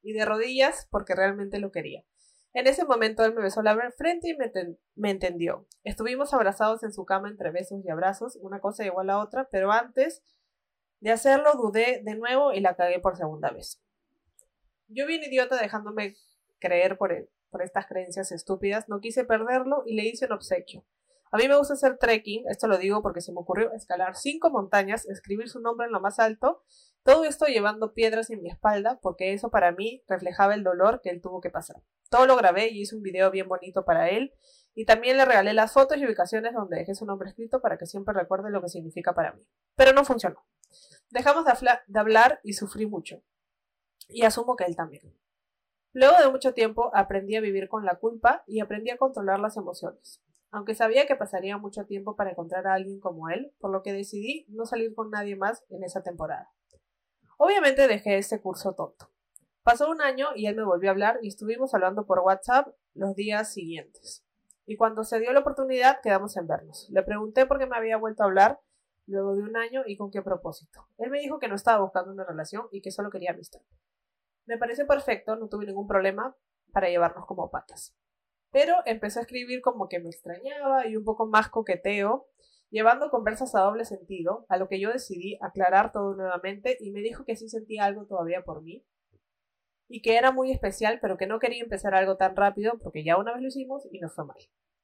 y 0.00 0.12
de 0.12 0.24
rodillas 0.24 0.86
porque 0.92 1.16
realmente 1.16 1.58
lo 1.58 1.72
quería. 1.72 2.04
En 2.52 2.68
ese 2.68 2.84
momento 2.84 3.24
él 3.24 3.34
me 3.34 3.42
besó 3.42 3.62
la 3.62 3.76
frente 3.90 4.28
y 4.28 4.36
me, 4.36 4.52
me, 4.94 5.10
entendió. 5.10 5.66
Estuvimos 5.82 6.32
abrazados 6.32 6.84
en 6.84 6.92
su 6.92 7.04
cama 7.04 7.28
entre 7.28 7.50
besos 7.50 7.84
y 7.84 7.90
abrazos, 7.90 8.38
una 8.40 8.60
cosa 8.60 8.84
igual 8.84 9.10
a 9.10 9.14
la 9.14 9.18
otra, 9.18 9.48
pero 9.50 9.72
antes 9.72 10.22
de 11.00 11.10
hacerlo 11.10 11.54
dudé 11.54 12.00
de 12.04 12.14
nuevo 12.14 12.52
y 12.52 12.60
la 12.60 12.76
cagué 12.76 13.00
por 13.00 13.16
segunda 13.16 13.50
vez. 13.50 13.82
Yo 14.86 15.04
bien 15.08 15.24
idiota 15.24 15.60
dejándome 15.60 16.14
creer 16.60 16.96
por, 16.96 17.28
por 17.50 17.62
estas 17.62 17.86
creencias 17.86 18.30
estúpidas, 18.30 18.88
no 18.88 19.00
quise 19.00 19.24
perderlo 19.24 19.82
y 19.84 19.96
le 19.96 20.04
hice 20.04 20.26
un 20.26 20.32
obsequio. 20.32 20.84
A 21.34 21.36
mí 21.36 21.48
me 21.48 21.56
gusta 21.56 21.74
hacer 21.74 21.98
trekking, 21.98 22.44
esto 22.48 22.68
lo 22.68 22.78
digo 22.78 23.02
porque 23.02 23.20
se 23.20 23.32
me 23.32 23.40
ocurrió 23.40 23.72
escalar 23.72 24.14
cinco 24.14 24.50
montañas, 24.50 25.04
escribir 25.08 25.48
su 25.48 25.58
nombre 25.58 25.88
en 25.88 25.92
lo 25.92 26.00
más 26.00 26.20
alto, 26.20 26.62
todo 27.02 27.24
esto 27.24 27.46
llevando 27.46 27.92
piedras 27.92 28.30
en 28.30 28.40
mi 28.40 28.50
espalda, 28.50 29.00
porque 29.02 29.32
eso 29.32 29.50
para 29.50 29.72
mí 29.72 30.04
reflejaba 30.06 30.54
el 30.54 30.62
dolor 30.62 31.00
que 31.02 31.10
él 31.10 31.20
tuvo 31.20 31.40
que 31.40 31.50
pasar. 31.50 31.82
Todo 32.08 32.26
lo 32.26 32.36
grabé 32.36 32.68
y 32.68 32.82
hice 32.82 32.94
un 32.94 33.02
video 33.02 33.32
bien 33.32 33.48
bonito 33.48 33.84
para 33.84 34.10
él, 34.10 34.32
y 34.76 34.84
también 34.84 35.16
le 35.16 35.24
regalé 35.24 35.54
las 35.54 35.72
fotos 35.72 35.98
y 35.98 36.06
ubicaciones 36.06 36.54
donde 36.54 36.76
dejé 36.76 36.94
su 36.94 37.04
nombre 37.04 37.30
escrito 37.30 37.60
para 37.60 37.78
que 37.78 37.86
siempre 37.86 38.14
recuerde 38.14 38.52
lo 38.52 38.62
que 38.62 38.68
significa 38.68 39.12
para 39.12 39.32
mí. 39.32 39.44
Pero 39.74 39.92
no 39.92 40.04
funcionó. 40.04 40.46
Dejamos 41.10 41.44
de, 41.46 41.52
de 41.84 41.98
hablar 41.98 42.38
y 42.44 42.52
sufrí 42.52 42.86
mucho. 42.86 43.24
Y 44.06 44.22
asumo 44.22 44.54
que 44.54 44.66
él 44.66 44.76
también. 44.76 45.12
Luego 45.92 46.16
de 46.16 46.30
mucho 46.30 46.54
tiempo 46.54 46.92
aprendí 46.94 47.34
a 47.34 47.40
vivir 47.40 47.68
con 47.68 47.84
la 47.84 47.96
culpa 47.96 48.44
y 48.46 48.60
aprendí 48.60 48.90
a 48.90 48.98
controlar 48.98 49.40
las 49.40 49.56
emociones 49.56 50.23
aunque 50.54 50.76
sabía 50.76 51.04
que 51.06 51.16
pasaría 51.16 51.58
mucho 51.58 51.84
tiempo 51.84 52.14
para 52.14 52.30
encontrar 52.30 52.68
a 52.68 52.74
alguien 52.74 53.00
como 53.00 53.28
él, 53.28 53.52
por 53.58 53.72
lo 53.72 53.82
que 53.82 53.92
decidí 53.92 54.46
no 54.48 54.66
salir 54.66 54.94
con 54.94 55.10
nadie 55.10 55.34
más 55.34 55.64
en 55.68 55.82
esa 55.82 56.04
temporada. 56.04 56.48
Obviamente 57.38 57.88
dejé 57.88 58.18
ese 58.18 58.40
curso 58.40 58.72
tonto. 58.72 59.10
Pasó 59.64 59.90
un 59.90 60.00
año 60.00 60.28
y 60.36 60.46
él 60.46 60.54
me 60.54 60.62
volvió 60.62 60.90
a 60.90 60.92
hablar 60.92 61.18
y 61.22 61.28
estuvimos 61.28 61.74
hablando 61.74 62.06
por 62.06 62.20
WhatsApp 62.20 62.68
los 62.92 63.16
días 63.16 63.52
siguientes. 63.52 64.24
Y 64.64 64.76
cuando 64.76 65.02
se 65.02 65.18
dio 65.18 65.32
la 65.32 65.40
oportunidad 65.40 66.00
quedamos 66.00 66.36
en 66.36 66.46
vernos. 66.46 66.88
Le 66.88 67.02
pregunté 67.02 67.46
por 67.46 67.58
qué 67.58 67.66
me 67.66 67.76
había 67.76 67.96
vuelto 67.96 68.22
a 68.22 68.26
hablar 68.26 68.60
luego 69.06 69.34
de 69.34 69.42
un 69.42 69.56
año 69.56 69.82
y 69.84 69.96
con 69.96 70.12
qué 70.12 70.22
propósito. 70.22 70.86
Él 70.98 71.10
me 71.10 71.18
dijo 71.18 71.40
que 71.40 71.48
no 71.48 71.56
estaba 71.56 71.82
buscando 71.82 72.12
una 72.12 72.24
relación 72.24 72.68
y 72.70 72.80
que 72.80 72.92
solo 72.92 73.10
quería 73.10 73.32
amistad. 73.32 73.60
Me 74.46 74.56
pareció 74.56 74.86
perfecto, 74.86 75.34
no 75.34 75.48
tuve 75.48 75.66
ningún 75.66 75.88
problema 75.88 76.36
para 76.72 76.88
llevarnos 76.88 77.26
como 77.26 77.50
patas 77.50 77.96
pero 78.54 78.76
empecé 78.86 79.18
a 79.18 79.22
escribir 79.22 79.62
como 79.62 79.88
que 79.88 79.98
me 79.98 80.10
extrañaba 80.10 80.86
y 80.86 80.96
un 80.96 81.02
poco 81.02 81.26
más 81.26 81.48
coqueteo, 81.48 82.28
llevando 82.70 83.10
conversas 83.10 83.52
a 83.56 83.62
doble 83.62 83.84
sentido, 83.84 84.46
a 84.48 84.58
lo 84.58 84.68
que 84.68 84.78
yo 84.78 84.92
decidí 84.92 85.36
aclarar 85.42 85.90
todo 85.90 86.14
nuevamente 86.14 86.76
y 86.78 86.92
me 86.92 87.00
dijo 87.00 87.24
que 87.24 87.34
sí 87.34 87.48
sentía 87.48 87.84
algo 87.84 88.06
todavía 88.06 88.44
por 88.44 88.62
mí 88.62 88.86
y 89.88 90.02
que 90.02 90.16
era 90.16 90.30
muy 90.30 90.52
especial, 90.52 91.00
pero 91.02 91.16
que 91.16 91.26
no 91.26 91.40
quería 91.40 91.64
empezar 91.64 91.96
algo 91.96 92.16
tan 92.16 92.36
rápido 92.36 92.78
porque 92.78 93.02
ya 93.02 93.16
una 93.16 93.32
vez 93.32 93.42
lo 93.42 93.48
hicimos 93.48 93.88
y 93.90 93.98
nos 93.98 94.14
fue 94.14 94.24
mal. 94.24 94.38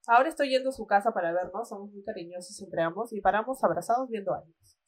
Ahora 0.08 0.30
estoy 0.30 0.50
yendo 0.50 0.70
a 0.70 0.72
su 0.72 0.88
casa 0.88 1.12
para 1.14 1.32
vernos, 1.32 1.68
somos 1.68 1.92
muy 1.92 2.02
cariñosos 2.02 2.60
entre 2.60 2.82
ambos 2.82 3.12
y 3.12 3.20
paramos 3.20 3.62
abrazados 3.62 4.10
viendo 4.10 4.34
animes. 4.34 4.79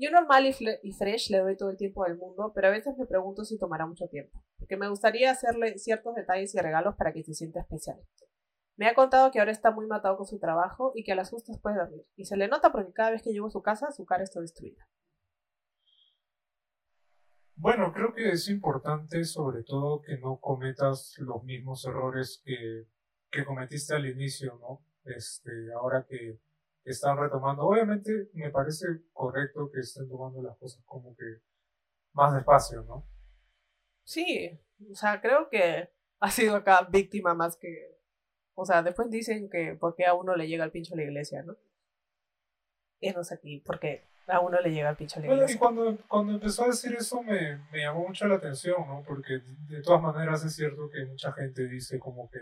Yo 0.00 0.10
normal 0.10 0.46
y, 0.46 0.92
fresh 0.92 1.28
le 1.30 1.40
doy 1.40 1.58
todo 1.58 1.68
el 1.68 1.76
tiempo 1.76 2.04
del 2.04 2.16
mundo, 2.16 2.52
pero 2.54 2.68
a 2.68 2.70
veces 2.70 2.96
me 2.96 3.04
pregunto 3.04 3.44
si 3.44 3.58
tomará 3.58 3.84
mucho 3.84 4.08
tiempo, 4.08 4.42
porque 4.58 4.78
me 4.78 4.88
gustaría 4.88 5.30
hacerle 5.30 5.76
ciertos 5.76 6.14
detalles 6.14 6.54
y 6.54 6.58
regalos 6.58 6.94
para 6.96 7.12
que 7.12 7.22
se 7.22 7.34
sienta 7.34 7.60
especial. 7.60 8.00
Me 8.76 8.86
ha 8.86 8.94
contado 8.94 9.30
que 9.30 9.40
ahora 9.40 9.52
está 9.52 9.72
muy 9.72 9.86
matado 9.86 10.16
con 10.16 10.24
su 10.24 10.38
trabajo 10.38 10.92
y 10.94 11.04
que 11.04 11.12
a 11.12 11.16
las 11.16 11.28
justas 11.28 11.60
puede 11.60 11.76
dormir, 11.76 12.06
y 12.16 12.24
se 12.24 12.38
le 12.38 12.48
nota 12.48 12.72
porque 12.72 12.94
cada 12.94 13.10
vez 13.10 13.22
que 13.22 13.30
llego 13.30 13.48
a 13.48 13.50
su 13.50 13.60
casa 13.60 13.90
su 13.90 14.06
cara 14.06 14.24
está 14.24 14.40
destruida. 14.40 14.88
Bueno, 17.56 17.92
creo 17.92 18.14
que 18.14 18.30
es 18.30 18.48
importante 18.48 19.22
sobre 19.24 19.64
todo 19.64 20.00
que 20.00 20.16
no 20.16 20.40
cometas 20.40 21.14
los 21.18 21.44
mismos 21.44 21.84
errores 21.84 22.40
que, 22.42 22.86
que 23.30 23.44
cometiste 23.44 23.94
al 23.94 24.06
inicio, 24.06 24.58
¿no? 24.62 24.82
Este, 25.04 25.50
ahora 25.74 26.06
que 26.08 26.38
están 26.84 27.18
retomando. 27.18 27.62
Obviamente 27.62 28.30
me 28.34 28.50
parece 28.50 28.86
correcto 29.12 29.70
que 29.72 29.80
estén 29.80 30.08
tomando 30.08 30.42
las 30.42 30.56
cosas 30.58 30.82
como 30.84 31.14
que 31.16 31.24
más 32.12 32.34
despacio, 32.34 32.82
¿no? 32.82 33.06
Sí, 34.04 34.58
o 34.90 34.94
sea, 34.94 35.20
creo 35.20 35.48
que 35.48 35.90
ha 36.20 36.30
sido 36.30 36.56
acá 36.56 36.86
víctima 36.90 37.34
más 37.34 37.56
que... 37.56 37.98
O 38.54 38.64
sea, 38.64 38.82
después 38.82 39.08
dicen 39.10 39.48
que 39.48 39.76
porque 39.78 40.04
a 40.06 40.14
uno 40.14 40.34
le 40.36 40.48
llega 40.48 40.64
el 40.64 40.70
pincho 40.72 40.94
a 40.94 40.96
la 40.96 41.04
iglesia, 41.04 41.42
¿no? 41.42 41.56
Y 43.00 43.10
no 43.10 43.24
sé 43.24 43.34
aquí, 43.34 43.62
porque 43.64 44.04
a 44.26 44.40
uno 44.40 44.60
le 44.60 44.70
llega 44.70 44.90
el 44.90 44.96
pincho 44.96 45.18
a 45.18 45.22
la 45.22 45.28
Bueno, 45.28 45.42
iglesia. 45.42 45.56
y 45.56 45.58
cuando, 45.58 45.98
cuando 46.08 46.32
empezó 46.34 46.64
a 46.64 46.68
decir 46.68 46.94
eso 46.94 47.22
me, 47.22 47.56
me 47.72 47.78
llamó 47.80 48.06
mucho 48.08 48.26
la 48.26 48.34
atención, 48.36 48.86
¿no? 48.86 49.02
Porque 49.06 49.40
de 49.68 49.82
todas 49.82 50.02
maneras 50.02 50.44
es 50.44 50.54
cierto 50.54 50.90
que 50.90 51.06
mucha 51.06 51.32
gente 51.32 51.66
dice 51.68 51.98
como 51.98 52.28
que, 52.28 52.38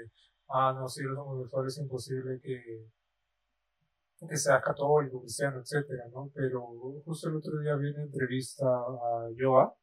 ah, 0.49 0.73
no, 0.77 0.89
si 0.89 1.03
eres 1.03 1.17
homosexual 1.17 1.67
es 1.67 1.79
imposible 1.79 2.41
que, 2.43 2.89
que 4.27 4.37
seas 4.37 4.63
católico, 4.63 5.21
cristiano, 5.21 5.61
etcétera, 5.61 6.09
¿no? 6.13 6.31
Pero 6.35 6.67
justo 7.05 7.29
el 7.29 7.37
otro 7.37 7.59
día 7.61 7.77
vi 7.77 7.91
una 7.91 8.03
entrevista 8.03 8.67
a 8.67 9.29
Joa, 9.39 9.75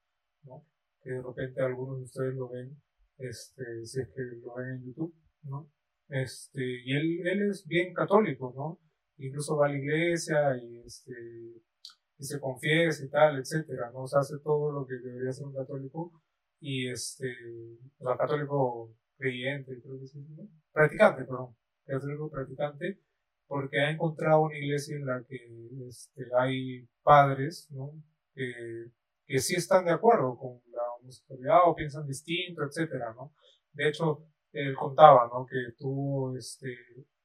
¿no? 0.43 0.65
Que 1.01 1.11
de 1.11 1.21
repente 1.21 1.61
algunos 1.61 1.97
de 1.99 2.03
ustedes 2.03 2.35
lo 2.35 2.49
ven, 2.49 2.81
este, 3.17 3.85
si 3.85 4.01
es 4.01 4.09
que 4.09 4.21
lo 4.43 4.55
ven 4.55 4.69
en 4.71 4.83
YouTube, 4.85 5.15
¿no? 5.43 5.69
Este, 6.09 6.61
y 6.83 6.95
él, 6.95 7.27
él 7.27 7.49
es 7.49 7.65
bien 7.65 7.93
católico, 7.93 8.53
¿no? 8.55 8.79
Incluso 9.17 9.55
va 9.55 9.67
a 9.67 9.69
la 9.69 9.77
iglesia 9.77 10.57
y 10.57 10.79
este, 10.85 11.13
y 12.17 12.23
se 12.23 12.39
confiesa 12.39 13.03
y 13.03 13.09
tal, 13.09 13.39
etcétera, 13.39 13.91
¿no? 13.91 14.03
O 14.03 14.07
sea, 14.07 14.19
hace 14.21 14.39
todo 14.39 14.71
lo 14.71 14.85
que 14.85 14.95
debería 14.95 15.31
ser 15.31 15.47
un 15.47 15.53
católico 15.53 16.11
y 16.59 16.89
este, 16.89 17.27
o 17.99 18.05
sea, 18.05 18.17
católico 18.17 18.93
creyente, 19.17 19.81
creo 19.81 19.99
que 19.99 20.07
sí, 20.07 20.25
¿no? 20.35 20.47
practicante, 20.71 21.23
perdón, 21.23 21.55
católico 21.85 22.29
practicante, 22.29 22.99
porque 23.47 23.79
ha 23.79 23.91
encontrado 23.91 24.41
una 24.41 24.57
iglesia 24.57 24.95
en 24.97 25.05
la 25.05 25.23
que 25.27 25.37
este, 25.87 26.23
hay 26.39 26.87
padres, 27.03 27.67
¿no? 27.71 27.91
Que, 28.33 28.51
que 29.25 29.39
sí 29.39 29.55
están 29.55 29.85
de 29.85 29.91
acuerdo 29.91 30.37
con 30.37 30.61
la 30.71 30.81
homosexualidad 30.99 31.59
o 31.65 31.75
piensan 31.75 32.07
distinto, 32.07 32.63
etcétera, 32.63 33.13
¿no? 33.15 33.33
De 33.73 33.89
hecho, 33.89 34.25
él 34.51 34.75
contaba, 34.75 35.27
¿no? 35.33 35.45
Que 35.45 35.73
tú, 35.77 36.35
este, 36.37 36.75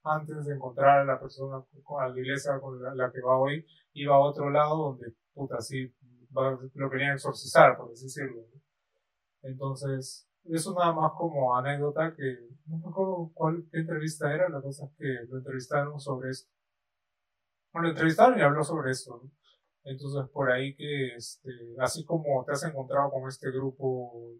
antes 0.02 0.46
de 0.46 0.54
encontrar 0.54 1.00
a 1.00 1.04
la 1.04 1.20
persona, 1.20 1.64
a 2.00 2.08
la 2.08 2.18
iglesia 2.18 2.58
con 2.60 2.80
la, 2.82 3.10
que 3.12 3.20
va 3.20 3.38
hoy, 3.38 3.66
iba 3.92 4.14
a 4.16 4.20
otro 4.20 4.50
lado 4.50 4.76
donde, 4.76 5.12
puta, 5.34 5.60
sí, 5.60 5.92
va- 6.36 6.58
lo 6.74 6.90
querían 6.90 7.12
exorcizar, 7.14 7.76
por 7.76 7.92
así 7.92 8.04
decirlo. 8.04 8.42
¿no? 8.54 8.60
Entonces, 9.42 10.28
eso 10.44 10.74
nada 10.74 10.92
más 10.92 11.12
como 11.16 11.56
anécdota 11.56 12.14
que, 12.16 12.48
no 12.66 12.78
me 12.78 12.88
acuerdo 12.88 13.30
cuál, 13.34 13.66
entrevista 13.72 14.32
era, 14.32 14.48
la 14.48 14.60
cosa 14.60 14.86
es 14.86 14.92
que 14.96 15.26
lo 15.28 15.38
entrevistaron 15.38 16.00
sobre 16.00 16.30
esto. 16.30 16.50
Bueno, 17.72 17.88
lo 17.88 17.92
entrevistaron 17.92 18.38
y 18.38 18.42
habló 18.42 18.64
sobre 18.64 18.90
esto, 18.90 19.20
¿no? 19.22 19.30
Entonces, 19.84 20.30
por 20.30 20.50
ahí 20.50 20.74
que, 20.76 21.14
este, 21.14 21.50
así 21.78 22.04
como 22.04 22.44
te 22.44 22.52
has 22.52 22.64
encontrado 22.64 23.10
con 23.10 23.28
este 23.28 23.50
grupo, 23.50 24.34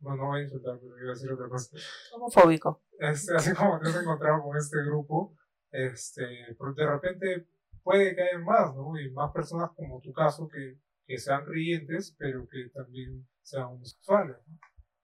no, 0.00 0.16
no 0.16 0.26
voy 0.26 0.40
a 0.40 0.42
insultar, 0.44 0.78
pero 0.80 0.98
iba 0.98 1.10
a 1.10 1.14
decir 1.14 1.30
otra 1.30 1.48
cosa 1.48 1.76
Homofóbico. 2.14 2.82
este, 2.98 3.34
así 3.36 3.52
como 3.54 3.78
te 3.78 3.88
has 3.88 3.96
encontrado 3.96 4.42
con 4.42 4.56
este 4.56 4.82
grupo, 4.84 5.36
este, 5.70 6.56
pero 6.58 6.72
de 6.74 6.86
repente 6.86 7.48
puede 7.82 8.14
que 8.14 8.22
haya 8.22 8.38
más, 8.38 8.74
¿no? 8.74 8.98
Y 8.98 9.10
más 9.10 9.32
personas 9.32 9.70
como 9.76 10.00
tu 10.00 10.12
caso 10.12 10.48
que, 10.48 10.78
que 11.06 11.18
sean 11.18 11.44
creyentes, 11.44 12.16
pero 12.18 12.46
que 12.48 12.70
también 12.72 13.28
sean 13.42 13.64
homosexuales, 13.64 14.36
¿no? 14.46 14.58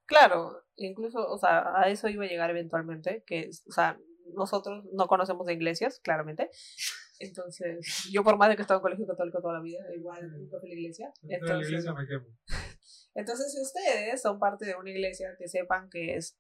Claro, 0.09 0.65
incluso, 0.77 1.19
o 1.19 1.37
sea, 1.37 1.79
a 1.79 1.91
eso 1.91 2.09
iba 2.09 2.25
a 2.25 2.29
llegar 2.29 2.49
eventualmente, 2.49 3.23
que, 3.27 3.51
o 3.69 3.73
sea, 3.73 4.01
nosotros 4.35 4.85
no 4.93 5.07
conocemos 5.07 5.47
de 5.47 5.53
iglesias, 5.53 6.01
claramente. 6.03 6.51
Entonces, 7.21 8.09
yo 8.11 8.25
por 8.25 8.39
más 8.39 8.49
de 8.49 8.57
que 8.57 8.63
he 8.63 8.65
estado 8.65 8.79
en 8.79 8.83
colegio 8.83 9.07
católico 9.07 9.43
toda 9.43 9.55
la 9.55 9.61
vida, 9.61 9.81
igual 9.95 10.33
nunca 10.33 10.59
fui 10.61 10.71
a 10.71 10.75
la 10.75 10.81
iglesia. 10.81 11.13
Entonces, 11.23 11.31
la 11.31 11.37
Entonces, 11.37 11.69
iglesia 11.69 11.93
me 11.93 12.07
quemo. 12.07 12.27
entonces, 13.15 13.53
si 13.53 13.61
ustedes 13.61 14.23
son 14.23 14.39
parte 14.39 14.65
de 14.65 14.77
una 14.77 14.91
iglesia 14.91 15.37
que 15.39 15.47
sepan 15.47 15.91
que 15.91 16.15
es 16.15 16.39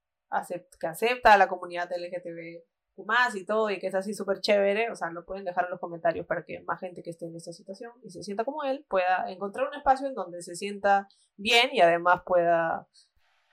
que 0.80 0.86
acepta 0.86 1.34
a 1.34 1.38
la 1.38 1.48
comunidad 1.48 1.90
LGTB 1.90 2.62
más 3.04 3.34
y 3.34 3.44
todo 3.44 3.70
y 3.70 3.78
que 3.78 3.86
es 3.86 3.94
así 3.94 4.14
súper 4.14 4.40
chévere, 4.40 4.90
o 4.90 4.96
sea, 4.96 5.10
lo 5.10 5.24
pueden 5.24 5.44
dejar 5.44 5.64
en 5.64 5.70
los 5.70 5.80
comentarios 5.80 6.26
para 6.26 6.44
que 6.44 6.60
más 6.62 6.80
gente 6.80 7.02
que 7.02 7.10
esté 7.10 7.26
en 7.26 7.36
esta 7.36 7.52
situación 7.52 7.92
y 8.02 8.10
se 8.10 8.22
sienta 8.22 8.44
como 8.44 8.64
él 8.64 8.84
pueda 8.88 9.30
encontrar 9.30 9.68
un 9.68 9.74
espacio 9.74 10.06
en 10.06 10.14
donde 10.14 10.42
se 10.42 10.56
sienta 10.56 11.08
bien 11.36 11.70
y 11.72 11.80
además 11.80 12.22
pueda, 12.26 12.88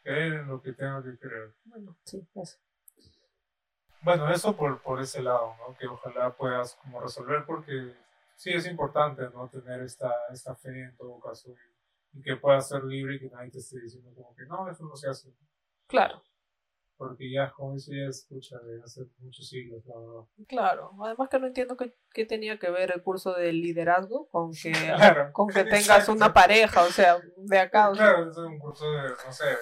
Creer 0.05 0.33
en 0.33 0.47
lo 0.47 0.61
que 0.61 0.71
tenga 0.73 1.01
que 1.03 1.17
creer. 1.17 1.51
bueno, 1.65 1.97
sí, 2.05 2.25
eso. 2.35 2.57
Bueno, 4.01 4.29
eso 4.31 4.55
por, 4.55 4.79
por 4.83 5.01
ese 5.01 5.21
lado, 5.23 5.55
¿no? 5.57 5.75
Que 5.75 5.87
ojalá 5.87 6.29
puedas 6.35 6.75
como 6.75 7.01
resolver 7.01 7.43
porque 7.45 7.91
sí 8.35 8.51
es 8.51 8.67
importante, 8.67 9.23
¿no? 9.33 9.47
Tener 9.49 9.81
esta, 9.81 10.11
esta 10.31 10.55
fe 10.55 10.83
en 10.83 10.95
todo 10.95 11.19
caso 11.19 11.49
y, 12.13 12.19
y 12.19 12.21
que 12.21 12.35
puedas 12.35 12.69
ser 12.69 12.83
libre 12.83 13.15
y 13.15 13.19
que 13.19 13.29
nadie 13.31 13.49
te 13.49 13.57
esté 13.57 13.79
diciendo 13.79 14.11
como 14.13 14.35
que 14.35 14.45
no, 14.45 14.69
eso 14.69 14.85
no 14.85 14.95
se 14.95 15.09
hace. 15.09 15.33
Claro, 15.87 16.21
Porque 16.97 17.31
ya 17.31 17.51
con 17.51 17.75
eso 17.75 17.91
ya 17.93 18.07
escucha 18.07 18.59
de 18.59 18.81
hace 18.83 19.05
muchos 19.17 19.47
siglos, 19.49 19.83
la 19.87 19.97
verdad. 19.97 20.25
claro. 20.47 20.91
Además 21.03 21.27
que 21.29 21.39
no 21.39 21.47
entiendo 21.47 21.75
qué, 21.75 21.95
qué 22.13 22.25
tenía 22.27 22.59
que 22.59 22.69
ver 22.69 22.91
el 22.91 23.01
curso 23.01 23.33
de 23.33 23.53
liderazgo 23.53 24.27
con 24.29 24.51
que, 24.53 24.71
Claro. 24.97 25.33
con 25.33 25.47
que 25.47 25.63
tengas 25.65 26.09
una 26.09 26.31
pareja, 26.31 26.83
o 26.83 26.91
sea, 26.91 27.17
de 27.37 27.57
acá. 27.59 27.89
o 27.89 27.95
sea, 27.95 28.13
Claro, 28.13 28.29
es 28.29 28.37
un 28.37 28.59
curso 28.59 28.85
de, 28.91 29.09
no 29.25 29.31
sé, 29.33 29.45
de, 29.47 29.55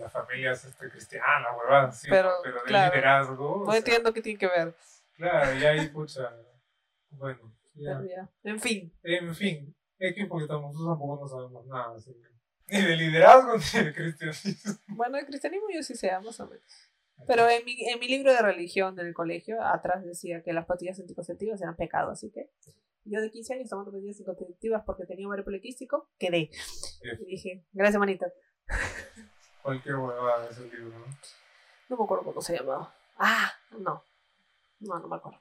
de 0.00 0.04
las 0.04 0.12
familias 0.12 0.64
este, 0.64 0.88
cristianas, 0.88 1.48
huevadas, 1.58 2.00
sí, 2.00 2.08
Pero, 2.08 2.30
pero 2.42 2.56
de 2.56 2.62
claro, 2.64 2.94
liderazgo. 2.94 3.62
no 3.66 3.70
sea, 3.70 3.78
entiendo 3.78 4.12
qué 4.14 4.22
tiene 4.22 4.38
que 4.38 4.46
ver. 4.48 4.74
Claro, 5.14 5.58
y 5.58 5.64
ahí, 5.64 5.88
pucha, 5.88 6.34
bueno, 7.10 7.52
ya. 7.74 8.02
ya. 8.08 8.28
En 8.44 8.58
fin, 8.60 8.92
En 9.02 9.34
fin, 9.34 9.76
X 9.98 10.26
porque 10.28 10.46
nosotros 10.46 10.72
tampoco 10.86 11.18
no 11.22 11.28
sabemos 11.28 11.66
nada, 11.66 11.94
así 11.96 12.12
que- 12.14 12.30
ni 12.76 12.82
de 12.86 12.96
liderazgo 12.96 13.52
ni 13.74 13.84
de 13.84 13.92
cristianismo. 13.92 14.74
bueno, 14.88 15.18
el 15.18 15.26
cristianismo 15.26 15.66
yo 15.74 15.82
sí 15.82 15.94
sé, 15.94 16.10
más 16.20 16.38
o 16.40 16.46
menos. 16.46 16.62
Pero 17.26 17.46
en 17.50 17.62
mi, 17.66 17.76
en 17.90 17.98
mi 18.00 18.08
libro 18.08 18.32
de 18.32 18.40
religión 18.40 18.96
del 18.96 19.12
colegio, 19.12 19.62
atrás 19.62 20.02
decía 20.04 20.42
que 20.42 20.54
las 20.54 20.64
pastillas 20.64 20.98
anticonceptivas 21.00 21.60
eran 21.60 21.76
pecado, 21.76 22.10
así 22.12 22.30
que 22.30 22.48
yo 23.04 23.20
de 23.20 23.30
15 23.30 23.54
años 23.54 23.68
tomando 23.68 23.90
pastillas 23.92 24.16
anticonceptivas 24.20 24.82
porque 24.86 25.04
tenía 25.04 25.26
ovario 25.26 25.44
poliquístico, 25.44 26.08
quedé. 26.18 26.50
Y 27.20 27.24
dije, 27.26 27.64
gracias, 27.72 27.98
manita. 27.98 28.32
Cualquier 29.62 29.96
huevada 29.96 30.44
de 30.46 30.50
ese 30.50 30.62
libro, 30.64 30.98
¿no? 30.98 31.06
No 31.88 31.96
me 31.96 32.04
acuerdo 32.04 32.24
cómo 32.24 32.40
se 32.40 32.56
llamaba. 32.56 32.94
Ah, 33.18 33.52
no. 33.78 34.02
No, 34.80 34.98
no 34.98 35.08
me 35.08 35.16
acuerdo. 35.16 35.38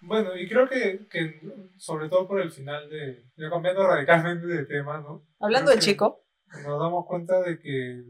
Bueno, 0.00 0.36
y 0.36 0.48
creo 0.48 0.68
que, 0.68 1.06
que 1.08 1.40
sobre 1.78 2.08
todo 2.08 2.26
por 2.28 2.40
el 2.40 2.50
final 2.50 2.90
de, 2.90 3.24
ya 3.36 3.48
cambiando 3.48 3.86
radicalmente 3.86 4.46
de 4.46 4.66
tema, 4.66 5.00
¿no? 5.00 5.26
Hablando 5.40 5.70
Creo 5.70 5.76
del 5.76 5.84
chico, 5.84 6.24
Nos 6.62 6.78
damos 6.78 7.06
cuenta 7.06 7.40
de 7.40 7.58
que 7.58 8.02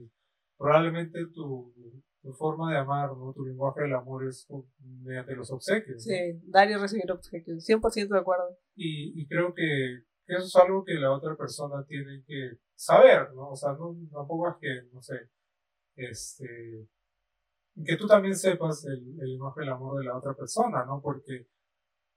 probablemente 0.57 1.27
tu, 1.27 1.73
tu 2.23 2.33
forma 2.33 2.73
de 2.73 2.79
amar, 2.79 3.11
¿no? 3.17 3.33
Tu 3.33 3.45
lenguaje 3.45 3.83
del 3.83 3.95
amor 3.95 4.27
es 4.27 4.47
mediante 5.03 5.37
los 5.37 5.51
obsequios. 5.53 6.03
sí, 6.03 6.41
dar 6.47 6.69
y 6.71 6.75
recibir 6.75 7.11
obsequios, 7.12 7.65
100% 7.69 8.09
de 8.09 8.19
acuerdo. 8.19 8.57
Y, 8.75 9.21
y 9.21 9.27
creo 9.29 9.55
que 9.55 10.05
eso 10.27 10.47
es 10.47 10.57
algo 10.57 10.85
que 10.85 10.95
la 10.95 11.12
otra 11.12 11.37
persona 11.37 11.85
tiene 11.87 12.25
que 12.27 12.59
saber, 12.75 13.33
¿no? 13.35 13.51
O 13.51 13.57
sea, 13.57 13.72
no, 13.72 13.97
tampoco 14.12 14.49
es 14.51 14.57
que, 14.61 14.89
no 14.93 15.03
sé, 15.03 15.14
este, 15.97 16.89
que 17.85 17.97
tú 17.97 18.07
también 18.07 18.37
sepas 18.37 18.85
el, 18.87 19.18
el 19.20 19.31
lenguaje 19.33 19.61
del 19.61 19.70
amor 19.70 19.99
de 19.99 20.05
la 20.07 20.16
otra 20.16 20.35
persona, 20.35 20.85
¿no? 20.85 21.01
Porque, 21.01 21.49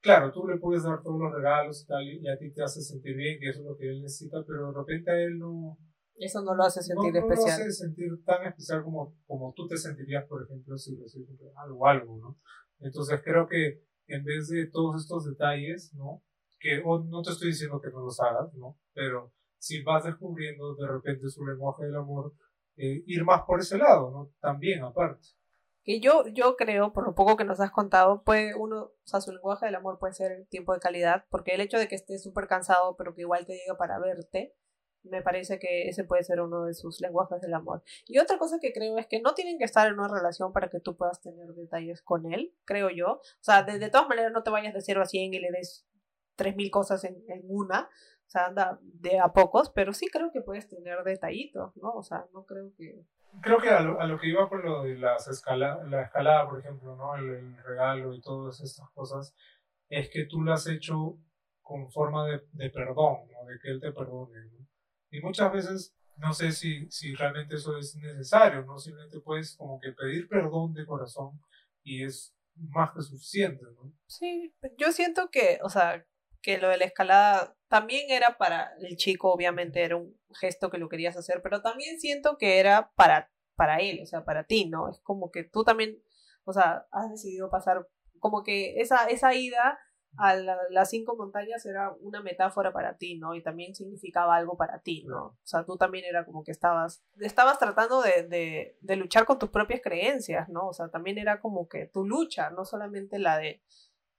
claro, 0.02 0.32
tú 0.32 0.48
le 0.48 0.58
puedes 0.58 0.84
dar 0.84 1.02
todos 1.02 1.20
los 1.20 1.34
regalos 1.34 1.84
y 1.84 1.88
tal, 1.88 2.04
y 2.04 2.28
a 2.28 2.38
ti 2.38 2.52
te 2.52 2.64
hace 2.64 2.82
sentir 2.82 3.16
bien, 3.16 3.40
que 3.40 3.50
eso 3.50 3.62
es 3.62 3.66
lo 3.66 3.78
que 3.78 3.90
él 3.90 4.02
necesita, 4.02 4.44
pero 4.46 4.72
de 4.72 4.78
repente 4.78 5.12
a 5.12 5.20
él 5.20 5.38
no, 5.40 5.78
Eso 6.16 6.42
no 6.42 6.56
lo 6.56 6.64
hace 6.64 6.82
sentir 6.82 7.14
no, 7.14 7.20
no 7.22 7.28
especial. 7.28 7.60
lo 7.60 7.66
hace 7.66 7.72
sentir 7.72 8.24
tan 8.24 8.46
especial 8.46 8.84
como, 8.84 9.16
como 9.26 9.54
tú 9.56 9.68
te 9.68 9.78
sentirías, 9.78 10.26
por 10.26 10.44
ejemplo, 10.44 10.78
si 10.78 10.96
recibes 10.96 11.30
un 11.30 11.38
regalo 11.38 11.76
o 11.76 11.88
algo, 11.88 12.18
¿no? 12.18 12.40
Entonces 12.80 13.22
creo 13.24 13.48
que 13.48 13.84
en 14.08 14.24
vez 14.24 14.48
de 14.50 14.68
todos 14.68 15.02
estos 15.02 15.26
detalles, 15.26 15.94
¿no? 15.94 16.24
Que 16.60 16.82
o 16.84 17.04
no 17.04 17.22
te 17.22 17.32
estoy 17.32 17.50
diciendo 17.50 17.82
que 17.82 17.92
no 17.92 18.02
los 18.02 18.20
hagas, 18.20 18.54
¿no? 18.54 18.78
Pero 18.94 19.34
si 19.58 19.82
vas 19.84 20.04
descubriendo 20.04 20.76
de 20.76 20.88
repente 20.88 21.30
su 21.30 21.46
lenguaje 21.46 21.86
del 21.86 21.96
amor, 21.96 22.34
eh, 22.78 23.04
ir 23.06 23.24
más 23.24 23.42
por 23.42 23.60
ese 23.60 23.78
lado, 23.78 24.12
¿no? 24.12 24.32
También 24.40 24.84
aparte. 24.84 25.28
Que 25.84 26.00
yo, 26.00 26.26
yo 26.28 26.56
creo, 26.58 26.92
por 26.92 27.06
lo 27.06 27.16
poco 27.16 27.38
que 27.38 27.46
nos 27.46 27.60
has 27.60 27.72
contado, 27.72 28.24
puede 28.24 28.56
uno, 28.56 28.84
o 28.84 28.94
sea, 29.06 29.22
su 29.22 29.32
lenguaje 29.32 29.66
del 29.66 29.76
amor 29.76 30.00
puede 30.00 30.14
ser 30.14 30.32
el 30.32 30.48
tiempo 30.48 30.74
de 30.74 30.80
calidad, 30.80 31.26
porque 31.30 31.56
el 31.56 31.62
hecho 31.62 31.80
de 31.80 31.88
que 31.88 31.96
estés 31.96 32.22
súper 32.22 32.48
cansado, 32.48 32.96
pero 32.98 33.16
que 33.16 33.22
igual 33.22 33.46
te 33.46 33.54
llega 33.54 33.78
para 33.78 33.98
verte, 34.00 34.54
me 35.04 35.22
parece 35.22 35.60
que 35.60 35.88
ese 35.88 36.04
puede 36.04 36.24
ser 36.24 36.42
uno 36.42 36.66
de 36.66 36.74
sus 36.74 37.00
lenguajes 37.02 37.42
del 37.42 37.54
amor. 37.54 37.84
Y 38.06 38.20
otra 38.20 38.38
cosa 38.38 38.60
que 38.60 38.74
creo 38.74 38.98
es 38.98 39.08
que 39.08 39.22
no 39.22 39.34
tienen 39.34 39.58
que 39.58 39.64
estar 39.64 39.88
en 39.88 39.94
una 39.94 40.08
relación 40.08 40.52
para 40.54 40.70
que 40.70 40.80
tú 40.80 40.98
puedas 40.98 41.22
tener 41.22 41.48
detalles 41.54 42.02
con 42.02 42.32
él, 42.32 42.54
creo 42.66 42.90
yo. 42.90 43.08
O 43.08 43.22
sea, 43.40 43.64
de, 43.64 43.80
de 43.80 43.90
todas 43.90 44.08
maneras 44.08 44.32
no 44.34 44.44
te 44.44 44.50
vayas 44.50 44.74
de 44.74 44.82
0 44.82 45.02
a 45.02 45.06
100 45.06 45.34
y 45.34 45.40
le 45.40 45.52
des 45.52 45.88
3.000 46.38 46.70
cosas 46.70 47.04
en, 47.04 47.24
en 47.28 47.44
una. 47.48 47.90
O 48.28 48.30
sea, 48.30 48.48
anda 48.48 48.80
de 48.82 49.20
a 49.20 49.30
pocos, 49.30 49.70
pero 49.70 49.94
sí 49.94 50.08
creo 50.08 50.32
que 50.32 50.42
puedes 50.42 50.68
tener 50.68 51.02
detallitos, 51.04 51.76
¿no? 51.78 51.92
O 51.94 52.04
sea, 52.04 52.26
no 52.34 52.46
creo 52.46 52.74
que... 52.78 53.06
Creo 53.42 53.60
que 53.60 53.70
a 53.70 53.82
lo, 53.82 54.02
a 54.02 54.06
lo 54.06 54.20
que 54.20 54.28
iba 54.28 54.50
con 54.50 54.64
lo 54.64 54.84
de 54.84 54.96
las 54.98 55.28
escala, 55.28 55.82
la 55.86 56.04
escalada, 56.04 56.50
por 56.50 56.60
ejemplo, 56.60 56.96
¿no? 56.96 57.16
El, 57.16 57.30
el 57.30 57.64
regalo 57.64 58.14
y 58.14 58.22
todas 58.22 58.60
estas 58.62 58.90
cosas, 58.92 59.34
es 59.90 60.10
que 60.10 60.26
tú 60.26 60.42
lo 60.42 60.54
has 60.54 60.68
hecho 60.68 61.18
con 61.62 61.90
forma 61.90 62.26
de, 62.26 62.42
de 62.52 62.70
perdón, 62.70 63.28
¿no? 63.32 63.46
de 63.46 63.60
que 63.60 63.70
él 63.70 63.80
te 63.80 63.92
perdone. 63.92 64.40
¿no? 64.46 64.68
Y 65.12 65.22
muchas 65.22 65.52
veces 65.52 65.98
no 66.18 66.34
sé 66.34 66.52
si, 66.52 66.90
si 66.90 67.14
realmente 67.14 67.56
eso 67.56 67.78
es 67.78 67.96
necesario, 67.96 68.64
¿no? 68.64 68.78
Simplemente 68.80 69.20
puedes 69.20 69.56
como 69.56 69.80
que 69.80 69.92
pedir 69.92 70.28
perdón 70.28 70.74
de 70.74 70.86
corazón 70.86 71.40
y 71.84 72.04
es 72.04 72.36
más 72.56 72.92
que 72.92 73.02
suficiente, 73.02 73.64
¿no? 73.76 73.94
Sí, 74.08 74.54
yo 74.78 74.92
siento 74.92 75.30
que, 75.30 75.60
o 75.62 75.70
sea, 75.70 76.06
que 76.48 76.60
lo 76.60 76.70
de 76.70 76.78
la 76.78 76.86
escalada 76.86 77.58
también 77.68 78.10
era 78.10 78.38
para 78.38 78.72
el 78.80 78.96
chico, 78.96 79.34
obviamente 79.34 79.84
era 79.84 79.98
un 79.98 80.18
gesto 80.40 80.70
que 80.70 80.78
lo 80.78 80.88
querías 80.88 81.18
hacer, 81.18 81.42
pero 81.44 81.62
también 81.62 82.00
siento 82.00 82.38
que 82.38 82.60
era 82.60 82.94
para, 82.96 83.30
para 83.58 83.80
él, 83.80 84.00
o 84.02 84.06
sea, 84.06 84.24
para 84.24 84.46
ti, 84.46 84.64
¿no? 84.64 84.90
Es 84.90 84.98
como 85.02 85.30
que 85.30 85.44
tú 85.44 85.66
también, 85.66 86.02
o 86.46 86.54
sea, 86.54 86.88
has 86.92 87.12
decidido 87.12 87.50
pasar, 87.50 87.86
como 88.20 88.44
que 88.44 88.80
esa, 88.80 89.08
esa 89.08 89.34
ida 89.34 89.78
a 90.16 90.36
las 90.70 90.90
cinco 90.90 91.18
montañas 91.18 91.66
era 91.66 91.94
una 92.00 92.22
metáfora 92.22 92.72
para 92.72 92.96
ti, 92.96 93.18
¿no? 93.20 93.36
Y 93.36 93.44
también 93.44 93.76
significaba 93.76 94.38
algo 94.38 94.56
para 94.56 94.80
ti, 94.80 95.04
¿no? 95.06 95.26
O 95.26 95.40
sea, 95.44 95.66
tú 95.66 95.76
también 95.76 96.06
era 96.06 96.24
como 96.24 96.46
que 96.46 96.52
estabas, 96.52 97.04
estabas 97.20 97.60
tratando 97.60 98.02
de, 98.02 98.24
de, 98.24 98.78
de, 98.80 98.96
luchar 98.96 99.26
con 99.26 99.38
tus 99.38 99.50
propias 99.50 99.82
creencias, 99.84 100.48
¿no? 100.48 100.70
O 100.70 100.74
sea, 100.74 100.88
también 100.88 101.18
era 101.18 101.42
como 101.42 101.68
que 101.68 101.88
tu 101.88 102.06
lucha, 102.06 102.52
no 102.52 102.64
solamente 102.64 103.20
la 103.20 103.38
de, 103.38 103.62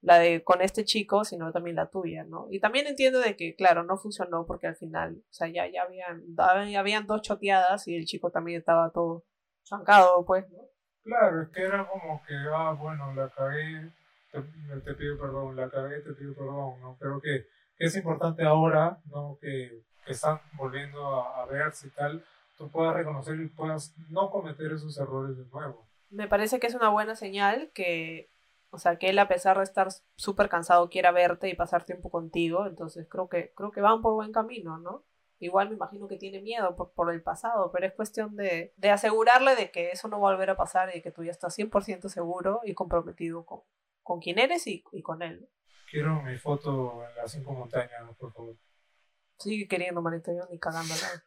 la 0.01 0.19
de 0.19 0.45
con 0.45 0.61
este 0.61 0.85
chico, 0.85 1.25
sino 1.25 1.53
también 1.53 1.77
la 1.77 1.91
tuya, 1.91 2.25
¿no? 2.25 2.47
Y 2.51 2.61
también 2.61 2.87
entiendo 2.87 3.21
de 3.21 3.37
que, 3.37 3.55
claro, 3.55 3.83
no 3.83 3.97
funcionó 3.97 4.47
porque 4.47 4.67
al 4.67 4.77
final, 4.77 5.17
o 5.19 5.33
sea, 5.33 5.49
ya, 5.49 5.67
ya 5.67 5.83
habían, 5.83 6.23
ya 6.71 6.81
habían 6.81 7.07
dos 7.07 7.23
choteadas 7.23 7.89
y 7.89 7.97
el 7.97 8.05
chico 8.05 8.31
también 8.31 8.59
estaba 8.59 8.91
todo 8.91 9.25
zancado, 9.67 10.25
pues, 10.25 10.49
¿no? 10.51 10.59
Claro, 11.05 11.43
es 11.43 11.49
que 11.49 11.63
era 11.63 11.89
como 11.89 12.23
que, 12.27 12.35
ah, 12.53 12.77
bueno, 12.79 13.15
la 13.15 13.29
cagué 13.31 13.91
te, 14.31 14.95
pido 14.95 15.19
perdón, 15.19 15.57
la 15.57 15.71
cagué, 15.71 16.01
te 16.01 16.13
pido 16.13 16.35
perdón, 16.35 16.81
¿no? 16.81 16.97
Creo 16.99 17.21
que, 17.21 17.47
es 17.79 17.97
importante 17.97 18.45
ahora, 18.45 18.99
¿no? 19.07 19.39
Que, 19.41 19.83
están 20.07 20.41
volviendo 20.55 21.07
a, 21.23 21.45
verse 21.45 21.89
y 21.89 21.91
tal, 21.91 22.25
tú 22.57 22.71
puedas 22.71 22.95
reconocer 22.95 23.39
y 23.39 23.49
puedas 23.49 23.95
no 24.09 24.31
cometer 24.31 24.73
esos 24.73 24.99
errores 24.99 25.37
de 25.37 25.45
nuevo. 25.45 25.87
Me 26.09 26.27
parece 26.27 26.59
que 26.59 26.67
es 26.67 26.75
una 26.75 26.89
buena 26.89 27.15
señal 27.15 27.71
que, 27.75 28.31
o 28.71 28.79
sea, 28.79 28.97
que 28.97 29.09
él 29.09 29.19
a 29.19 29.29
pesar 29.29 29.57
de 29.57 29.65
estar 29.65 29.89
súper 30.17 30.49
cansado 30.49 30.89
quiera 30.91 31.11
verte 31.11 31.49
y 31.49 31.55
pasar 31.55 31.85
tiempo 31.85 32.11
contigo, 32.11 32.67
entonces 32.67 33.07
creo 33.09 33.29
que, 33.29 33.53
creo 33.55 33.71
que 33.71 33.81
van 33.81 34.03
por 34.03 34.15
buen 34.15 34.33
camino, 34.33 34.79
¿no? 34.79 35.05
Igual 35.41 35.69
me 35.69 35.77
imagino 35.77 36.09
que 36.09 36.17
tiene 36.17 36.43
miedo 36.43 36.75
por, 36.75 36.93
por 36.93 37.13
el 37.13 37.23
pasado, 37.23 37.71
pero 37.73 37.87
es 37.87 37.95
cuestión 37.95 38.35
de, 38.37 38.75
de 38.77 38.91
asegurarle 38.91 39.55
de 39.55 39.71
que 39.71 39.91
eso 39.91 40.09
no 40.09 40.21
va 40.21 40.31
a 40.31 40.33
volver 40.33 40.51
a 40.51 40.57
pasar 40.57 40.95
y 40.95 41.01
que 41.01 41.13
tú 41.13 41.25
ya 41.25 41.31
estás 41.31 41.57
100% 41.57 42.09
seguro 42.09 42.61
y 42.65 42.75
comprometido 42.75 43.47
con, 43.47 43.61
con 44.03 44.21
quién 44.21 44.39
eres 44.39 44.67
y, 44.67 44.85
y 44.93 45.03
con 45.03 45.23
él. 45.23 45.49
Quiero 45.91 46.21
mi 46.23 46.37
foto 46.37 47.05
en 47.09 47.17
las 47.17 47.33
cinco 47.33 47.53
montañas, 47.53 48.03
por 48.19 48.33
favor. 48.33 48.57
Sigue 49.39 49.69
queriendo, 49.69 50.03
manito, 50.03 50.33
yo 50.33 50.47
ni 50.51 50.59
cagándola. 50.59 51.25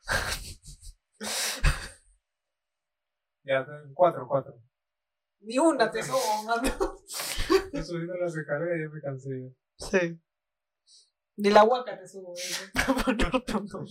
ya, 3.43 3.65
cuatro, 3.93 4.27
cuatro. 4.27 4.61
Ni 5.39 5.57
una 5.57 5.89
te 5.89 6.03
subo, 6.03 6.43
mano. 6.43 6.61
Estoy 7.71 7.83
subiendo 7.83 8.17
las 8.17 8.35
escaleras 8.35 8.77
y 8.77 8.81
ya 8.81 8.89
me 8.89 9.01
cansé. 9.01 9.55
Sí. 9.77 10.21
La 11.37 11.63
huaca 11.63 11.97
te 11.97 12.05
subo. 12.05 12.33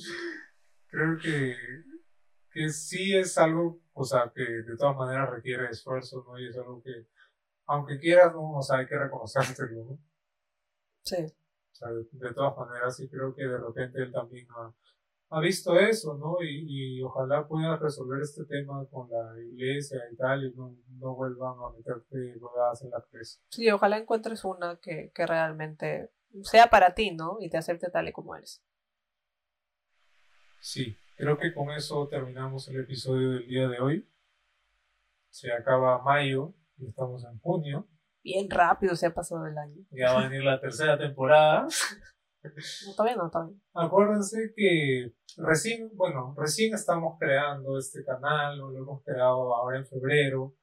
Creo 0.87 1.17
que, 1.23 1.57
que 2.51 2.69
sí 2.69 3.17
es 3.17 3.39
algo, 3.39 3.81
o 3.95 4.05
sea, 4.05 4.31
que 4.35 4.43
de 4.43 4.77
todas 4.77 4.97
maneras 4.97 5.31
requiere 5.31 5.71
esfuerzo, 5.71 6.25
¿no? 6.29 6.39
Y 6.39 6.49
es 6.49 6.59
algo 6.59 6.83
que 6.83 7.07
aunque 7.67 7.99
quieras, 7.99 8.35
¿no? 8.35 8.59
O 8.59 8.63
sea, 8.63 8.79
hay 8.79 8.87
que 8.87 8.99
reconocértelo, 8.99 9.85
¿no? 9.85 9.99
Sí. 11.05 11.25
O 11.25 11.75
sea, 11.75 11.89
de, 11.89 12.35
todas 12.35 12.57
maneras, 12.59 12.97
sí 12.97 13.09
creo 13.09 13.35
que 13.35 13.47
de 13.47 13.57
repente 13.57 14.03
él 14.03 14.13
también 14.13 14.47
ha, 14.51 14.75
ha 15.31 15.41
visto 15.41 15.79
eso, 15.79 16.15
¿no? 16.17 16.43
Y, 16.43 16.99
y, 16.99 17.03
ojalá 17.03 17.47
pueda 17.47 17.77
resolver 17.77 18.21
este 18.21 18.45
tema 18.45 18.85
con 18.91 19.09
la 19.11 19.41
iglesia 19.41 19.99
y 20.13 20.17
tal, 20.17 20.45
y 20.45 20.55
no, 20.55 20.77
no 20.99 21.15
vuelvan 21.15 21.55
a 21.59 21.77
meterte 21.77 22.35
rodadas 22.41 22.83
en 22.83 22.91
la 22.91 23.01
presa. 23.01 23.41
Sí, 23.49 23.71
ojalá 23.71 23.99
encuentres 23.99 24.45
una 24.45 24.77
que, 24.77 25.13
que 25.15 25.27
realmente 25.27 26.11
sea 26.43 26.69
para 26.69 26.95
ti, 26.95 27.13
¿no? 27.13 27.39
Y 27.41 27.49
te 27.49 27.59
acepte 27.59 27.91
tal 27.91 28.09
y 28.09 28.13
como 28.13 28.35
eres. 28.35 28.63
Sí, 30.61 30.97
creo 31.17 31.39
que 31.39 31.55
con 31.55 31.71
eso 31.71 32.07
terminamos 32.09 32.69
el 32.69 32.81
episodio 32.81 33.31
del 33.31 33.47
día 33.47 33.69
de 33.69 33.81
hoy. 33.81 34.09
Se 35.31 35.53
acaba 35.53 36.03
mayo 36.03 36.55
estamos 36.89 37.25
en 37.25 37.39
junio. 37.41 37.89
Bien 38.23 38.49
rápido 38.51 38.95
se 38.97 39.07
ha 39.07 39.15
pasado 39.15 39.47
el 39.47 39.57
año. 39.57 39.83
Ya 39.91 40.13
va 40.13 40.21
a 40.21 40.29
venir 40.29 40.45
la 40.45 40.61
tercera 40.61 40.99
temporada. 40.99 41.67
No, 42.43 42.95
todavía 42.95 43.17
no, 43.17 43.31
todavía. 43.31 43.57
Acuérdense 43.75 44.53
que 44.57 45.13
recién, 45.37 45.91
bueno, 45.95 46.35
recién 46.37 46.75
estamos 46.75 47.17
creando 47.19 47.79
este 47.79 48.05
canal, 48.05 48.59
lo 48.59 48.77
hemos 48.77 49.03
creado 49.03 49.55
ahora 49.55 49.79
en 49.79 49.87
febrero 49.87 50.55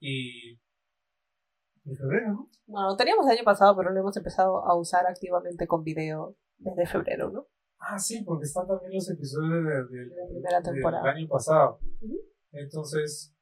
y... 0.00 0.58
¿En 1.84 1.96
febrero, 1.96 2.32
no? 2.32 2.50
Bueno, 2.66 2.88
lo 2.88 2.96
teníamos 2.96 3.26
el 3.26 3.32
año 3.32 3.44
pasado, 3.44 3.76
pero 3.76 3.90
lo 3.90 4.00
hemos 4.00 4.16
empezado 4.16 4.64
a 4.64 4.76
usar 4.76 5.06
activamente 5.06 5.66
con 5.66 5.84
video 5.84 6.36
desde 6.58 6.86
febrero, 6.86 7.30
¿no? 7.30 7.46
Ah, 7.78 7.98
sí, 7.98 8.22
porque 8.24 8.44
están 8.44 8.66
también 8.66 8.92
los 8.92 9.08
episodios 9.08 9.64
de, 9.64 10.06
la 10.06 10.28
primera 10.28 10.62
temporada. 10.62 11.04
del 11.04 11.16
año 11.16 11.28
pasado. 11.28 11.78
Entonces, 12.52 13.34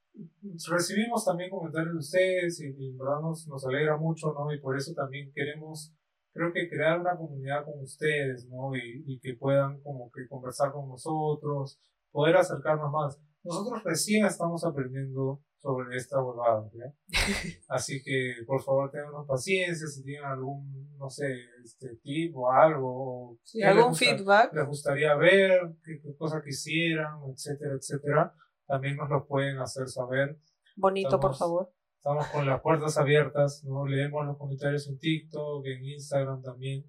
recibimos 0.71 1.25
también 1.25 1.51
comentarios 1.51 1.93
de 1.93 1.99
ustedes 1.99 2.61
y, 2.61 2.69
y 2.69 2.97
verdad 2.97 3.21
nos, 3.23 3.47
nos, 3.49 3.65
alegra 3.67 3.97
mucho, 3.97 4.33
¿no? 4.33 4.53
Y 4.53 4.61
por 4.61 4.77
eso 4.77 4.93
también 4.95 5.33
queremos, 5.35 5.96
creo 6.37 6.53
que 6.53 6.69
crear 6.69 7.01
una 7.01 7.17
comunidad 7.17 7.65
con 7.65 7.81
ustedes, 7.83 8.47
¿no? 8.49 8.75
Y, 8.77 9.05
y 9.07 9.19
que 9.21 9.35
puedan 9.35 9.81
como 9.81 10.11
que 10.11 10.29
conversar 10.29 10.73
con 10.73 10.89
nosotros, 10.89 11.81
poder 12.11 12.37
acercarnos 12.37 12.93
más. 12.93 13.21
Nosotros 13.43 13.83
recién 13.85 14.27
estamos 14.27 14.65
aprendiendo 14.65 15.41
sobre 15.63 15.97
esta 15.97 16.21
volada, 16.21 16.71
¿ya? 16.75 16.93
Así 17.69 18.03
que 18.03 18.35
por 18.47 18.63
favor 18.63 18.91
tengan 18.91 19.27
paciencia, 19.27 19.87
si 19.87 20.05
tienen 20.05 20.25
algún, 20.25 20.97
no 20.99 21.11
sé, 21.11 21.27
este 21.65 21.97
tip 22.03 22.37
o 22.37 22.53
algo, 22.53 23.39
sí, 23.43 23.63
algún 23.63 23.95
feedback. 23.95 24.53
Les 24.55 24.67
gustaría 24.67 25.15
ver, 25.17 25.75
qué, 25.85 26.01
qué 26.01 26.17
cosa 26.17 26.43
quisieran, 26.45 27.19
etcétera, 27.33 27.75
etcétera 27.75 28.35
también 28.67 28.97
nos 28.97 29.09
lo 29.09 29.27
pueden 29.27 29.59
hacer 29.59 29.89
saber. 29.89 30.39
Bonito, 30.77 31.19
por 31.19 31.35
favor. 31.35 31.73
Estamos 32.07 32.29
con 32.29 32.47
las 32.47 32.61
puertas 32.61 32.99
abiertas, 32.99 33.65
¿no? 33.65 33.85
leemos 33.85 34.25
los 34.25 34.39
comentarios 34.39 34.87
en 34.87 34.97
TikTok, 34.97 35.67
en 35.67 35.85
Instagram 35.87 36.41
también. 36.41 36.85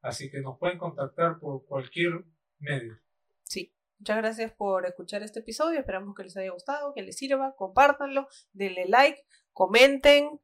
Así 0.00 0.30
que 0.30 0.40
nos 0.40 0.58
pueden 0.58 0.78
contactar 0.78 1.38
por 1.38 1.66
cualquier 1.66 2.24
medio. 2.60 2.98
Sí. 3.42 3.74
Muchas 3.98 4.16
gracias 4.16 4.52
por 4.52 4.86
escuchar 4.86 5.22
este 5.22 5.40
episodio. 5.40 5.78
Esperamos 5.78 6.14
que 6.14 6.22
les 6.22 6.34
haya 6.38 6.50
gustado, 6.50 6.94
que 6.94 7.02
les 7.02 7.14
sirva. 7.14 7.54
Compártanlo, 7.56 8.26
denle 8.54 8.86
like, 8.88 9.20
comenten, 9.52 10.40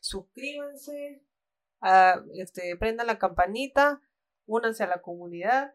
suscríbanse, 0.00 1.22
ah, 1.82 2.18
este, 2.38 2.78
prendan 2.78 3.08
la 3.08 3.18
campanita, 3.18 4.00
únanse 4.46 4.84
a 4.84 4.86
la 4.86 5.02
comunidad. 5.02 5.74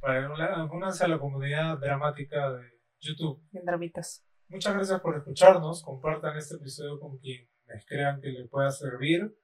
Para, 0.00 0.30
únanse 0.70 1.06
a 1.06 1.08
la 1.08 1.18
comunidad 1.18 1.78
dramática 1.78 2.52
de 2.52 2.78
YouTube. 2.98 3.42
En 3.54 3.64
Dramitas. 3.64 4.29
Muchas 4.50 4.74
gracias 4.74 5.00
por 5.00 5.16
escucharnos. 5.16 5.82
Compartan 5.82 6.36
este 6.36 6.56
episodio 6.56 6.98
con 6.98 7.18
quien 7.18 7.48
les 7.66 7.86
crean 7.86 8.20
que 8.20 8.28
le 8.30 8.46
pueda 8.48 8.70
servir. 8.72 9.36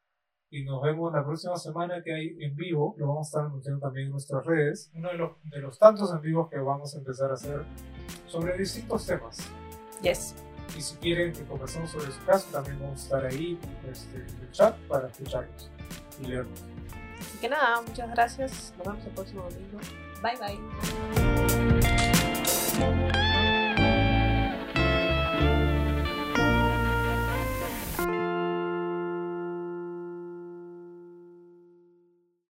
Y 0.51 0.65
nos 0.65 0.83
vemos 0.83 1.13
la 1.13 1.25
próxima 1.25 1.57
semana 1.57 2.03
que 2.03 2.13
hay 2.13 2.37
en 2.41 2.57
vivo. 2.57 2.97
Lo 2.99 3.07
vamos 3.09 3.27
a 3.27 3.29
estar 3.29 3.45
anunciando 3.47 3.81
también 3.81 4.07
en 4.07 4.13
nuestras 4.13 4.45
redes. 4.45 4.91
Uno 4.95 5.11
de 5.11 5.15
los, 5.15 5.31
de 5.45 5.61
los 5.61 5.79
tantos 5.79 6.13
en 6.13 6.21
vivos 6.21 6.49
que 6.51 6.59
vamos 6.59 6.95
a 6.95 6.99
empezar 6.99 7.31
a 7.31 7.35
hacer 7.35 7.63
sobre 8.27 8.59
distintos 8.59 9.07
temas. 9.07 9.39
Yes. 10.03 10.35
Y 10.77 10.81
si 10.81 10.97
quieren 10.97 11.33
que 11.33 11.45
conversemos 11.45 11.91
sobre 11.91 12.11
su 12.11 12.25
caso, 12.25 12.49
también 12.51 12.81
vamos 12.81 13.01
a 13.01 13.05
estar 13.05 13.25
ahí 13.25 13.59
este, 13.89 14.17
en 14.17 14.41
el 14.41 14.51
chat 14.51 14.77
para 14.89 15.07
escucharlos 15.09 15.71
y 16.21 16.27
leerlos. 16.27 16.65
Así 17.21 17.39
que 17.39 17.49
nada, 17.49 17.81
muchas 17.83 18.11
gracias. 18.11 18.75
Nos 18.79 18.87
vemos 18.89 19.07
el 19.07 19.13
próximo 19.13 19.45
domingo. 19.45 19.79
Bye 20.23 20.37
bye. 22.81 23.26